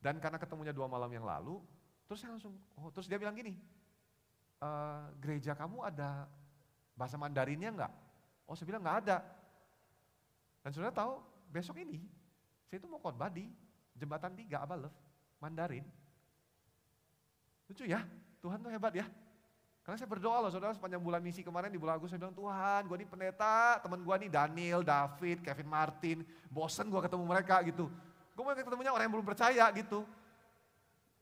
Dan 0.01 0.17
karena 0.17 0.41
ketemunya 0.41 0.73
dua 0.73 0.89
malam 0.89 1.05
yang 1.13 1.21
lalu, 1.21 1.61
terus 2.09 2.25
saya 2.25 2.33
langsung, 2.33 2.57
oh 2.81 2.89
terus 2.89 3.05
dia 3.05 3.21
bilang 3.21 3.37
gini, 3.37 3.53
e, 4.57 4.69
gereja 5.21 5.53
kamu 5.53 5.85
ada 5.85 6.25
bahasa 6.97 7.13
Mandarinnya 7.13 7.69
enggak? 7.69 7.93
Oh 8.49 8.57
saya 8.57 8.65
bilang 8.73 8.81
enggak 8.81 9.05
ada. 9.05 9.17
Dan 10.65 10.73
saudara 10.73 10.97
tahu, 10.97 11.21
besok 11.53 11.77
ini, 11.77 12.01
saya 12.65 12.81
itu 12.81 12.89
mau 12.89 12.97
khotbah 12.97 13.29
di 13.29 13.45
jembatan 13.93 14.33
tiga 14.33 14.65
Abalev, 14.65 14.89
Mandarin. 15.37 15.85
Lucu 17.69 17.85
ya, 17.85 18.01
Tuhan 18.41 18.57
tuh 18.65 18.73
hebat 18.73 18.97
ya. 18.97 19.05
Karena 19.89 20.05
saya 20.05 20.13
berdoa 20.13 20.37
loh 20.37 20.53
saudara 20.53 20.69
sepanjang 20.77 21.01
bulan 21.01 21.17
misi 21.17 21.41
kemarin 21.41 21.73
di 21.73 21.81
bulan 21.81 21.97
Agustus 21.97 22.13
saya 22.13 22.21
bilang 22.21 22.37
Tuhan 22.37 22.85
gue 22.85 22.95
ini 23.01 23.07
pendeta, 23.09 23.81
teman 23.81 23.97
gue 24.05 24.15
nih 24.21 24.29
Daniel, 24.29 24.85
David, 24.85 25.41
Kevin 25.41 25.65
Martin, 25.65 26.21
bosen 26.45 26.93
gue 26.93 27.01
ketemu 27.01 27.25
mereka 27.25 27.57
gitu. 27.65 27.89
Gue 28.37 28.43
mau 28.45 28.53
ketemunya 28.53 28.93
orang 28.93 29.09
yang 29.09 29.17
belum 29.17 29.25
percaya 29.25 29.65
gitu. 29.73 30.05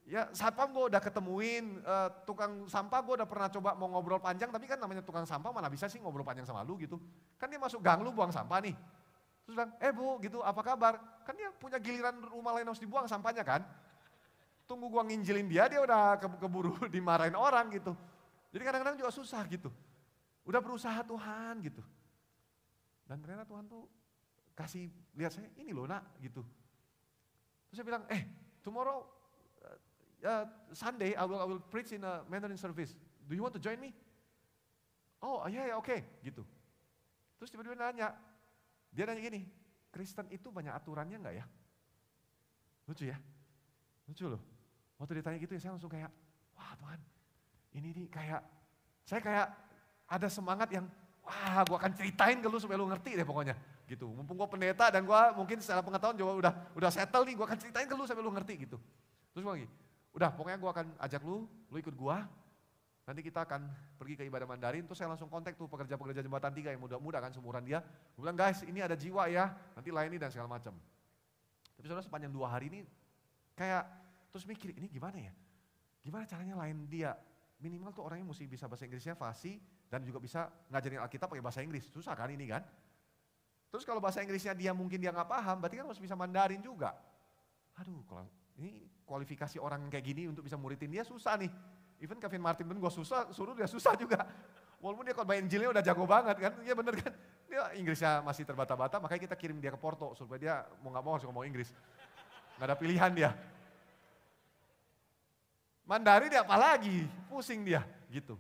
Ya 0.03 0.27
satpam 0.35 0.75
gue 0.75 0.83
udah 0.83 0.99
ketemuin, 0.99 1.79
uh, 1.79 2.11
tukang 2.27 2.67
sampah 2.67 2.99
gue 3.07 3.23
udah 3.23 3.27
pernah 3.31 3.47
coba 3.47 3.71
mau 3.79 3.87
ngobrol 3.87 4.19
panjang, 4.19 4.51
tapi 4.51 4.67
kan 4.67 4.75
namanya 4.83 4.99
tukang 4.99 5.23
sampah 5.23 5.47
mana 5.47 5.71
bisa 5.71 5.87
sih 5.87 6.03
ngobrol 6.03 6.27
panjang 6.27 6.43
sama 6.43 6.59
lu 6.67 6.75
gitu. 6.75 6.99
Kan 7.39 7.47
dia 7.47 7.63
masuk 7.63 7.79
gang 7.79 8.03
lu 8.03 8.11
buang 8.11 8.35
sampah 8.35 8.59
nih. 8.59 8.75
Terus 9.47 9.63
bilang, 9.63 9.71
eh 9.79 9.95
bu 9.95 10.19
gitu 10.19 10.43
apa 10.43 10.59
kabar? 10.59 10.99
Kan 11.23 11.39
dia 11.39 11.55
punya 11.55 11.79
giliran 11.79 12.19
rumah 12.19 12.51
lain 12.59 12.67
harus 12.67 12.83
dibuang 12.83 13.07
sampahnya 13.07 13.47
kan. 13.47 13.63
Tunggu 14.67 14.91
gue 14.91 15.03
nginjilin 15.07 15.47
dia, 15.47 15.71
dia 15.71 15.79
udah 15.79 16.19
keburu 16.19 16.75
dimarahin 16.91 17.39
orang 17.39 17.71
gitu. 17.71 17.95
Jadi 18.51 18.63
kadang-kadang 18.63 18.97
juga 18.99 19.11
susah 19.11 19.43
gitu. 19.51 19.69
Udah 20.47 20.63
berusaha 20.63 21.03
Tuhan 21.03 21.59
gitu. 21.65 21.83
Dan 23.07 23.19
ternyata 23.19 23.43
Tuhan 23.47 23.67
tuh 23.67 23.87
kasih 24.55 24.89
lihat 25.15 25.31
saya, 25.35 25.51
ini 25.59 25.71
loh 25.75 25.85
nak 25.85 26.17
gitu. 26.23 26.41
Terus 27.67 27.75
saya 27.77 27.87
bilang, 27.87 28.03
eh 28.07 28.23
tomorrow 28.63 29.03
uh, 30.23 30.45
Sunday 30.71 31.13
I 31.13 31.23
will 31.27 31.39
I 31.39 31.47
will 31.47 31.63
preach 31.63 31.91
in 31.91 32.03
a 32.03 32.23
Mandarin 32.27 32.57
service. 32.59 32.95
Do 33.27 33.35
you 33.35 33.43
want 33.43 33.55
to 33.55 33.61
join 33.63 33.79
me? 33.79 33.91
Oh 35.23 35.43
iya 35.49 35.71
yeah, 35.71 35.75
oke 35.75 35.87
okay. 35.87 35.99
gitu. 36.23 36.43
Terus 37.37 37.49
tiba-tiba 37.53 37.77
nanya, 37.77 38.17
dia 38.89 39.03
nanya 39.05 39.21
gini, 39.21 39.45
Kristen 39.93 40.25
itu 40.33 40.49
banyak 40.49 40.73
aturannya 40.73 41.17
enggak 41.21 41.35
ya? 41.37 41.45
Lucu 42.87 43.03
ya? 43.05 43.17
Lucu 44.09 44.25
loh. 44.25 44.41
Waktu 44.97 45.21
ditanya 45.21 45.37
gitu 45.37 45.53
ya 45.53 45.61
saya 45.61 45.71
langsung 45.77 45.91
kayak, 45.91 46.09
wah 46.57 46.73
Tuhan, 46.81 46.99
ini 47.77 47.93
nih 47.93 48.07
kayak, 48.09 48.41
saya 49.05 49.21
kayak 49.21 49.47
ada 50.09 50.27
semangat 50.27 50.73
yang, 50.73 50.89
wah 51.21 51.61
gue 51.61 51.77
akan 51.77 51.93
ceritain 51.93 52.41
ke 52.41 52.47
lu 52.49 52.57
supaya 52.57 52.81
lu 52.81 52.89
ngerti 52.89 53.13
deh 53.13 53.27
pokoknya 53.27 53.53
gitu. 53.85 54.09
Mumpung 54.09 54.35
gue 54.35 54.49
pendeta 54.49 54.89
dan 54.89 55.05
gue 55.05 55.21
mungkin 55.37 55.61
secara 55.61 55.85
pengetahuan 55.85 56.17
juga 56.17 56.33
udah 56.41 56.53
udah 56.73 56.89
settle 56.89 57.23
nih, 57.23 57.37
gue 57.37 57.45
akan 57.45 57.59
ceritain 57.61 57.87
ke 57.87 57.95
lu 57.95 58.03
sampai 58.03 58.25
lu 58.25 58.33
ngerti 58.33 58.67
gitu. 58.67 58.77
Terus 59.31 59.45
lagi, 59.45 59.69
Udah 60.17 60.33
pokoknya 60.33 60.57
gue 60.57 60.71
akan 60.73 60.85
ajak 60.97 61.21
lu, 61.21 61.45
lu 61.69 61.77
ikut 61.77 61.93
gue. 61.93 62.17
Nanti 63.05 63.21
kita 63.21 63.45
akan 63.45 63.69
pergi 64.01 64.17
ke 64.17 64.23
ibadah 64.25 64.49
Mandarin, 64.49 64.83
terus 64.89 64.97
saya 64.97 65.13
langsung 65.13 65.29
kontak 65.29 65.53
tuh 65.53 65.69
pekerja-pekerja 65.69 66.25
jembatan 66.25 66.51
tiga 66.57 66.73
yang 66.73 66.81
muda-muda 66.81 67.21
kan 67.21 67.29
seumuran 67.29 67.61
dia. 67.61 67.85
Gue 68.17 68.25
bilang 68.25 68.33
guys 68.33 68.65
ini 68.65 68.81
ada 68.81 68.97
jiwa 68.97 69.29
ya, 69.29 69.53
nanti 69.77 69.93
layani 69.93 70.17
dan 70.17 70.33
segala 70.33 70.49
macam. 70.57 70.73
Tapi 71.77 71.85
saudara 71.85 72.01
sepanjang 72.01 72.33
dua 72.33 72.49
hari 72.49 72.73
ini 72.73 72.79
kayak 73.53 73.85
terus 74.33 74.43
mikir 74.49 74.73
ini 74.73 74.89
gimana 74.89 75.21
ya? 75.21 75.33
Gimana 76.01 76.25
caranya 76.25 76.55
lain 76.65 76.89
dia? 76.89 77.13
Minimal 77.57 77.89
tuh 77.89 78.05
orangnya 78.05 78.29
mesti 78.29 78.45
bisa 78.45 78.69
bahasa 78.69 78.85
Inggrisnya 78.85 79.17
fasih 79.17 79.57
dan 79.89 80.05
juga 80.05 80.21
bisa 80.21 80.45
ngajarin 80.69 81.01
Alkitab 81.01 81.33
pakai 81.33 81.41
bahasa 81.41 81.65
Inggris. 81.65 81.89
Susah 81.89 82.13
kan 82.13 82.29
ini 82.29 82.45
kan? 82.45 82.61
Terus 83.73 83.83
kalau 83.83 83.97
bahasa 83.97 84.21
Inggrisnya 84.21 84.53
dia 84.53 84.71
mungkin 84.77 85.01
dia 85.01 85.09
nggak 85.09 85.25
paham, 85.25 85.57
berarti 85.59 85.81
kan 85.81 85.85
harus 85.89 85.97
bisa 85.97 86.13
Mandarin 86.13 86.61
juga. 86.61 86.93
Aduh, 87.81 88.05
kalau 88.05 88.29
ini 88.61 88.85
kualifikasi 89.05 89.57
orang 89.57 89.89
kayak 89.89 90.05
gini 90.05 90.29
untuk 90.29 90.45
bisa 90.45 90.53
muridin 90.53 90.93
dia 90.93 91.01
susah 91.01 91.33
nih. 91.37 91.49
Even 91.97 92.21
Kevin 92.21 92.45
Martin 92.45 92.69
pun 92.69 92.77
gue 92.77 92.91
susah, 92.93 93.33
suruh 93.33 93.57
dia 93.57 93.65
susah 93.65 93.97
juga. 93.97 94.21
Walaupun 94.77 95.09
dia 95.09 95.17
kalau 95.17 95.25
main 95.25 95.41
Injilnya 95.41 95.73
udah 95.73 95.81
jago 95.81 96.05
banget 96.05 96.37
kan, 96.37 96.53
iya 96.61 96.77
bener 96.77 96.93
kan. 96.93 97.09
Dia 97.49 97.73
Inggrisnya 97.73 98.21
masih 98.21 98.45
terbata-bata, 98.45 99.01
makanya 99.01 99.33
kita 99.33 99.35
kirim 99.35 99.57
dia 99.57 99.73
ke 99.73 99.79
Porto 99.81 100.13
supaya 100.13 100.37
dia 100.37 100.55
mau 100.85 100.93
gak 100.93 101.01
mau 101.01 101.17
harus 101.17 101.25
ngomong 101.25 101.49
Inggris. 101.49 101.73
Gak 102.61 102.67
ada 102.69 102.77
pilihan 102.77 103.09
dia. 103.17 103.33
Mandarin 105.87 106.27
dia 106.27 106.43
apalagi, 106.43 107.07
pusing 107.31 107.63
dia 107.63 107.81
gitu. 108.11 108.35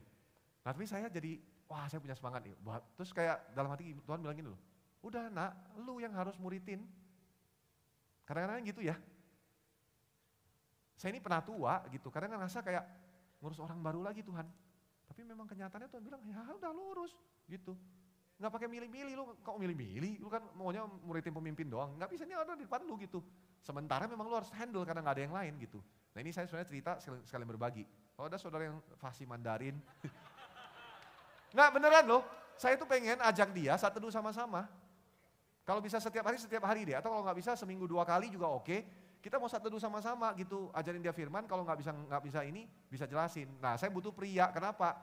Tapi 0.59 0.83
saya 0.83 1.07
jadi, 1.07 1.39
wah 1.71 1.87
saya 1.87 2.03
punya 2.03 2.11
semangat 2.11 2.43
nih. 2.43 2.51
Terus 2.99 3.15
kayak 3.15 3.55
dalam 3.55 3.71
hati 3.71 3.95
Tuhan 4.03 4.19
bilang 4.19 4.35
gini 4.35 4.51
loh, 4.51 4.59
udah 4.99 5.31
nak, 5.31 5.55
lu 5.79 6.03
yang 6.03 6.11
harus 6.11 6.35
muridin. 6.35 6.83
Kadang-kadang 8.27 8.67
gitu 8.67 8.83
ya. 8.83 8.99
Saya 10.99 11.15
ini 11.15 11.23
pernah 11.23 11.39
tua 11.39 11.87
gitu, 11.87 12.11
kadang 12.11 12.35
ngerasa 12.35 12.59
kayak 12.59 12.83
ngurus 13.39 13.63
orang 13.63 13.79
baru 13.79 14.03
lagi 14.03 14.27
Tuhan. 14.27 14.43
Tapi 15.07 15.23
memang 15.23 15.47
kenyataannya 15.47 15.87
Tuhan 15.87 16.03
bilang, 16.03 16.19
ya 16.27 16.43
udah 16.51 16.71
lurus 16.75 17.15
gitu. 17.47 17.79
Nggak 18.37 18.51
pakai 18.51 18.67
milih-milih, 18.67 19.13
lu 19.15 19.23
kok 19.39 19.55
milih-milih, 19.55 20.19
lu 20.19 20.27
kan 20.27 20.43
maunya 20.51 20.83
muridin 20.83 21.31
pemimpin 21.31 21.71
doang. 21.71 21.95
Nggak 21.95 22.11
bisa, 22.11 22.27
ini 22.27 22.35
ada 22.35 22.59
di 22.59 22.67
depan 22.67 22.83
lu 22.83 22.99
gitu. 22.99 23.23
Sementara 23.67 24.07
memang 24.07 24.31
lu 24.31 24.35
harus 24.39 24.47
handle 24.55 24.87
karena 24.87 25.03
nggak 25.03 25.15
ada 25.19 25.23
yang 25.27 25.35
lain 25.35 25.53
gitu. 25.59 25.83
Nah 26.15 26.23
ini 26.23 26.31
saya 26.31 26.47
sebenarnya 26.47 26.71
cerita 26.71 26.91
sekalian 27.03 27.51
berbagi. 27.51 27.83
Kalau 28.15 28.31
ada 28.31 28.39
saudara 28.39 28.63
yang 28.71 28.79
fasih 28.95 29.27
Mandarin, 29.27 29.75
nggak 31.55 31.69
beneran 31.75 32.07
loh, 32.07 32.23
saya 32.55 32.79
tuh 32.79 32.87
pengen 32.87 33.19
ajak 33.19 33.51
dia 33.51 33.75
saat 33.75 33.91
teduh 33.91 34.07
sama-sama. 34.07 34.71
Kalau 35.67 35.83
bisa 35.83 35.99
setiap 35.99 36.31
hari, 36.31 36.39
setiap 36.39 36.63
hari 36.63 36.87
deh. 36.87 36.95
Atau 36.95 37.11
kalau 37.11 37.27
nggak 37.27 37.43
bisa 37.43 37.59
seminggu 37.59 37.83
dua 37.91 38.07
kali 38.07 38.31
juga 38.31 38.47
oke 38.47 39.03
kita 39.17 39.35
mau 39.41 39.51
satu 39.51 39.67
sama-sama 39.75 40.31
gitu, 40.39 40.71
ajarin 40.71 41.03
dia 41.03 41.11
firman, 41.11 41.43
kalau 41.49 41.67
nggak 41.67 41.83
bisa 41.83 41.91
nggak 41.91 42.23
bisa 42.23 42.39
ini, 42.47 42.63
bisa 42.87 43.03
jelasin. 43.03 43.51
Nah 43.59 43.75
saya 43.75 43.91
butuh 43.91 44.15
pria, 44.15 44.47
kenapa? 44.55 44.95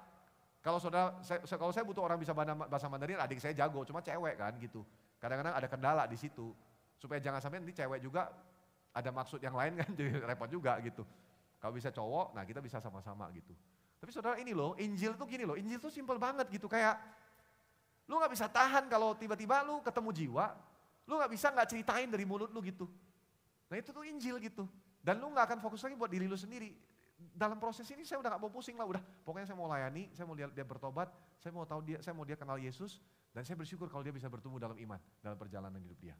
Kalau 0.65 0.81
saudara, 0.81 1.21
saya, 1.21 1.45
kalau 1.45 1.77
saya 1.77 1.85
butuh 1.85 2.01
orang 2.01 2.17
bisa 2.17 2.33
bahasa 2.33 2.89
Mandarin, 2.89 3.21
adik 3.21 3.37
saya 3.37 3.53
jago, 3.53 3.85
cuma 3.85 4.01
cewek 4.01 4.41
kan 4.41 4.57
gitu. 4.57 4.81
Kadang-kadang 5.21 5.53
ada 5.53 5.69
kendala 5.69 6.03
di 6.09 6.17
situ, 6.17 6.57
supaya 6.97 7.21
jangan 7.21 7.45
sampai 7.45 7.61
nanti 7.61 7.77
cewek 7.77 8.01
juga 8.01 8.33
ada 8.95 9.11
maksud 9.11 9.43
yang 9.43 9.59
lain 9.59 9.83
kan, 9.83 9.91
jadi 9.99 10.23
repot 10.23 10.47
juga 10.47 10.79
gitu. 10.81 11.03
Kalau 11.59 11.75
bisa 11.75 11.91
cowok, 11.91 12.33
nah 12.39 12.47
kita 12.47 12.63
bisa 12.63 12.79
sama-sama 12.79 13.27
gitu. 13.35 13.51
Tapi 13.99 14.11
saudara 14.15 14.39
ini 14.39 14.55
loh, 14.55 14.79
Injil 14.79 15.19
tuh 15.19 15.27
gini 15.27 15.43
loh, 15.43 15.59
Injil 15.59 15.83
tuh 15.83 15.91
simpel 15.91 16.21
banget 16.21 16.47
gitu, 16.53 16.71
kayak 16.71 16.97
lu 18.07 18.21
nggak 18.21 18.33
bisa 18.37 18.47
tahan 18.47 18.87
kalau 18.87 19.17
tiba-tiba 19.17 19.65
lu 19.67 19.81
ketemu 19.83 20.11
jiwa, 20.15 20.47
lu 21.09 21.19
nggak 21.19 21.33
bisa 21.33 21.51
nggak 21.51 21.69
ceritain 21.73 22.07
dari 22.07 22.23
mulut 22.23 22.53
lu 22.55 22.63
gitu. 22.63 22.87
Nah 23.69 23.77
itu 23.83 23.91
tuh 23.91 24.07
Injil 24.07 24.39
gitu. 24.39 24.69
Dan 25.05 25.21
lu 25.21 25.29
gak 25.37 25.53
akan 25.53 25.59
fokus 25.61 25.85
lagi 25.85 26.01
buat 26.01 26.09
diri 26.09 26.25
lu 26.25 26.33
sendiri. 26.33 26.73
Dalam 27.37 27.61
proses 27.61 27.85
ini 27.93 28.09
saya 28.09 28.25
udah 28.25 28.37
gak 28.37 28.41
mau 28.41 28.49
pusing 28.49 28.81
lah, 28.81 28.89
udah 28.89 29.05
pokoknya 29.21 29.53
saya 29.53 29.59
mau 29.61 29.69
layani, 29.69 30.09
saya 30.17 30.25
mau 30.25 30.33
lihat 30.33 30.57
dia 30.57 30.65
bertobat, 30.65 31.13
saya 31.37 31.53
mau 31.53 31.69
tahu 31.69 31.85
dia, 31.85 32.01
saya 32.01 32.17
mau 32.17 32.25
dia 32.25 32.41
kenal 32.41 32.57
Yesus, 32.57 33.05
dan 33.37 33.45
saya 33.45 33.61
bersyukur 33.61 33.93
kalau 33.93 34.01
dia 34.01 34.17
bisa 34.17 34.33
bertumbuh 34.33 34.57
dalam 34.57 34.75
iman, 34.81 34.97
dalam 35.21 35.37
perjalanan 35.37 35.77
hidup 35.77 36.01
dia. 36.01 36.17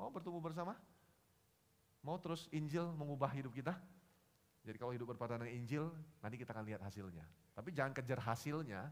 Mau 0.00 0.08
bertumbuh 0.08 0.40
bersama? 0.40 0.72
Mau 2.00 2.16
terus 2.16 2.48
Injil 2.52 2.88
mengubah 2.96 3.28
hidup 3.36 3.52
kita? 3.52 3.76
Jadi 4.64 4.76
kalau 4.76 4.92
hidup 4.92 5.12
berpadanan 5.16 5.48
Injil, 5.48 5.88
nanti 6.20 6.36
kita 6.36 6.52
akan 6.52 6.64
lihat 6.68 6.80
hasilnya. 6.84 7.24
Tapi 7.56 7.72
jangan 7.72 7.92
kejar 7.92 8.20
hasilnya, 8.20 8.88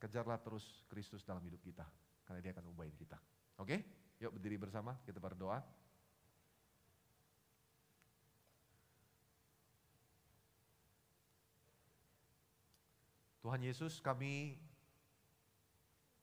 kejarlah 0.00 0.40
terus 0.40 0.84
Kristus 0.88 1.24
dalam 1.24 1.40
hidup 1.44 1.60
kita. 1.64 1.84
Karena 2.24 2.40
dia 2.40 2.52
akan 2.56 2.72
ubahin 2.72 2.96
kita. 2.96 3.16
Oke? 3.60 3.84
Yuk 4.20 4.36
berdiri 4.36 4.56
bersama, 4.56 4.96
kita 5.04 5.20
berdoa. 5.20 5.60
Tuhan 13.44 13.60
Yesus 13.60 14.00
kami 14.00 14.56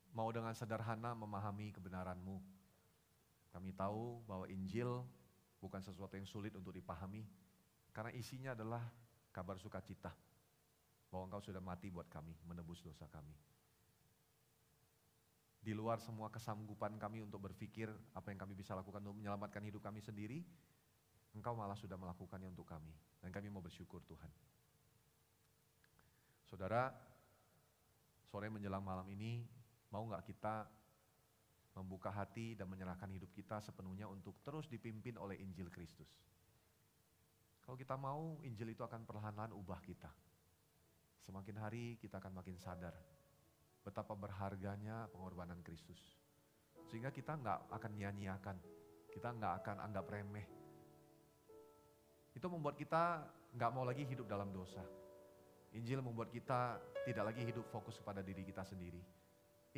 mau 0.09 0.33
dengan 0.33 0.57
sederhana 0.57 1.13
memahami 1.13 1.69
kebenaran-Mu. 1.69 2.41
Kami 3.53 3.69
tahu 3.77 4.25
bahwa 4.25 4.49
Injil 4.49 5.05
bukan 5.61 5.79
sesuatu 5.85 6.17
yang 6.17 6.25
sulit 6.25 6.57
untuk 6.57 6.73
dipahami, 6.73 7.21
karena 7.93 8.09
isinya 8.17 8.57
adalah 8.57 8.81
kabar 9.29 9.61
sukacita 9.61 10.11
bahwa 11.13 11.29
Engkau 11.29 11.43
sudah 11.43 11.61
mati 11.61 11.93
buat 11.93 12.09
kami, 12.09 12.33
menebus 12.49 12.81
dosa 12.81 13.05
kami. 13.07 13.35
Di 15.61 15.77
luar 15.77 16.01
semua 16.01 16.33
kesanggupan 16.33 16.97
kami 16.97 17.21
untuk 17.21 17.45
berpikir 17.45 17.93
apa 18.17 18.33
yang 18.33 18.41
kami 18.41 18.57
bisa 18.57 18.73
lakukan 18.73 18.97
untuk 19.05 19.21
menyelamatkan 19.21 19.61
hidup 19.61 19.85
kami 19.85 20.01
sendiri, 20.01 20.41
Engkau 21.37 21.53
malah 21.53 21.77
sudah 21.77 21.95
melakukannya 21.95 22.49
untuk 22.49 22.65
kami. 22.65 22.91
Dan 23.21 23.29
kami 23.29 23.53
mau 23.53 23.61
bersyukur 23.61 24.01
Tuhan. 24.03 24.31
Saudara, 26.49 26.91
sore 28.25 28.49
menjelang 28.49 28.81
malam 28.81 29.05
ini, 29.13 29.45
mau 29.93 30.03
nggak 30.09 30.25
kita 30.25 30.67
membuka 31.77 32.11
hati 32.11 32.53
dan 32.53 32.67
menyerahkan 32.67 33.07
hidup 33.11 33.31
kita 33.31 33.63
sepenuhnya 33.63 34.07
untuk 34.07 34.39
terus 34.43 34.67
dipimpin 34.67 35.15
oleh 35.15 35.39
Injil 35.39 35.71
Kristus. 35.71 36.09
Kalau 37.63 37.77
kita 37.79 37.95
mau, 37.95 38.41
Injil 38.43 38.75
itu 38.75 38.83
akan 38.83 39.07
perlahan-lahan 39.07 39.55
ubah 39.55 39.79
kita. 39.79 40.11
Semakin 41.21 41.55
hari 41.61 41.95
kita 42.01 42.17
akan 42.17 42.33
makin 42.41 42.57
sadar 42.57 42.97
betapa 43.81 44.13
berharganya 44.13 45.07
pengorbanan 45.09 45.61
Kristus. 45.63 46.01
Sehingga 46.89 47.13
kita 47.13 47.39
nggak 47.39 47.71
akan 47.71 47.91
nyanyiakan, 47.95 48.57
kita 49.13 49.29
nggak 49.31 49.53
akan 49.63 49.77
anggap 49.79 50.05
remeh. 50.11 50.47
Itu 52.35 52.51
membuat 52.51 52.75
kita 52.75 53.23
nggak 53.55 53.71
mau 53.71 53.87
lagi 53.87 54.03
hidup 54.03 54.27
dalam 54.27 54.51
dosa 54.51 54.83
Injil 55.71 56.03
membuat 56.03 56.27
kita 56.35 56.83
tidak 57.07 57.31
lagi 57.31 57.47
hidup 57.47 57.63
fokus 57.71 57.95
kepada 57.95 58.19
diri 58.19 58.43
kita 58.43 58.67
sendiri. 58.67 58.99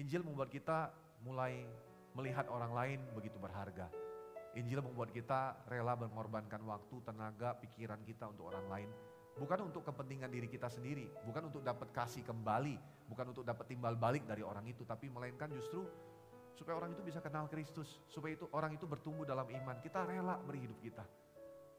Injil 0.01 0.25
membuat 0.25 0.49
kita 0.49 0.89
mulai 1.23 1.65
melihat 2.13 2.45
orang 2.51 2.71
lain 2.75 2.99
begitu 3.15 3.39
berharga. 3.41 3.89
Injil 4.53 4.85
membuat 4.85 5.09
kita 5.09 5.65
rela 5.65 5.97
mengorbankan 5.97 6.61
waktu, 6.69 7.01
tenaga, 7.01 7.57
pikiran 7.57 7.97
kita 8.05 8.29
untuk 8.29 8.53
orang 8.53 8.67
lain. 8.69 8.89
Bukan 9.33 9.65
untuk 9.65 9.81
kepentingan 9.81 10.29
diri 10.29 10.45
kita 10.45 10.69
sendiri, 10.69 11.09
bukan 11.25 11.49
untuk 11.49 11.65
dapat 11.65 11.89
kasih 11.89 12.21
kembali, 12.21 12.77
bukan 13.09 13.33
untuk 13.33 13.41
dapat 13.41 13.65
timbal 13.65 13.97
balik 13.97 14.29
dari 14.29 14.45
orang 14.45 14.61
itu, 14.69 14.85
tapi 14.85 15.09
melainkan 15.09 15.49
justru 15.49 15.89
supaya 16.53 16.77
orang 16.77 16.93
itu 16.93 17.01
bisa 17.01 17.17
kenal 17.17 17.49
Kristus, 17.49 17.97
supaya 18.05 18.37
itu 18.37 18.45
orang 18.53 18.77
itu 18.77 18.85
bertumbuh 18.85 19.25
dalam 19.25 19.49
iman. 19.49 19.81
Kita 19.81 20.05
rela 20.05 20.37
beri 20.37 20.69
hidup 20.69 20.77
kita. 20.85 21.01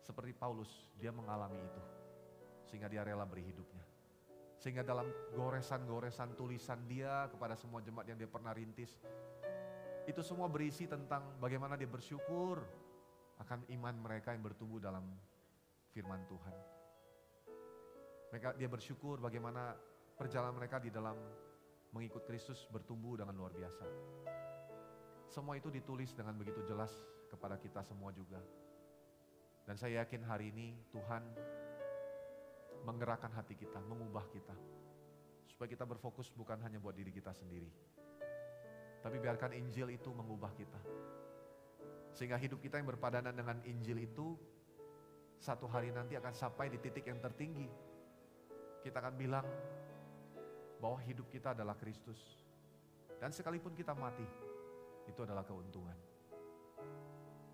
Seperti 0.03 0.35
Paulus, 0.35 0.91
dia 0.99 1.15
mengalami 1.15 1.63
itu. 1.63 1.83
Sehingga 2.67 2.91
dia 2.91 3.07
rela 3.07 3.23
beri 3.23 3.47
hidupnya. 3.47 3.87
Sehingga 4.59 4.83
dalam 4.83 5.07
goresan-goresan 5.39 6.35
tulisan 6.35 6.83
dia 6.91 7.31
kepada 7.31 7.55
semua 7.55 7.81
jemaat 7.87 8.11
yang 8.11 8.19
dia 8.19 8.27
pernah 8.27 8.51
rintis, 8.51 8.99
itu 10.05 10.21
semua 10.21 10.53
berisi 10.53 10.85
tentang 10.85 11.41
bagaimana 11.41 11.81
dia 11.81 11.89
bersyukur 11.89 12.61
akan 13.41 13.65
iman 13.73 13.95
mereka 13.97 14.37
yang 14.37 14.45
bertumbuh 14.45 14.79
dalam 14.79 15.05
firman 15.91 16.21
Tuhan. 16.29 16.57
Mereka 18.35 18.49
dia 18.59 18.69
bersyukur 18.69 19.23
bagaimana 19.23 19.73
perjalanan 20.19 20.59
mereka 20.59 20.83
di 20.83 20.91
dalam 20.93 21.17
mengikut 21.95 22.27
Kristus 22.27 22.67
bertumbuh 22.69 23.15
dengan 23.17 23.35
luar 23.39 23.55
biasa. 23.55 23.87
Semua 25.31 25.59
itu 25.59 25.71
ditulis 25.71 26.15
dengan 26.15 26.35
begitu 26.35 26.63
jelas 26.67 26.91
kepada 27.31 27.59
kita 27.59 27.83
semua 27.83 28.11
juga. 28.11 28.39
Dan 29.65 29.81
saya 29.81 30.05
yakin 30.05 30.23
hari 30.29 30.53
ini 30.53 30.77
Tuhan 30.93 31.23
menggerakkan 32.85 33.33
hati 33.33 33.57
kita, 33.57 33.81
mengubah 33.89 34.29
kita. 34.29 34.55
Supaya 35.49 35.71
kita 35.71 35.89
berfokus 35.89 36.29
bukan 36.35 36.61
hanya 36.61 36.77
buat 36.77 36.93
diri 36.93 37.11
kita 37.15 37.33
sendiri. 37.33 37.71
Tapi 39.05 39.21
biarkan 39.21 39.53
Injil 39.53 39.93
itu 39.93 40.09
mengubah 40.09 40.49
kita. 40.57 40.81
Sehingga 42.17 42.41
hidup 42.41 42.65
kita 42.65 42.81
yang 42.81 42.89
berpadanan 42.89 43.37
dengan 43.37 43.61
Injil 43.69 44.01
itu 44.01 44.33
satu 45.37 45.69
hari 45.69 45.93
nanti 45.93 46.17
akan 46.17 46.33
sampai 46.33 46.73
di 46.73 46.81
titik 46.81 47.05
yang 47.05 47.21
tertinggi. 47.21 47.69
Kita 48.81 49.05
akan 49.05 49.15
bilang 49.21 49.45
bahwa 50.81 50.97
hidup 51.05 51.29
kita 51.29 51.53
adalah 51.53 51.77
Kristus. 51.77 52.17
Dan 53.21 53.29
sekalipun 53.29 53.77
kita 53.77 53.93
mati, 53.93 54.25
itu 55.05 55.21
adalah 55.21 55.45
keuntungan. 55.45 55.97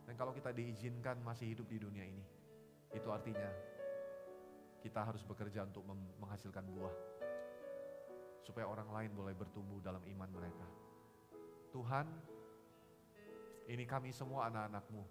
Dan 0.06 0.14
kalau 0.14 0.30
kita 0.30 0.54
diizinkan 0.54 1.18
masih 1.22 1.50
hidup 1.54 1.66
di 1.66 1.78
dunia 1.82 2.06
ini, 2.06 2.22
itu 2.94 3.06
artinya 3.10 3.50
kita 4.82 5.02
harus 5.02 5.22
bekerja 5.26 5.66
untuk 5.66 5.82
menghasilkan 6.18 6.66
buah. 6.74 6.94
Supaya 8.42 8.66
orang 8.66 8.90
lain 8.90 9.10
boleh 9.14 9.34
bertumbuh 9.34 9.78
dalam 9.78 10.02
iman 10.02 10.30
mereka. 10.30 10.89
Tuhan, 11.70 12.06
ini 13.70 13.86
kami 13.86 14.10
semua 14.10 14.50
anak-anakmu. 14.50 15.02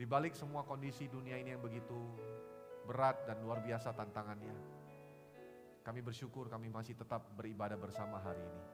Di 0.00 0.08
balik 0.08 0.32
semua 0.32 0.64
kondisi 0.64 1.04
dunia 1.12 1.36
ini 1.36 1.52
yang 1.52 1.60
begitu 1.60 1.96
berat 2.88 3.28
dan 3.28 3.44
luar 3.44 3.60
biasa 3.60 3.92
tantangannya. 3.92 4.56
Kami 5.84 6.00
bersyukur 6.00 6.48
kami 6.48 6.72
masih 6.72 6.96
tetap 6.96 7.36
beribadah 7.36 7.76
bersama 7.76 8.16
hari 8.20 8.40
ini. 8.40 8.64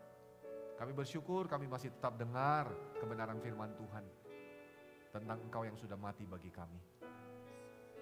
Kami 0.78 0.92
bersyukur 0.94 1.50
kami 1.50 1.66
masih 1.66 1.90
tetap 1.90 2.14
dengar 2.14 2.70
kebenaran 3.02 3.42
firman 3.42 3.74
Tuhan 3.74 4.04
tentang 5.10 5.38
Engkau 5.42 5.66
yang 5.66 5.74
sudah 5.74 5.98
mati 5.98 6.22
bagi 6.28 6.52
kami. 6.54 6.78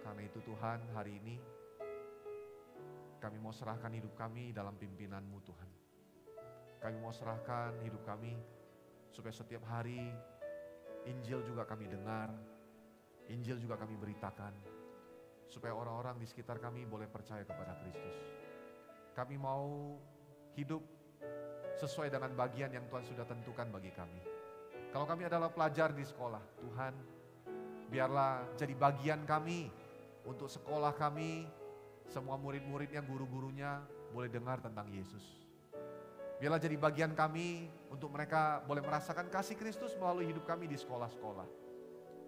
Karena 0.04 0.20
itu 0.20 0.42
Tuhan 0.44 0.92
hari 0.92 1.16
ini 1.16 1.36
kami 3.24 3.40
mau 3.40 3.56
serahkan 3.56 3.88
hidup 3.96 4.12
kami 4.12 4.52
dalam 4.52 4.76
pimpinanmu 4.76 5.38
Tuhan. 5.48 5.83
Kami 6.84 7.00
mau 7.00 7.16
serahkan 7.16 7.80
hidup 7.80 8.04
kami 8.04 8.36
supaya 9.08 9.32
setiap 9.32 9.64
hari 9.64 10.12
Injil 11.08 11.40
juga 11.40 11.64
kami 11.64 11.88
dengar, 11.88 12.28
Injil 13.32 13.56
juga 13.56 13.80
kami 13.80 13.96
beritakan, 13.96 14.52
supaya 15.48 15.72
orang-orang 15.72 16.20
di 16.20 16.28
sekitar 16.28 16.60
kami 16.60 16.84
boleh 16.84 17.08
percaya 17.08 17.40
kepada 17.40 17.72
Kristus. 17.80 18.20
Kami 19.16 19.40
mau 19.40 19.96
hidup 20.60 20.84
sesuai 21.80 22.12
dengan 22.12 22.36
bagian 22.36 22.68
yang 22.68 22.84
Tuhan 22.92 23.04
sudah 23.08 23.24
tentukan 23.24 23.68
bagi 23.72 23.88
kami. 23.88 24.20
Kalau 24.92 25.08
kami 25.08 25.24
adalah 25.24 25.48
pelajar 25.48 25.88
di 25.96 26.04
sekolah, 26.04 26.40
Tuhan, 26.60 26.92
biarlah 27.88 28.44
jadi 28.60 28.76
bagian 28.76 29.24
kami 29.24 29.72
untuk 30.24 30.52
sekolah 30.52 30.92
kami, 30.96 31.48
semua 32.08 32.36
murid-muridnya, 32.36 33.00
guru-gurunya 33.04 33.80
boleh 34.12 34.28
dengar 34.28 34.60
tentang 34.60 34.88
Yesus. 34.92 35.43
Biarlah 36.44 36.60
jadi 36.60 36.76
bagian 36.76 37.16
kami 37.16 37.72
untuk 37.88 38.12
mereka 38.12 38.60
boleh 38.68 38.84
merasakan 38.84 39.32
kasih 39.32 39.56
Kristus 39.56 39.96
melalui 39.96 40.28
hidup 40.28 40.44
kami 40.44 40.68
di 40.68 40.76
sekolah-sekolah. 40.76 41.48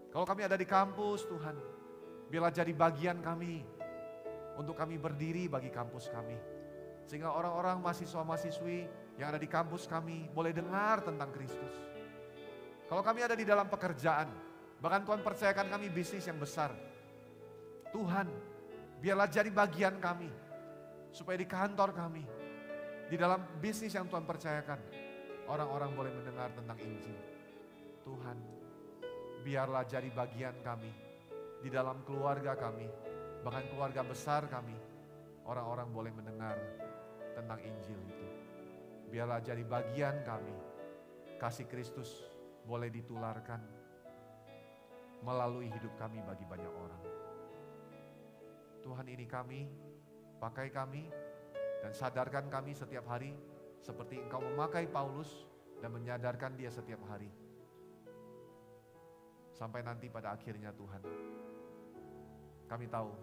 Kalau 0.08 0.24
kami 0.24 0.48
ada 0.48 0.56
di 0.56 0.64
kampus 0.64 1.28
Tuhan, 1.28 1.52
biarlah 2.32 2.48
jadi 2.48 2.72
bagian 2.72 3.20
kami 3.20 3.60
untuk 4.56 4.72
kami 4.72 4.96
berdiri 4.96 5.52
bagi 5.52 5.68
kampus 5.68 6.08
kami. 6.08 6.32
Sehingga 7.04 7.28
orang-orang 7.28 7.76
mahasiswa-mahasiswi 7.84 8.88
yang 9.20 9.36
ada 9.36 9.36
di 9.36 9.52
kampus 9.52 9.84
kami 9.84 10.32
boleh 10.32 10.56
dengar 10.56 11.04
tentang 11.04 11.28
Kristus. 11.36 11.76
Kalau 12.88 13.04
kami 13.04 13.20
ada 13.20 13.36
di 13.36 13.44
dalam 13.44 13.68
pekerjaan, 13.68 14.32
bahkan 14.80 15.04
Tuhan 15.04 15.20
percayakan 15.20 15.68
kami 15.68 15.92
bisnis 15.92 16.24
yang 16.24 16.40
besar. 16.40 16.72
Tuhan, 17.92 18.32
Biarlah 18.96 19.28
jadi 19.28 19.52
bagian 19.52 20.00
kami. 20.00 20.32
Supaya 21.12 21.36
di 21.40 21.48
kantor 21.48 21.96
kami, 21.96 22.24
di 23.06 23.14
dalam 23.14 23.62
bisnis 23.62 23.94
yang 23.94 24.10
Tuhan 24.10 24.26
percayakan, 24.26 24.80
orang-orang 25.46 25.90
boleh 25.94 26.12
mendengar 26.14 26.50
tentang 26.50 26.78
Injil. 26.82 27.18
Tuhan, 28.02 28.38
biarlah 29.46 29.86
jadi 29.86 30.10
bagian 30.10 30.58
kami, 30.66 30.90
di 31.62 31.70
dalam 31.70 32.02
keluarga 32.02 32.58
kami, 32.58 32.90
bahkan 33.46 33.66
keluarga 33.70 34.02
besar 34.02 34.50
kami, 34.50 34.74
orang-orang 35.46 35.88
boleh 35.94 36.12
mendengar 36.14 36.58
tentang 37.38 37.62
Injil 37.62 37.98
itu. 38.10 38.26
Biarlah 39.06 39.38
jadi 39.38 39.62
bagian 39.62 40.26
kami, 40.26 40.56
kasih 41.38 41.70
Kristus 41.70 42.10
boleh 42.66 42.90
ditularkan 42.90 43.62
melalui 45.22 45.70
hidup 45.70 45.94
kami 45.94 46.18
bagi 46.26 46.42
banyak 46.42 46.74
orang. 46.74 47.02
Tuhan 48.82 49.06
ini 49.06 49.26
kami, 49.30 49.70
pakai 50.42 50.74
kami, 50.74 51.10
dan 51.86 51.94
sadarkan 51.94 52.50
kami 52.50 52.74
setiap 52.74 53.06
hari 53.06 53.30
seperti 53.78 54.18
Engkau 54.18 54.42
memakai 54.42 54.90
Paulus 54.90 55.46
dan 55.78 55.94
menyadarkan 55.94 56.58
dia 56.58 56.66
setiap 56.66 56.98
hari. 57.06 57.30
Sampai 59.54 59.86
nanti 59.86 60.10
pada 60.10 60.34
akhirnya 60.34 60.74
Tuhan, 60.74 60.98
kami 62.66 62.90
tahu 62.90 63.14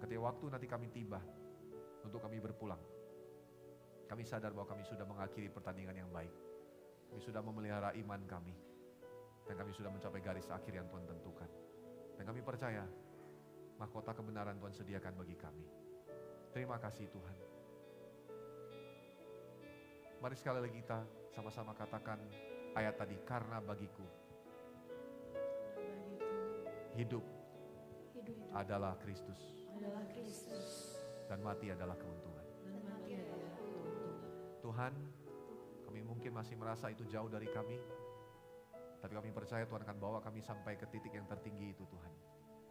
ketika 0.00 0.16
waktu 0.16 0.44
nanti 0.48 0.64
kami 0.64 0.88
tiba 0.88 1.20
untuk 2.00 2.24
kami 2.24 2.40
berpulang. 2.40 2.80
Kami 4.08 4.24
sadar 4.24 4.56
bahwa 4.56 4.72
kami 4.72 4.88
sudah 4.88 5.04
mengakhiri 5.04 5.52
pertandingan 5.52 6.00
yang 6.00 6.08
baik. 6.08 6.32
Kami 7.12 7.20
sudah 7.20 7.44
memelihara 7.44 7.92
iman 8.00 8.24
kami. 8.24 8.56
Dan 9.44 9.60
kami 9.60 9.76
sudah 9.76 9.92
mencapai 9.92 10.24
garis 10.24 10.48
akhir 10.48 10.72
yang 10.72 10.88
Tuhan 10.88 11.04
tentukan. 11.04 11.52
Dan 12.16 12.24
kami 12.24 12.40
percaya 12.40 12.88
mahkota 13.76 14.16
kebenaran 14.16 14.56
Tuhan 14.56 14.72
sediakan 14.72 15.20
bagi 15.20 15.36
kami. 15.36 15.68
Terima 16.56 16.80
kasih 16.80 17.04
Tuhan. 17.12 17.49
Mari 20.20 20.36
sekali 20.36 20.60
lagi 20.60 20.76
kita 20.84 21.00
sama-sama 21.32 21.72
katakan 21.72 22.20
ayat 22.76 22.92
tadi, 23.00 23.16
karena 23.24 23.56
bagiku 23.64 24.04
hidup, 26.92 27.24
hidup 28.12 28.36
adalah 28.52 29.00
Kristus. 29.00 29.40
Adalah 29.80 30.04
Kristus. 30.12 31.00
Dan 31.24 31.40
mati 31.40 31.72
adalah 31.72 31.96
keuntungan. 31.96 32.44
Dan 32.68 32.84
mati 32.84 33.16
adalah 33.16 33.48
keuntungan. 33.56 34.12
Tuhan, 34.60 34.92
kami 35.88 36.00
mungkin 36.04 36.36
masih 36.36 36.52
merasa 36.60 36.92
itu 36.92 37.08
jauh 37.08 37.32
dari 37.32 37.48
kami, 37.48 37.80
tapi 39.00 39.16
kami 39.16 39.32
percaya 39.32 39.64
Tuhan 39.64 39.88
akan 39.88 39.96
bawa 39.96 40.20
kami 40.20 40.44
sampai 40.44 40.76
ke 40.76 40.84
titik 40.92 41.16
yang 41.16 41.24
tertinggi 41.24 41.72
itu 41.72 41.88
Tuhan. 41.88 42.12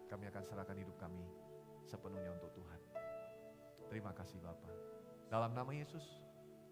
Kami 0.05 0.29
akan 0.29 0.43
serahkan 0.45 0.77
hidup 0.77 1.01
kami 1.01 1.25
sepenuhnya 1.89 2.29
untuk 2.29 2.53
Tuhan. 2.53 2.81
Terima 3.89 4.13
kasih 4.13 4.37
Bapak. 4.37 4.69
Dalam 5.33 5.57
nama 5.57 5.73
Yesus 5.73 6.18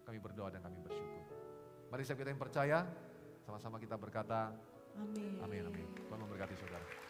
kami 0.08 0.24
berdoa 0.24 0.48
dan 0.48 0.64
kami 0.64 0.80
bersyukur. 0.80 1.28
Mari 1.92 2.00
setiap 2.00 2.24
kita 2.24 2.32
yang 2.32 2.40
percaya, 2.40 2.78
sama-sama 3.44 3.76
kita 3.76 4.00
berkata, 4.00 4.56
Amin. 4.96 5.36
Amin, 5.44 5.62
amin. 5.68 5.86
Tuhan 6.08 6.20
memberkati 6.24 6.56
saudara. 6.56 7.07